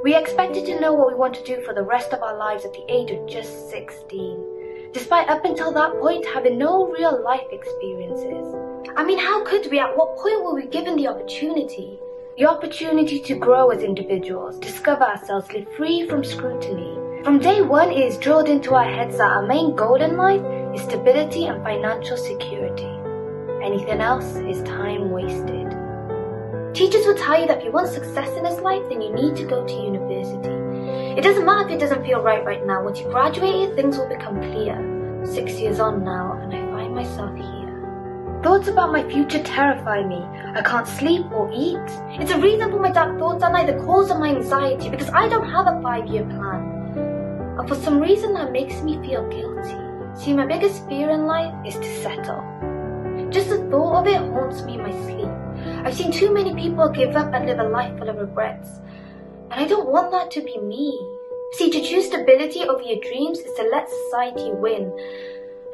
We 0.04 0.14
expected 0.14 0.64
to 0.66 0.78
know 0.78 0.92
what 0.92 1.08
we 1.08 1.14
want 1.16 1.34
to 1.34 1.42
do 1.42 1.60
for 1.62 1.74
the 1.74 1.82
rest 1.82 2.12
of 2.12 2.22
our 2.22 2.36
lives 2.36 2.64
at 2.64 2.72
the 2.72 2.86
age 2.88 3.10
of 3.10 3.26
just 3.26 3.68
16, 3.68 4.57
despite 4.92 5.28
up 5.28 5.44
until 5.44 5.72
that 5.72 5.92
point 6.00 6.24
having 6.26 6.58
no 6.58 6.86
real 6.86 7.22
life 7.22 7.46
experiences. 7.52 8.54
I 8.96 9.04
mean, 9.04 9.18
how 9.18 9.44
could 9.44 9.70
we? 9.70 9.78
At 9.78 9.96
what 9.96 10.16
point 10.16 10.42
were 10.42 10.54
we 10.54 10.66
given 10.66 10.96
the 10.96 11.08
opportunity? 11.08 11.98
The 12.36 12.46
opportunity 12.46 13.20
to 13.20 13.34
grow 13.34 13.70
as 13.70 13.82
individuals, 13.82 14.58
discover 14.58 15.04
ourselves, 15.04 15.52
live 15.52 15.68
free 15.76 16.06
from 16.08 16.24
scrutiny. 16.24 16.94
From 17.24 17.40
day 17.40 17.60
one, 17.62 17.90
it 17.90 17.98
is 17.98 18.16
drilled 18.16 18.48
into 18.48 18.74
our 18.74 18.88
heads 18.88 19.18
that 19.18 19.30
our 19.30 19.46
main 19.46 19.74
goal 19.74 20.00
in 20.00 20.16
life 20.16 20.42
is 20.74 20.82
stability 20.82 21.46
and 21.46 21.62
financial 21.64 22.16
security. 22.16 22.88
Anything 23.62 24.00
else 24.00 24.36
is 24.36 24.62
time 24.62 25.10
wasted. 25.10 25.76
Teachers 26.74 27.06
will 27.06 27.16
tell 27.16 27.40
you 27.40 27.48
that 27.48 27.58
if 27.58 27.64
you 27.64 27.72
want 27.72 27.88
success 27.88 28.36
in 28.36 28.44
this 28.44 28.60
life, 28.60 28.82
then 28.88 29.02
you 29.02 29.12
need 29.12 29.34
to 29.34 29.44
go 29.44 29.66
to 29.66 29.74
university. 29.74 30.67
It 31.16 31.22
doesn't 31.22 31.44
matter 31.44 31.68
if 31.68 31.74
it 31.74 31.80
doesn't 31.80 32.04
feel 32.04 32.20
right 32.20 32.44
right 32.44 32.64
now. 32.66 32.84
Once 32.84 33.00
you 33.00 33.06
graduate, 33.06 33.74
things 33.74 33.96
will 33.96 34.08
become 34.08 34.40
clear. 34.40 34.76
Six 35.24 35.58
years 35.58 35.80
on 35.80 36.04
now, 36.04 36.38
and 36.42 36.54
I 36.54 36.60
find 36.70 36.94
myself 36.94 37.36
here. 37.36 38.40
Thoughts 38.42 38.68
about 38.68 38.92
my 38.92 39.02
future 39.08 39.42
terrify 39.42 40.06
me. 40.06 40.22
I 40.54 40.62
can't 40.62 40.86
sleep 40.86 41.26
or 41.32 41.50
eat. 41.52 41.88
It's 42.20 42.30
a 42.30 42.38
reason 42.38 42.70
for 42.70 42.78
my 42.78 42.92
dark 42.92 43.18
thoughts 43.18 43.42
and 43.42 43.52
night, 43.52 43.66
the 43.66 43.82
cause 43.84 44.10
of 44.10 44.20
my 44.20 44.28
anxiety, 44.28 44.90
because 44.90 45.08
I 45.10 45.28
don't 45.28 45.50
have 45.50 45.66
a 45.66 45.80
five 45.82 46.06
year 46.06 46.24
plan. 46.24 46.94
And 47.58 47.68
for 47.68 47.74
some 47.74 48.00
reason, 48.00 48.34
that 48.34 48.52
makes 48.52 48.80
me 48.82 49.00
feel 49.02 49.28
guilty. 49.28 49.76
See, 50.14 50.34
my 50.34 50.46
biggest 50.46 50.86
fear 50.88 51.10
in 51.10 51.26
life 51.26 51.54
is 51.66 51.74
to 51.74 52.02
settle. 52.02 52.44
Just 53.30 53.50
the 53.50 53.58
thought 53.70 54.00
of 54.00 54.06
it 54.06 54.16
haunts 54.16 54.62
me 54.62 54.74
in 54.74 54.82
my 54.82 54.92
sleep. 55.04 55.28
I've 55.84 55.94
seen 55.94 56.12
too 56.12 56.32
many 56.32 56.54
people 56.54 56.88
give 56.88 57.16
up 57.16 57.34
and 57.34 57.46
live 57.46 57.58
a 57.58 57.68
life 57.68 57.98
full 57.98 58.08
of 58.08 58.16
regrets. 58.16 58.80
And 59.50 59.60
I 59.60 59.66
don't 59.66 59.88
want 59.88 60.10
that 60.10 60.30
to 60.32 60.42
be 60.42 60.58
me. 60.58 60.98
See, 61.52 61.70
to 61.70 61.80
choose 61.80 62.06
stability 62.06 62.62
over 62.62 62.82
your 62.82 63.00
dreams 63.00 63.38
is 63.38 63.54
to 63.54 63.62
let 63.62 63.88
society 63.88 64.50
win. 64.52 64.92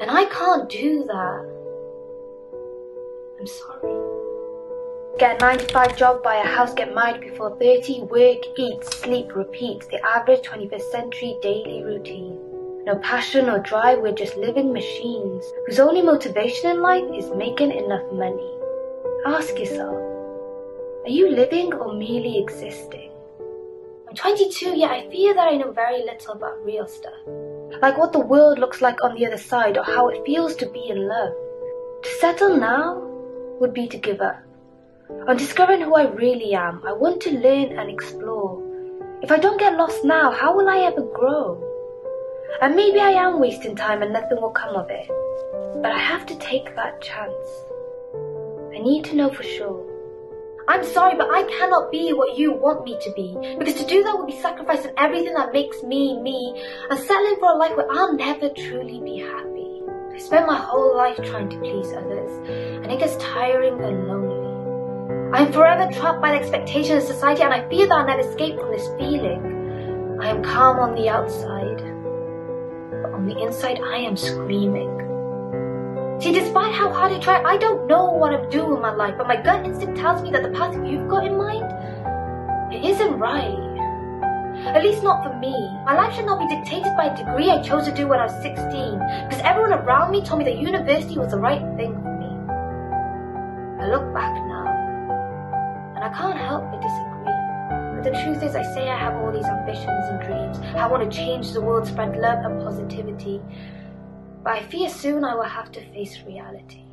And 0.00 0.10
I 0.10 0.26
can't 0.26 0.68
do 0.68 1.04
that. 1.04 1.54
I'm 3.40 3.46
sorry. 3.46 4.14
Get 5.18 5.42
a 5.42 5.44
9 5.44 5.58
to 5.58 5.72
5 5.72 5.96
job, 5.96 6.22
buy 6.22 6.36
a 6.36 6.46
house, 6.46 6.74
get 6.74 6.94
married 6.94 7.20
before 7.20 7.56
30, 7.58 8.02
work, 8.02 8.42
eat, 8.56 8.84
sleep, 8.84 9.34
repeat. 9.34 9.88
The 9.90 10.04
average 10.04 10.42
21st 10.42 10.90
century 10.90 11.36
daily 11.42 11.82
routine. 11.84 12.38
No 12.84 12.96
passion 12.96 13.48
or 13.48 13.60
drive, 13.60 14.00
we're 14.00 14.12
just 14.12 14.36
living 14.36 14.72
machines 14.72 15.44
whose 15.66 15.80
only 15.80 16.02
motivation 16.02 16.70
in 16.70 16.82
life 16.82 17.04
is 17.14 17.30
making 17.30 17.72
enough 17.72 18.04
money. 18.12 18.50
Ask 19.26 19.58
yourself, 19.58 19.96
are 21.04 21.10
you 21.10 21.30
living 21.30 21.72
or 21.72 21.92
merely 21.94 22.38
existing? 22.38 23.13
I'm 24.14 24.18
22, 24.18 24.78
yet 24.78 24.92
I 24.92 25.10
fear 25.10 25.34
that 25.34 25.48
I 25.48 25.56
know 25.56 25.72
very 25.72 26.04
little 26.04 26.34
about 26.34 26.64
real 26.64 26.86
stuff. 26.86 27.18
Like 27.82 27.98
what 27.98 28.12
the 28.12 28.20
world 28.20 28.60
looks 28.60 28.80
like 28.80 29.02
on 29.02 29.16
the 29.16 29.26
other 29.26 29.38
side 29.38 29.76
or 29.76 29.82
how 29.82 30.08
it 30.08 30.24
feels 30.24 30.54
to 30.56 30.70
be 30.70 30.88
in 30.88 31.08
love. 31.08 31.32
To 32.04 32.10
settle 32.20 32.56
now 32.56 33.02
would 33.58 33.74
be 33.74 33.88
to 33.88 33.96
give 33.96 34.20
up. 34.20 34.40
On 35.26 35.36
discovering 35.36 35.80
who 35.80 35.96
I 35.96 36.06
really 36.12 36.54
am, 36.54 36.80
I 36.86 36.92
want 36.92 37.22
to 37.22 37.32
learn 37.32 37.76
and 37.76 37.90
explore. 37.90 38.62
If 39.20 39.32
I 39.32 39.38
don't 39.38 39.58
get 39.58 39.76
lost 39.76 40.04
now, 40.04 40.30
how 40.30 40.56
will 40.56 40.68
I 40.68 40.82
ever 40.82 41.02
grow? 41.02 41.58
And 42.62 42.76
maybe 42.76 43.00
I 43.00 43.10
am 43.10 43.40
wasting 43.40 43.74
time 43.74 44.00
and 44.00 44.12
nothing 44.12 44.40
will 44.40 44.52
come 44.52 44.76
of 44.76 44.90
it. 44.90 45.08
But 45.82 45.90
I 45.90 45.98
have 45.98 46.24
to 46.26 46.38
take 46.38 46.76
that 46.76 47.02
chance. 47.02 47.48
I 48.72 48.78
need 48.78 49.06
to 49.06 49.16
know 49.16 49.30
for 49.30 49.42
sure. 49.42 49.83
I'm 50.66 50.84
sorry, 50.84 51.16
but 51.16 51.30
I 51.30 51.42
cannot 51.42 51.92
be 51.92 52.12
what 52.12 52.38
you 52.38 52.52
want 52.52 52.84
me 52.84 52.96
to 53.00 53.12
be. 53.12 53.36
Because 53.58 53.74
to 53.74 53.86
do 53.86 54.02
that 54.02 54.16
would 54.16 54.26
be 54.26 54.40
sacrificing 54.40 54.92
everything 54.96 55.34
that 55.34 55.52
makes 55.52 55.82
me 55.82 56.18
me 56.20 56.62
and 56.88 56.98
settling 56.98 57.36
for 57.38 57.52
a 57.52 57.56
life 57.56 57.76
where 57.76 57.90
I'll 57.90 58.16
never 58.16 58.48
truly 58.48 58.98
be 59.00 59.18
happy. 59.18 59.82
I 60.14 60.18
spent 60.18 60.46
my 60.46 60.56
whole 60.56 60.96
life 60.96 61.16
trying 61.16 61.50
to 61.50 61.58
please 61.58 61.92
others, 61.92 62.30
and 62.48 62.90
it 62.90 62.98
gets 62.98 63.16
tiring 63.16 63.78
and 63.82 64.08
lonely. 64.08 65.36
I 65.36 65.42
am 65.42 65.52
forever 65.52 65.92
trapped 65.92 66.22
by 66.22 66.30
the 66.30 66.38
expectations 66.38 67.02
of 67.04 67.10
society, 67.10 67.42
and 67.42 67.52
I 67.52 67.68
fear 67.68 67.86
that 67.86 67.94
I'll 67.94 68.06
never 68.06 68.20
escape 68.20 68.58
from 68.58 68.70
this 68.70 68.86
feeling. 68.96 70.18
I 70.22 70.28
am 70.28 70.42
calm 70.42 70.78
on 70.78 70.94
the 70.94 71.08
outside, 71.10 71.78
but 73.02 73.12
on 73.12 73.26
the 73.26 73.36
inside, 73.42 73.80
I 73.80 73.98
am 73.98 74.16
screaming. 74.16 75.03
See, 76.20 76.32
despite 76.32 76.72
how 76.74 76.92
hard 76.92 77.12
I 77.12 77.18
try, 77.18 77.42
I 77.42 77.56
don't 77.56 77.86
know 77.86 78.12
what 78.12 78.32
I'm 78.32 78.48
doing 78.48 78.70
with 78.70 78.80
my 78.80 78.94
life, 78.94 79.14
but 79.18 79.26
my 79.26 79.36
gut 79.36 79.64
instinct 79.66 79.98
tells 79.98 80.22
me 80.22 80.30
that 80.30 80.42
the 80.42 80.50
path 80.50 80.74
you've 80.74 81.08
got 81.08 81.26
in 81.26 81.36
mind, 81.36 81.70
it 82.72 82.84
isn't 82.84 83.18
right. 83.18 83.58
At 84.64 84.82
least 84.82 85.02
not 85.02 85.24
for 85.24 85.36
me. 85.38 85.52
My 85.84 85.94
life 85.94 86.14
should 86.14 86.24
not 86.24 86.38
be 86.38 86.46
dictated 86.46 86.96
by 86.96 87.06
a 87.06 87.16
degree 87.16 87.50
I 87.50 87.60
chose 87.60 87.84
to 87.86 87.92
do 87.92 88.06
when 88.06 88.20
I 88.20 88.26
was 88.26 88.42
16, 88.42 88.54
because 89.26 89.40
everyone 89.42 89.72
around 89.72 90.12
me 90.12 90.24
told 90.24 90.38
me 90.38 90.44
that 90.44 90.56
university 90.56 91.18
was 91.18 91.32
the 91.32 91.38
right 91.38 91.60
thing 91.76 91.92
for 91.92 92.14
me. 92.16 92.30
I 93.82 93.88
look 93.90 94.14
back 94.14 94.32
now, 94.46 94.66
and 95.96 96.04
I 96.04 96.08
can't 96.16 96.38
help 96.38 96.70
but 96.70 96.80
disagree. 96.80 97.34
But 97.96 98.04
the 98.04 98.14
truth 98.22 98.42
is, 98.42 98.54
I 98.54 98.62
say 98.62 98.88
I 98.88 98.96
have 98.96 99.14
all 99.16 99.32
these 99.32 99.44
ambitions 99.44 100.06
and 100.08 100.20
dreams. 100.22 100.58
I 100.76 100.86
want 100.86 101.02
to 101.10 101.14
change 101.14 101.52
the 101.52 101.60
world, 101.60 101.86
spread 101.88 102.16
love 102.16 102.44
and 102.44 102.62
positivity. 102.62 103.42
But 104.44 104.56
I 104.56 104.62
fear 104.62 104.90
soon 104.90 105.24
I 105.24 105.34
will 105.34 105.42
have 105.42 105.72
to 105.72 105.80
face 105.92 106.20
reality. 106.26 106.84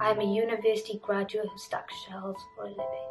I 0.00 0.10
am 0.10 0.18
a 0.18 0.24
university 0.24 0.98
graduate 1.02 1.46
who 1.46 1.58
stacks 1.58 1.92
shells 2.08 2.38
for 2.56 2.64
a 2.64 2.68
living. 2.68 3.08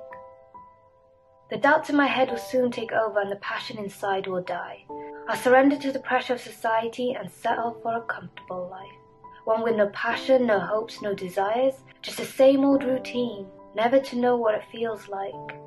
The 1.51 1.57
doubts 1.57 1.91
in 1.91 1.95
my 1.95 2.07
head 2.07 2.31
will 2.31 2.37
soon 2.39 2.71
take 2.71 2.91
over 2.91 3.19
and 3.21 3.31
the 3.31 3.35
passion 3.35 3.77
inside 3.77 4.25
will 4.25 4.41
die. 4.41 4.85
I'll 5.29 5.37
surrender 5.37 5.77
to 5.77 5.91
the 5.91 5.99
pressure 5.99 6.33
of 6.33 6.41
society 6.41 7.13
and 7.13 7.31
settle 7.31 7.77
for 7.83 7.97
a 7.97 8.01
comfortable 8.01 8.69
life. 8.71 8.97
One 9.45 9.61
with 9.61 9.75
no 9.75 9.89
passion, 9.89 10.47
no 10.47 10.59
hopes, 10.59 11.03
no 11.03 11.13
desires, 11.13 11.75
just 12.01 12.17
the 12.17 12.25
same 12.25 12.65
old 12.65 12.83
routine, 12.83 13.45
never 13.75 13.99
to 13.99 14.17
know 14.17 14.35
what 14.35 14.55
it 14.55 14.63
feels 14.71 15.07
like 15.09 15.59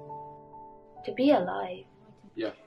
to 1.05 1.13
be 1.15 1.31
alive. 1.31 1.85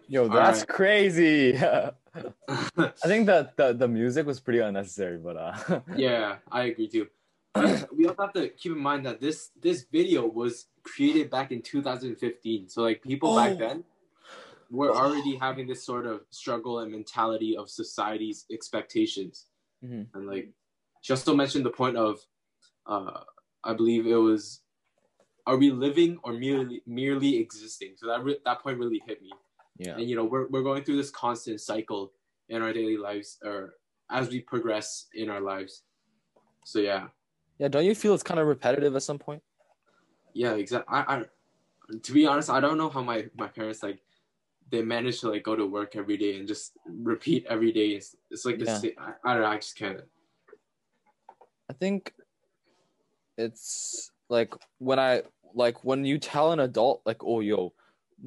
Yo, 0.08 0.28
that's 0.28 0.60
right. 0.60 0.68
crazy. 0.68 1.58
I 2.48 3.08
think 3.08 3.26
that 3.28 3.58
the, 3.58 3.74
the 3.74 3.88
music 3.88 4.26
was 4.26 4.40
pretty 4.40 4.60
unnecessary, 4.60 5.18
but 5.18 5.38
uh, 5.38 5.80
yeah, 5.96 6.38
I 6.52 6.64
agree 6.66 6.88
too. 6.88 7.08
we 7.96 8.08
also 8.08 8.24
have 8.24 8.34
to 8.34 8.50
keep 8.50 8.72
in 8.72 8.80
mind 8.80 9.06
that 9.06 9.22
this 9.22 9.52
this 9.62 9.86
video 9.92 10.26
was 10.26 10.68
created 10.84 11.30
back 11.30 11.52
in 11.52 11.62
2015. 11.62 12.70
So 12.70 12.82
like 12.82 13.02
people 13.02 13.34
Oh. 13.34 13.38
back 13.38 13.58
then 13.58 13.84
were 14.70 14.92
already 14.92 15.36
having 15.36 15.68
this 15.68 15.84
sort 15.84 16.06
of 16.06 16.22
struggle 16.30 16.80
and 16.80 16.92
mentality 16.92 17.56
of 17.56 17.70
society's 17.70 18.46
expectations. 18.52 19.46
Mhm. 19.84 20.08
And 20.14 20.28
like 20.28 20.50
she 21.02 21.14
also 21.14 21.36
mentioned 21.36 21.66
the 21.66 21.72
point 21.72 21.98
of 21.98 22.20
uh 22.86 23.22
I 23.64 23.74
believe 23.74 24.06
it 24.06 24.16
was 24.16 24.62
are 25.46 25.58
we 25.58 25.72
living 25.72 26.20
or 26.24 26.34
merely 26.34 26.82
merely 26.86 27.38
existing? 27.38 27.94
So 27.98 28.08
that 28.08 28.24
re- 28.24 28.40
that 28.46 28.62
point 28.62 28.80
really 28.80 29.02
hit 29.06 29.22
me. 29.22 29.32
Yeah, 29.78 29.96
and 29.96 30.10
you 30.10 30.16
know 30.16 30.24
we're, 30.26 30.48
we're 30.48 30.64
going 30.64 30.84
through 30.84 30.98
this 30.98 31.10
constant 31.10 31.60
cycle 31.62 32.14
in 32.50 32.62
our 32.62 32.74
daily 32.74 32.98
lives 32.98 33.40
or 33.44 33.76
as 34.12 34.30
we 34.30 34.40
progress 34.42 35.08
in 35.14 35.30
our 35.30 35.42
lives 35.42 35.84
so 36.66 36.80
yeah 36.80 37.08
yeah. 37.60 37.68
Don't 37.68 37.86
you 37.86 37.96
feel 37.96 38.14
it's 38.14 38.24
kind 38.24 38.40
of 38.40 38.48
repetitive 38.48 38.96
at 38.96 39.04
some 39.04 39.20
point? 39.20 39.42
yeah 40.34 40.54
exactly 40.54 40.94
I, 40.96 41.18
I 41.18 41.24
to 42.02 42.12
be 42.14 42.26
honest 42.26 42.50
i 42.50 42.60
don't 42.60 42.78
know 42.78 42.90
how 42.90 43.02
my 43.04 43.28
my 43.38 43.48
parents 43.48 43.84
like 43.84 44.02
they 44.72 44.82
manage 44.82 45.20
to 45.22 45.30
like 45.30 45.44
go 45.44 45.56
to 45.56 45.66
work 45.66 45.96
every 45.96 46.18
day 46.18 46.38
and 46.40 46.48
just 46.48 46.72
repeat 46.88 47.46
every 47.48 47.72
day 47.72 47.90
it's, 47.90 48.16
it's 48.32 48.46
like 48.46 48.58
Yeah. 48.60 48.80
this 48.80 48.94
I, 48.98 49.14
I 49.24 49.34
don't 49.34 49.44
know 49.44 49.50
i 49.50 49.58
just 49.58 49.78
can't 49.78 50.02
I 51.70 51.74
think 51.74 52.14
it's 53.38 54.12
like 54.30 54.54
when 54.80 55.00
I 55.00 55.24
like 55.54 55.84
when 55.84 56.06
you 56.06 56.18
tell 56.20 56.52
an 56.52 56.60
adult 56.60 57.02
like, 57.06 57.24
"Oh, 57.24 57.40
yo, 57.40 57.74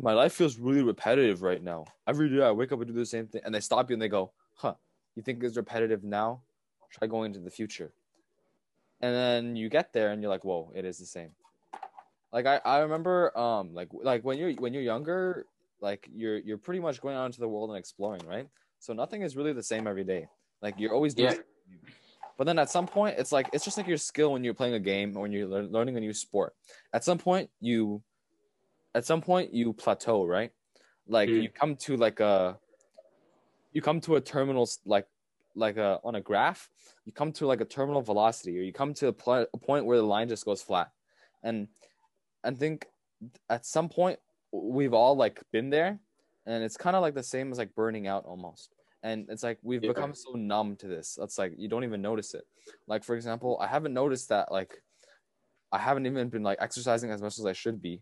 my 0.01 0.12
life 0.12 0.32
feels 0.32 0.59
really 0.59 0.82
repetitive 0.82 1.42
right 1.42 1.62
now. 1.62 1.86
Every 2.07 2.28
day 2.28 2.42
I 2.42 2.51
wake 2.51 2.72
up 2.72 2.80
and 2.80 2.88
do 2.88 2.92
the 2.92 3.07
same 3.07 3.26
thing," 3.26 3.40
and 3.44 3.55
they 3.55 3.61
stop 3.61 3.90
you 3.90 3.94
and 3.94 4.03
they 4.03 4.09
go, 4.09 4.32
"Huh? 4.55 4.74
You 5.14 5.22
think 5.22 5.42
it's 5.42 5.57
repetitive 5.57 6.05
now? 6.05 6.42
Try 6.90 7.09
going 7.09 7.26
into 7.26 7.40
the 7.40 7.51
future." 7.51 7.92
And 9.01 9.14
then 9.14 9.57
you 9.57 9.68
get 9.68 9.92
there 9.92 10.11
and 10.11 10.22
you're 10.22 10.30
like, 10.30 10.44
"Whoa, 10.44 10.72
it 10.74 10.84
is 10.84 10.99
the 10.99 11.07
same." 11.07 11.30
Like 12.32 12.47
I, 12.47 12.61
I 12.64 12.78
remember 12.80 13.36
um 13.38 13.74
like 13.74 13.88
like 13.92 14.24
when 14.24 14.38
you're 14.38 14.53
when 14.53 14.74
you're 14.74 14.82
younger, 14.82 15.47
like 15.80 16.09
you're 16.12 16.38
you're 16.38 16.59
pretty 16.59 16.80
much 16.80 17.01
going 17.01 17.16
out 17.16 17.26
into 17.26 17.40
the 17.40 17.49
world 17.49 17.70
and 17.70 17.78
exploring, 17.78 18.26
right? 18.26 18.49
So 18.78 18.92
nothing 18.92 19.22
is 19.22 19.36
really 19.36 19.53
the 19.53 19.62
same 19.62 19.86
every 19.86 20.05
day. 20.05 20.28
Like 20.62 20.74
you're 20.78 20.92
always 20.92 21.14
doing 21.14 21.32
Yeah. 21.32 21.38
But 22.36 22.44
then 22.44 22.59
at 22.59 22.68
some 22.70 22.86
point, 22.86 23.18
it's 23.18 23.32
like 23.32 23.49
it's 23.53 23.64
just 23.64 23.78
like 23.78 23.86
your 23.86 23.97
skill 23.97 24.32
when 24.32 24.44
you're 24.44 24.55
playing 24.55 24.74
a 24.74 24.80
game 24.80 25.16
or 25.16 25.22
when 25.22 25.32
you're 25.32 25.47
lear- 25.47 25.62
learning 25.62 25.97
a 25.97 26.01
new 26.01 26.12
sport. 26.12 26.55
At 26.92 27.03
some 27.03 27.18
point, 27.18 27.49
you, 27.61 28.03
at 28.97 29.05
some 29.05 29.20
point, 29.20 29.53
you 29.53 29.74
plateau, 29.74 30.24
right? 30.24 30.51
Like 31.07 31.28
Mm. 31.28 31.42
you 31.42 31.49
come 31.51 31.76
to 31.76 31.97
like 31.99 32.18
a, 32.20 32.59
you 33.72 33.82
come 33.82 34.01
to 34.01 34.16
a 34.16 34.20
terminal 34.20 34.66
like, 34.86 35.07
like 35.55 35.76
a 35.76 36.01
on 36.03 36.14
a 36.14 36.20
graph. 36.20 36.70
You 37.05 37.12
come 37.12 37.30
to 37.32 37.47
like 37.47 37.61
a 37.61 37.66
terminal 37.66 38.01
velocity, 38.01 38.59
or 38.59 38.62
you 38.62 38.72
come 38.72 38.94
to 38.94 39.09
a, 39.09 39.12
pl- 39.12 39.47
a 39.53 39.59
point 39.59 39.84
where 39.84 39.99
the 39.99 40.03
line 40.14 40.28
just 40.28 40.44
goes 40.47 40.62
flat, 40.62 40.90
and 41.42 41.68
I 42.42 42.51
think 42.53 42.86
at 43.51 43.66
some 43.66 43.88
point 43.88 44.18
we've 44.51 44.94
all 44.94 45.14
like 45.14 45.42
been 45.53 45.68
there, 45.70 46.01
and 46.47 46.64
it's 46.64 46.78
kind 46.78 46.97
of 46.97 47.03
like 47.03 47.14
the 47.14 47.22
same 47.22 47.53
as 47.53 47.59
like 47.59 47.74
burning 47.74 48.07
out 48.07 48.24
almost 48.24 48.70
and 49.03 49.26
it's 49.28 49.42
like 49.42 49.59
we've 49.62 49.84
Yeah. 49.84 49.92
become 49.92 50.14
so 50.14 50.32
numb 50.32 50.74
to 50.76 50.88
this 50.88 51.18
it's 51.20 51.38
like 51.38 51.53
you 51.59 51.68
don't 51.68 51.84
even 51.84 52.01
notice 52.01 52.32
it 52.32 52.44
like 52.86 53.05
for 53.05 53.14
example 53.14 53.59
i 53.61 53.66
haven't 53.66 53.92
noticed 53.92 54.30
that 54.30 54.51
like 54.51 54.82
i 55.70 55.78
haven't 55.78 56.07
even 56.07 56.30
been 56.30 56.42
like 56.42 56.57
exercising 56.62 57.11
as 57.11 57.20
much 57.20 57.38
as 57.38 57.44
i 57.44 57.53
should 57.53 57.82
be 57.82 58.01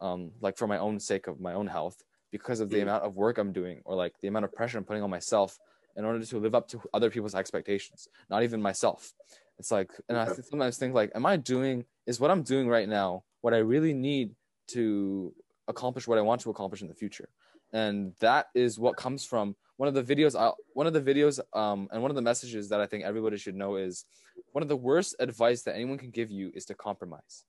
um 0.00 0.30
like 0.40 0.56
for 0.56 0.66
my 0.66 0.78
own 0.78 0.98
sake 1.00 1.26
of 1.26 1.40
my 1.40 1.54
own 1.54 1.66
health 1.66 2.02
because 2.30 2.60
of 2.60 2.68
the 2.70 2.78
Mm. 2.78 2.82
amount 2.82 3.04
of 3.04 3.16
work 3.16 3.38
i'm 3.38 3.52
doing 3.52 3.80
or 3.84 3.94
like 3.94 4.14
the 4.20 4.28
amount 4.28 4.44
of 4.44 4.52
pressure 4.52 4.78
i'm 4.78 4.84
putting 4.84 5.02
on 5.02 5.10
myself 5.10 5.58
in 5.96 6.04
order 6.04 6.22
to 6.24 6.38
live 6.38 6.54
up 6.54 6.68
to 6.68 6.80
other 6.92 7.10
people's 7.10 7.34
expectations 7.34 8.08
not 8.28 8.42
even 8.42 8.60
myself. 8.60 9.12
It's 9.58 9.70
like 9.70 9.90
and 10.08 10.18
i 10.18 10.26
sometimes 10.26 10.76
think 10.76 10.94
like 10.94 11.10
am 11.14 11.24
i 11.24 11.36
doing 11.36 11.84
is 12.06 12.20
what 12.20 12.30
i'm 12.30 12.42
doing 12.42 12.68
right 12.68 12.88
now 12.88 13.24
what 13.40 13.54
i 13.54 13.58
really 13.58 13.94
need 13.94 14.34
to 14.68 15.32
accomplish 15.68 16.06
what 16.06 16.18
i 16.18 16.22
want 16.22 16.40
to 16.42 16.50
accomplish 16.50 16.82
in 16.82 16.88
the 16.88 16.94
future? 16.94 17.28
And 17.72 18.14
that 18.20 18.46
is 18.54 18.78
what 18.78 18.96
comes 18.96 19.24
from 19.24 19.56
one 19.76 19.88
of 19.88 19.94
the 19.94 20.02
videos 20.02 20.38
I, 20.38 20.52
one 20.74 20.86
of 20.86 20.92
the 20.92 21.00
videos 21.00 21.40
um 21.52 21.88
and 21.90 22.02
one 22.02 22.10
of 22.10 22.14
the 22.14 22.22
messages 22.22 22.68
that 22.68 22.80
i 22.80 22.86
think 22.86 23.04
everybody 23.04 23.36
should 23.38 23.54
know 23.54 23.76
is 23.76 24.04
one 24.52 24.62
of 24.62 24.68
the 24.68 24.76
worst 24.76 25.16
advice 25.18 25.62
that 25.62 25.74
anyone 25.74 25.98
can 25.98 26.10
give 26.10 26.30
you 26.30 26.50
is 26.54 26.64
to 26.66 26.74
compromise. 26.74 27.44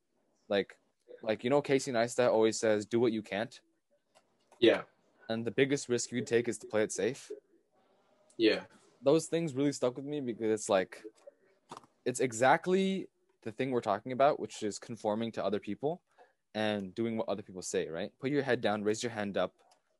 Like 0.49 0.77
like 1.23 1.43
you 1.43 1.49
know 1.49 1.61
casey 1.61 1.91
neistat 1.91 2.31
always 2.31 2.59
says 2.59 2.85
do 2.85 2.99
what 2.99 3.11
you 3.11 3.21
can't. 3.21 3.59
Yeah. 4.59 4.81
And 5.29 5.45
the 5.45 5.51
biggest 5.51 5.89
risk 5.89 6.11
you 6.11 6.23
take 6.23 6.47
is 6.47 6.57
to 6.59 6.67
play 6.67 6.83
it 6.83 6.91
safe. 6.91 7.29
Yeah. 8.37 8.61
Those 9.03 9.25
things 9.27 9.53
really 9.53 9.71
stuck 9.71 9.95
with 9.95 10.05
me 10.05 10.21
because 10.21 10.49
it's 10.51 10.69
like 10.69 11.03
it's 12.05 12.19
exactly 12.19 13.07
the 13.43 13.51
thing 13.51 13.71
we're 13.71 13.81
talking 13.81 14.11
about 14.11 14.39
which 14.39 14.63
is 14.63 14.79
conforming 14.79 15.31
to 15.33 15.43
other 15.43 15.59
people 15.59 16.01
and 16.55 16.95
doing 16.95 17.17
what 17.17 17.29
other 17.29 17.41
people 17.41 17.61
say 17.61 17.87
right? 17.87 18.11
Put 18.19 18.31
your 18.31 18.43
head 18.43 18.61
down 18.61 18.83
raise 18.83 19.03
your 19.03 19.11
hand 19.11 19.37
up. 19.37 19.53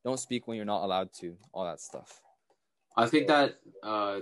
Don't 0.04 0.18
speak 0.18 0.46
when 0.46 0.56
you're 0.56 0.64
not 0.64 0.84
allowed 0.84 1.12
to 1.20 1.36
all 1.52 1.64
that 1.64 1.80
stuff. 1.80 2.20
I 2.96 3.06
think 3.06 3.28
that 3.28 3.58
uh 3.82 4.20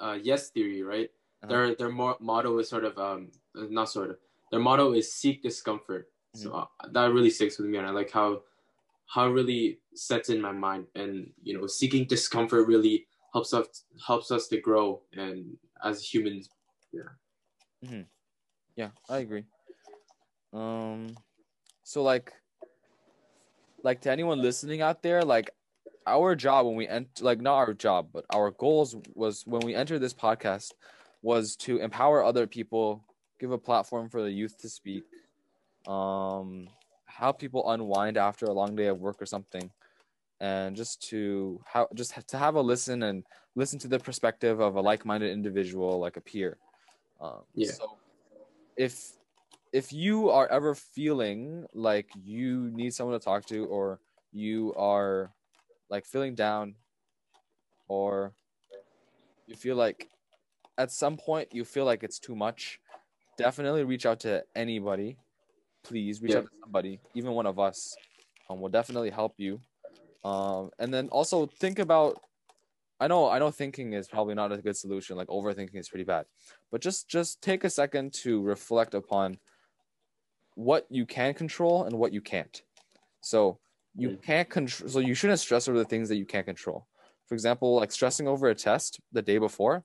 uh 0.00 0.18
yes 0.22 0.50
theory 0.50 0.82
right? 0.82 1.10
Uh-huh. 1.42 1.52
their 1.52 1.74
their 1.74 1.88
mo- 1.88 2.18
motto 2.20 2.58
is 2.58 2.68
sort 2.68 2.84
of 2.84 2.96
um 2.98 3.32
not 3.54 3.88
sort 3.88 4.10
of 4.10 4.18
their 4.52 4.60
motto 4.60 4.92
is 4.92 5.12
seek 5.12 5.42
discomfort. 5.42 6.08
So 6.34 6.52
uh, 6.52 6.88
that 6.92 7.12
really 7.12 7.30
sticks 7.30 7.58
with 7.58 7.68
me 7.68 7.78
and 7.78 7.86
i 7.86 7.90
like 7.90 8.10
how 8.10 8.42
how 9.06 9.26
it 9.26 9.30
really 9.30 9.80
sets 9.94 10.28
in 10.30 10.40
my 10.40 10.52
mind. 10.52 10.86
And 10.94 11.30
you 11.42 11.58
know 11.58 11.66
seeking 11.66 12.06
discomfort 12.06 12.68
really 12.68 13.06
helps 13.32 13.52
us 13.52 13.84
helps 14.06 14.30
us 14.30 14.46
to 14.48 14.60
grow 14.60 15.02
and 15.12 15.56
as 15.82 16.02
humans. 16.04 16.48
Yeah, 18.76 18.90
I 19.08 19.18
agree. 19.18 19.44
Um, 20.52 21.16
so 21.82 22.02
like, 22.02 22.32
like 23.82 24.00
to 24.02 24.10
anyone 24.10 24.40
listening 24.40 24.80
out 24.80 25.02
there, 25.02 25.22
like 25.22 25.50
our 26.06 26.34
job 26.34 26.66
when 26.66 26.76
we 26.76 26.88
ent 26.88 27.20
like 27.20 27.40
not 27.40 27.56
our 27.56 27.74
job, 27.74 28.08
but 28.12 28.24
our 28.30 28.50
goals 28.50 28.96
was 29.14 29.44
when 29.46 29.62
we 29.62 29.74
entered 29.74 30.00
this 30.00 30.14
podcast 30.14 30.72
was 31.22 31.56
to 31.56 31.78
empower 31.78 32.24
other 32.24 32.46
people, 32.46 33.04
give 33.42 33.50
a 33.50 33.58
platform 33.58 34.08
for 34.08 34.22
the 34.22 34.30
youth 34.30 34.56
to 34.56 34.68
speak, 34.68 35.02
um, 35.88 36.68
help 37.06 37.40
people 37.40 37.68
unwind 37.72 38.16
after 38.16 38.46
a 38.46 38.52
long 38.52 38.76
day 38.76 38.86
of 38.86 39.00
work 39.00 39.20
or 39.20 39.26
something, 39.26 39.68
and 40.38 40.76
just 40.76 41.02
to 41.10 41.60
have 41.66 41.88
just 41.92 42.14
to 42.28 42.38
have 42.38 42.54
a 42.54 42.60
listen 42.60 43.02
and 43.02 43.24
listen 43.56 43.80
to 43.80 43.88
the 43.88 43.98
perspective 43.98 44.60
of 44.60 44.76
a 44.76 44.80
like-minded 44.80 45.30
individual, 45.32 45.98
like 45.98 46.16
a 46.16 46.20
peer. 46.20 46.56
Um, 47.20 47.42
Yeah. 47.54 47.72
So 47.72 47.98
if 48.76 48.94
if 49.72 49.92
you 49.92 50.30
are 50.30 50.46
ever 50.46 50.76
feeling 50.76 51.66
like 51.74 52.08
you 52.14 52.70
need 52.70 52.94
someone 52.94 53.18
to 53.18 53.24
talk 53.24 53.44
to, 53.46 53.66
or 53.66 53.98
you 54.30 54.72
are 54.78 55.34
like 55.90 56.06
feeling 56.06 56.36
down, 56.36 56.76
or 57.88 58.34
you 59.48 59.56
feel 59.56 59.74
like 59.74 60.08
at 60.78 60.90
some 60.92 61.16
point 61.16 61.48
you 61.52 61.64
feel 61.64 61.84
like 61.84 62.04
it's 62.06 62.20
too 62.20 62.36
much, 62.36 62.78
definitely 63.36 63.84
reach 63.84 64.06
out 64.06 64.20
to 64.20 64.44
anybody. 64.54 65.16
Please 65.84 66.22
reach 66.22 66.32
Yeah. 66.32 66.38
out 66.38 66.44
to 66.44 66.50
somebody, 66.64 67.00
even 67.14 67.32
one 67.32 67.46
of 67.46 67.58
us. 67.58 67.96
Um, 68.50 68.60
will 68.60 68.68
definitely 68.68 69.10
help 69.10 69.34
you. 69.38 69.60
Um, 70.24 70.70
and 70.78 70.92
then 70.92 71.08
also 71.08 71.46
think 71.46 71.78
about. 71.78 72.20
I 73.00 73.08
know, 73.08 73.28
I 73.28 73.40
know, 73.40 73.50
thinking 73.50 73.94
is 73.94 74.06
probably 74.06 74.34
not 74.34 74.52
a 74.52 74.58
good 74.58 74.76
solution. 74.76 75.16
Like 75.16 75.26
overthinking 75.26 75.74
is 75.74 75.88
pretty 75.88 76.04
bad, 76.04 76.26
but 76.70 76.80
just 76.80 77.08
just 77.08 77.42
take 77.42 77.64
a 77.64 77.70
second 77.70 78.12
to 78.22 78.40
reflect 78.40 78.94
upon 78.94 79.38
what 80.54 80.86
you 80.88 81.04
can 81.04 81.34
control 81.34 81.84
and 81.84 81.98
what 81.98 82.12
you 82.12 82.20
can't. 82.20 82.62
So 83.20 83.58
you 83.96 84.10
Mm. 84.10 84.22
can't 84.22 84.48
control. 84.48 84.88
So 84.88 85.00
you 85.00 85.14
shouldn't 85.14 85.40
stress 85.40 85.66
over 85.66 85.78
the 85.78 85.84
things 85.84 86.08
that 86.10 86.16
you 86.16 86.26
can't 86.26 86.46
control. 86.46 86.86
For 87.26 87.34
example, 87.34 87.74
like 87.74 87.90
stressing 87.90 88.28
over 88.28 88.48
a 88.48 88.54
test 88.54 89.00
the 89.10 89.22
day 89.22 89.38
before. 89.38 89.84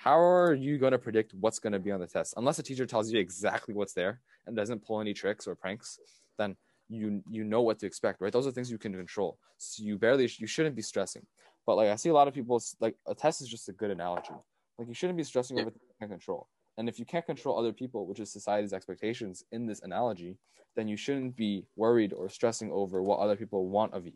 How 0.00 0.18
are 0.18 0.54
you 0.54 0.78
going 0.78 0.92
to 0.92 0.98
predict 0.98 1.34
what's 1.34 1.58
going 1.58 1.74
to 1.74 1.78
be 1.78 1.90
on 1.90 2.00
the 2.00 2.06
test? 2.06 2.32
Unless 2.38 2.58
a 2.58 2.62
teacher 2.62 2.86
tells 2.86 3.12
you 3.12 3.20
exactly 3.20 3.74
what's 3.74 3.92
there 3.92 4.22
and 4.46 4.56
doesn't 4.56 4.82
pull 4.82 4.98
any 4.98 5.12
tricks 5.12 5.46
or 5.46 5.54
pranks, 5.54 5.98
then 6.38 6.56
you 6.88 7.22
you 7.28 7.44
know 7.44 7.60
what 7.60 7.78
to 7.80 7.86
expect, 7.86 8.22
right? 8.22 8.32
Those 8.32 8.46
are 8.46 8.50
things 8.50 8.70
you 8.70 8.78
can 8.78 8.94
control. 8.94 9.38
So 9.58 9.82
you 9.82 9.98
barely 9.98 10.26
you 10.38 10.46
shouldn't 10.46 10.74
be 10.74 10.80
stressing. 10.80 11.26
But 11.66 11.76
like 11.76 11.90
I 11.90 11.96
see 11.96 12.08
a 12.08 12.14
lot 12.14 12.28
of 12.28 12.32
people 12.32 12.62
like 12.80 12.96
a 13.06 13.14
test 13.14 13.42
is 13.42 13.48
just 13.48 13.68
a 13.68 13.72
good 13.72 13.90
analogy. 13.90 14.32
Like 14.78 14.88
you 14.88 14.94
shouldn't 14.94 15.18
be 15.18 15.24
stressing 15.24 15.60
over 15.60 15.68
things 15.68 15.84
you 15.86 15.94
can't 15.98 16.10
control. 16.10 16.48
And 16.78 16.88
if 16.88 16.98
you 16.98 17.04
can't 17.04 17.26
control 17.26 17.58
other 17.58 17.74
people, 17.74 18.06
which 18.06 18.20
is 18.20 18.32
society's 18.32 18.72
expectations 18.72 19.44
in 19.52 19.66
this 19.66 19.82
analogy, 19.82 20.38
then 20.76 20.88
you 20.88 20.96
shouldn't 20.96 21.36
be 21.36 21.66
worried 21.76 22.14
or 22.14 22.30
stressing 22.30 22.72
over 22.72 23.02
what 23.02 23.18
other 23.18 23.36
people 23.36 23.68
want 23.68 23.92
of 23.92 24.06
you. 24.06 24.12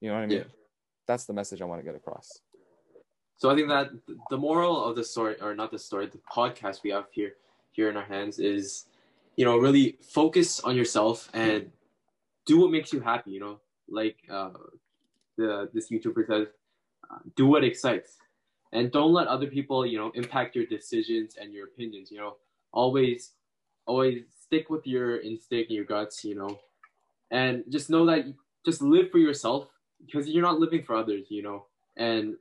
You 0.00 0.08
know 0.08 0.14
what 0.14 0.22
I 0.22 0.26
mean? 0.28 0.38
Yeah. 0.38 0.44
That's 1.06 1.26
the 1.26 1.34
message 1.34 1.60
I 1.60 1.66
want 1.66 1.82
to 1.82 1.84
get 1.84 1.94
across. 1.94 2.40
So 3.36 3.50
I 3.50 3.54
think 3.54 3.68
that 3.68 3.90
the 4.30 4.38
moral 4.38 4.84
of 4.84 4.96
the 4.96 5.04
story, 5.04 5.36
or 5.40 5.54
not 5.54 5.70
the 5.70 5.78
story, 5.78 6.06
the 6.06 6.18
podcast 6.32 6.82
we 6.82 6.90
have 6.90 7.06
here 7.10 7.34
here 7.72 7.90
in 7.90 7.96
our 7.96 8.04
hands 8.04 8.38
is, 8.38 8.86
you 9.36 9.44
know, 9.44 9.56
really 9.58 9.98
focus 10.02 10.60
on 10.60 10.76
yourself 10.76 11.28
and 11.34 11.70
do 12.46 12.60
what 12.60 12.70
makes 12.70 12.92
you 12.92 13.00
happy. 13.00 13.32
You 13.32 13.40
know, 13.40 13.60
like 13.88 14.16
uh, 14.30 14.50
the 15.36 15.68
this 15.72 15.90
YouTuber 15.90 16.26
says, 16.26 16.48
uh, 17.10 17.18
do 17.36 17.46
what 17.46 17.64
excites, 17.64 18.18
and 18.72 18.90
don't 18.92 19.12
let 19.12 19.26
other 19.26 19.46
people, 19.46 19.84
you 19.86 19.98
know, 19.98 20.10
impact 20.14 20.56
your 20.56 20.66
decisions 20.66 21.36
and 21.40 21.52
your 21.52 21.66
opinions. 21.66 22.10
You 22.10 22.18
know, 22.18 22.36
always 22.72 23.32
always 23.86 24.22
stick 24.44 24.70
with 24.70 24.86
your 24.86 25.20
instinct 25.20 25.70
and 25.70 25.76
your 25.76 25.84
guts. 25.84 26.24
You 26.24 26.36
know, 26.36 26.58
and 27.30 27.64
just 27.70 27.90
know 27.90 28.06
that 28.06 28.26
just 28.64 28.82
live 28.82 29.10
for 29.10 29.18
yourself 29.18 29.68
because 30.04 30.28
you're 30.28 30.42
not 30.42 30.60
living 30.60 30.82
for 30.84 30.96
others. 30.96 31.26
You 31.30 31.42
know, 31.42 31.66
and 31.96 32.36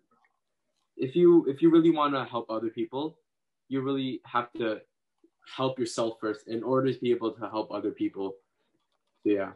if 0.98 1.16
you 1.16 1.46
if 1.48 1.62
you 1.62 1.70
really 1.70 1.92
want 1.92 2.14
to 2.14 2.24
help 2.26 2.50
other 2.50 2.70
people 2.70 3.18
you 3.70 3.82
really 3.82 4.22
have 4.26 4.52
to 4.54 4.80
help 5.56 5.78
yourself 5.80 6.18
first 6.20 6.48
in 6.48 6.64
order 6.64 6.94
to 6.94 7.00
be 7.00 7.12
able 7.12 7.32
to 7.32 7.50
help 7.50 7.72
other 7.72 7.92
people 7.92 8.36
so 9.24 9.30
yeah 9.30 9.52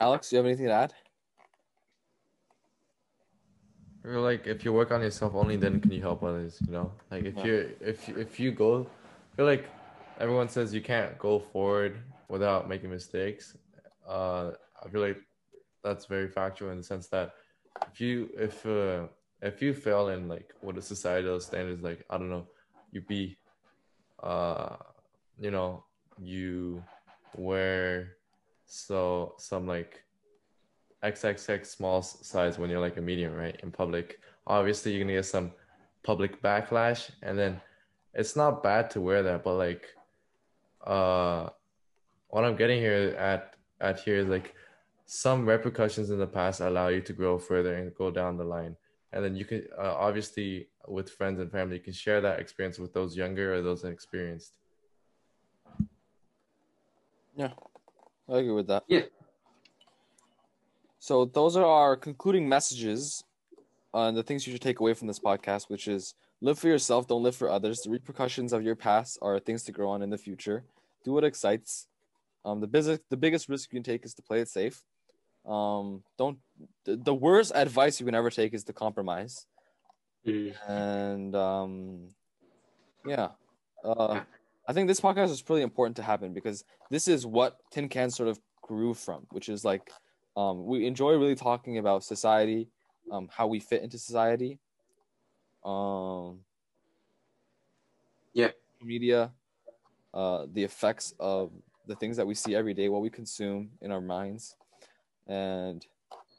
Alex, 0.00 0.30
do 0.30 0.36
you 0.36 0.38
have 0.38 0.46
anything 0.46 0.66
to 0.66 0.72
add? 0.72 0.94
Or 4.04 4.18
like 4.18 4.48
if 4.48 4.64
you 4.64 4.72
work 4.72 4.90
on 4.90 5.00
yourself 5.00 5.34
only 5.36 5.56
then 5.56 5.80
can 5.80 5.92
you 5.92 6.00
help 6.00 6.24
others, 6.24 6.60
you 6.66 6.72
know? 6.72 6.90
Like 7.10 7.24
if 7.24 7.36
Yeah. 7.36 7.44
you're 7.46 7.66
if 7.80 8.08
if 8.08 8.40
you 8.40 8.50
go 8.50 8.84
I 9.32 9.36
feel 9.36 9.46
like 9.46 9.66
everyone 10.18 10.48
says 10.48 10.74
you 10.74 10.80
can't 10.82 11.16
go 11.18 11.38
forward 11.38 11.98
without 12.28 12.68
making 12.68 12.90
mistakes. 12.90 13.56
Uh 14.06 14.50
I 14.84 14.88
feel 14.88 15.00
like 15.02 15.18
that's 15.84 16.06
very 16.06 16.28
factual 16.28 16.70
in 16.70 16.78
the 16.78 16.82
sense 16.82 17.06
that 17.08 17.34
if 17.92 18.00
you 18.00 18.30
if 18.36 18.64
uh 18.66 19.06
if 19.40 19.60
you 19.60 19.74
fail 19.74 20.08
in 20.08 20.28
like 20.28 20.54
what 20.60 20.74
the 20.74 20.82
societal 20.82 21.40
standards 21.40 21.82
like 21.82 22.04
I 22.08 22.18
don't 22.18 22.30
know, 22.30 22.46
you 22.90 23.00
be 23.00 23.36
uh 24.22 24.76
you 25.38 25.50
know, 25.50 25.84
you 26.18 26.82
wear 27.36 28.16
so 28.66 29.34
some 29.38 29.66
like 29.66 30.02
XXX 31.02 31.66
small 31.66 32.02
size 32.02 32.58
when 32.58 32.70
you're 32.70 32.80
like 32.80 32.96
a 32.96 33.00
medium, 33.00 33.34
right? 33.34 33.58
In 33.62 33.70
public. 33.70 34.20
Obviously, 34.46 34.92
you're 34.92 35.02
gonna 35.02 35.14
get 35.14 35.26
some 35.26 35.52
public 36.02 36.40
backlash, 36.42 37.10
and 37.22 37.38
then 37.38 37.60
it's 38.14 38.36
not 38.36 38.62
bad 38.62 38.90
to 38.90 39.00
wear 39.00 39.22
that, 39.22 39.42
but 39.42 39.54
like, 39.54 39.86
uh, 40.86 41.48
what 42.28 42.44
I'm 42.44 42.56
getting 42.56 42.80
here 42.80 43.14
at 43.18 43.54
at 43.80 44.00
here 44.00 44.16
is 44.16 44.28
like 44.28 44.54
some 45.06 45.46
repercussions 45.46 46.10
in 46.10 46.18
the 46.18 46.26
past 46.26 46.60
allow 46.60 46.88
you 46.88 47.00
to 47.02 47.12
grow 47.12 47.38
further 47.38 47.74
and 47.74 47.94
go 47.94 48.10
down 48.10 48.36
the 48.36 48.44
line, 48.44 48.76
and 49.12 49.24
then 49.24 49.36
you 49.36 49.44
can 49.44 49.66
uh, 49.78 49.94
obviously 49.94 50.68
with 50.88 51.10
friends 51.10 51.40
and 51.40 51.50
family, 51.50 51.76
you 51.76 51.82
can 51.82 51.92
share 51.92 52.20
that 52.20 52.40
experience 52.40 52.78
with 52.78 52.92
those 52.92 53.16
younger 53.16 53.54
or 53.54 53.62
those 53.62 53.84
inexperienced. 53.84 54.58
Yeah, 57.36 57.52
I 58.28 58.38
agree 58.38 58.52
with 58.52 58.66
that. 58.66 58.84
Yeah. 58.88 59.02
So 60.98 61.24
those 61.24 61.56
are 61.56 61.64
our 61.64 61.96
concluding 61.96 62.48
messages 62.48 63.24
on 63.94 64.14
the 64.14 64.22
things 64.22 64.46
you 64.46 64.52
should 64.52 64.62
take 64.62 64.80
away 64.80 64.94
from 64.94 65.08
this 65.08 65.18
podcast, 65.18 65.68
which 65.68 65.88
is 65.88 66.14
live 66.40 66.58
for 66.58 66.68
yourself, 66.68 67.06
don't 67.06 67.22
live 67.22 67.36
for 67.36 67.50
others. 67.50 67.80
The 67.80 67.90
repercussions 67.90 68.52
of 68.52 68.62
your 68.62 68.76
past 68.76 69.18
are 69.22 69.38
things 69.38 69.62
to 69.64 69.72
grow 69.72 69.90
on 69.90 70.02
in 70.02 70.10
the 70.10 70.18
future. 70.18 70.64
Do 71.04 71.12
what 71.12 71.24
excites. 71.24 71.88
Um, 72.44 72.60
the 72.60 72.66
biggest 72.66 73.02
the 73.10 73.16
biggest 73.16 73.48
risk 73.48 73.72
you 73.72 73.76
can 73.76 73.84
take 73.84 74.04
is 74.04 74.14
to 74.14 74.22
play 74.22 74.40
it 74.40 74.48
safe. 74.48 74.82
Um, 75.46 76.02
don't 76.18 76.38
the, 76.84 76.96
the 76.96 77.14
worst 77.14 77.52
advice 77.54 78.00
you 78.00 78.06
can 78.06 78.14
ever 78.14 78.30
take 78.30 78.54
is 78.54 78.64
to 78.64 78.72
compromise. 78.72 79.46
And 80.68 81.34
um, 81.34 82.08
yeah, 83.04 83.30
uh, 83.84 84.20
I 84.68 84.72
think 84.72 84.88
this 84.88 85.00
podcast 85.00 85.30
is 85.30 85.42
really 85.48 85.62
important 85.62 85.96
to 85.96 86.02
happen 86.02 86.32
because 86.32 86.64
this 86.90 87.08
is 87.08 87.26
what 87.26 87.58
Tin 87.70 87.88
Can 87.88 88.10
sort 88.10 88.28
of 88.28 88.38
grew 88.62 88.94
from, 88.94 89.26
which 89.30 89.48
is 89.48 89.64
like 89.64 89.90
um, 90.36 90.64
we 90.64 90.86
enjoy 90.86 91.12
really 91.12 91.34
talking 91.34 91.78
about 91.78 92.04
society, 92.04 92.68
um, 93.10 93.28
how 93.30 93.46
we 93.46 93.60
fit 93.60 93.82
into 93.82 93.98
society, 93.98 94.58
um, 95.64 96.40
Yeah. 98.32 98.52
media, 98.80 99.32
uh, 100.14 100.46
the 100.52 100.64
effects 100.64 101.14
of 101.18 101.50
the 101.86 101.96
things 101.96 102.16
that 102.16 102.26
we 102.26 102.34
see 102.34 102.54
every 102.54 102.74
day, 102.74 102.88
what 102.88 103.02
we 103.02 103.10
consume 103.10 103.70
in 103.80 103.90
our 103.90 104.00
minds, 104.00 104.56
and 105.26 105.86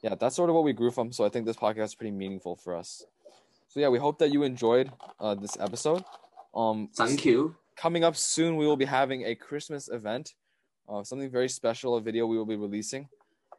yeah, 0.02 0.14
that's 0.14 0.36
sort 0.36 0.50
of 0.50 0.54
what 0.54 0.64
we 0.64 0.72
grew 0.72 0.90
from. 0.90 1.12
So 1.12 1.24
I 1.24 1.28
think 1.28 1.46
this 1.46 1.56
podcast 1.56 1.84
is 1.84 1.94
pretty 1.94 2.12
meaningful 2.12 2.56
for 2.56 2.76
us. 2.76 3.04
So 3.68 3.80
yeah, 3.80 3.88
we 3.88 3.98
hope 3.98 4.18
that 4.18 4.32
you 4.32 4.42
enjoyed 4.42 4.92
uh, 5.18 5.34
this 5.34 5.56
episode. 5.58 6.04
Um, 6.54 6.88
thank 6.94 7.24
you 7.24 7.56
coming 7.76 8.04
up 8.04 8.16
soon, 8.16 8.56
we 8.56 8.66
will 8.66 8.76
be 8.76 8.84
having 8.84 9.24
a 9.24 9.34
Christmas 9.34 9.88
event, 9.88 10.34
uh, 10.88 11.02
something 11.02 11.30
very 11.30 11.48
special, 11.48 11.96
a 11.96 12.00
video 12.00 12.26
we 12.26 12.36
will 12.36 12.46
be 12.46 12.56
releasing. 12.56 13.08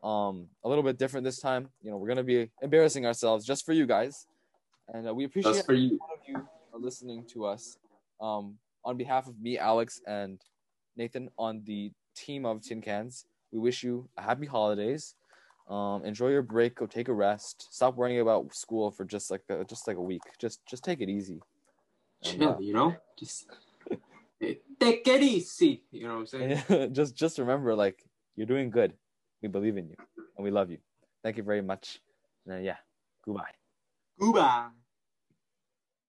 Um, 0.03 0.47
a 0.63 0.69
little 0.69 0.83
bit 0.83 0.97
different 0.97 1.23
this 1.23 1.39
time. 1.39 1.69
You 1.81 1.91
know, 1.91 1.97
we're 1.97 2.07
gonna 2.07 2.23
be 2.23 2.49
embarrassing 2.61 3.05
ourselves 3.05 3.45
just 3.45 3.65
for 3.65 3.73
you 3.73 3.85
guys, 3.85 4.27
and 4.93 5.07
uh, 5.07 5.13
we 5.13 5.25
appreciate 5.25 5.53
just 5.53 5.65
for 5.65 5.73
you 5.73 5.97
all 6.01 6.13
of 6.13 6.19
you 6.27 6.47
listening 6.73 7.25
to 7.33 7.45
us. 7.45 7.77
Um, 8.21 8.57
on 8.83 8.97
behalf 8.97 9.27
of 9.27 9.39
me, 9.39 9.57
Alex, 9.57 10.01
and 10.05 10.39
Nathan, 10.95 11.29
on 11.37 11.61
the 11.65 11.91
team 12.15 12.45
of 12.45 12.61
Tin 12.61 12.81
Cans, 12.81 13.25
we 13.51 13.59
wish 13.59 13.83
you 13.83 14.09
a 14.17 14.21
happy 14.21 14.45
holidays. 14.45 15.15
Um, 15.67 16.05
enjoy 16.05 16.29
your 16.29 16.43
break. 16.43 16.75
Go 16.75 16.85
take 16.85 17.07
a 17.07 17.13
rest. 17.13 17.67
Stop 17.71 17.95
worrying 17.95 18.19
about 18.19 18.53
school 18.53 18.91
for 18.91 19.03
just 19.03 19.31
like 19.31 19.41
a, 19.49 19.63
just 19.65 19.87
like 19.87 19.97
a 19.97 20.01
week. 20.01 20.21
Just 20.39 20.65
just 20.67 20.83
take 20.83 21.01
it 21.01 21.09
easy. 21.09 21.41
And, 22.23 22.39
chill 22.39 22.49
uh, 22.49 22.57
you 22.59 22.73
know 22.73 22.95
just 23.17 23.47
take 24.79 25.07
it 25.07 25.21
easy 25.21 25.83
you 25.91 26.07
know 26.07 26.19
what 26.19 26.33
i'm 26.33 26.59
saying 26.67 26.93
just 26.93 27.15
just 27.15 27.37
remember 27.37 27.75
like 27.75 28.03
you're 28.35 28.47
doing 28.47 28.69
good 28.69 28.93
we 29.41 29.49
believe 29.49 29.77
in 29.77 29.89
you 29.89 29.95
and 30.37 30.43
we 30.43 30.51
love 30.51 30.71
you 30.71 30.77
thank 31.23 31.37
you 31.37 31.43
very 31.43 31.61
much 31.61 31.99
and 32.45 32.55
uh, 32.55 32.57
yeah 32.57 32.77
goodbye 33.23 33.53
goodbye 34.19 34.69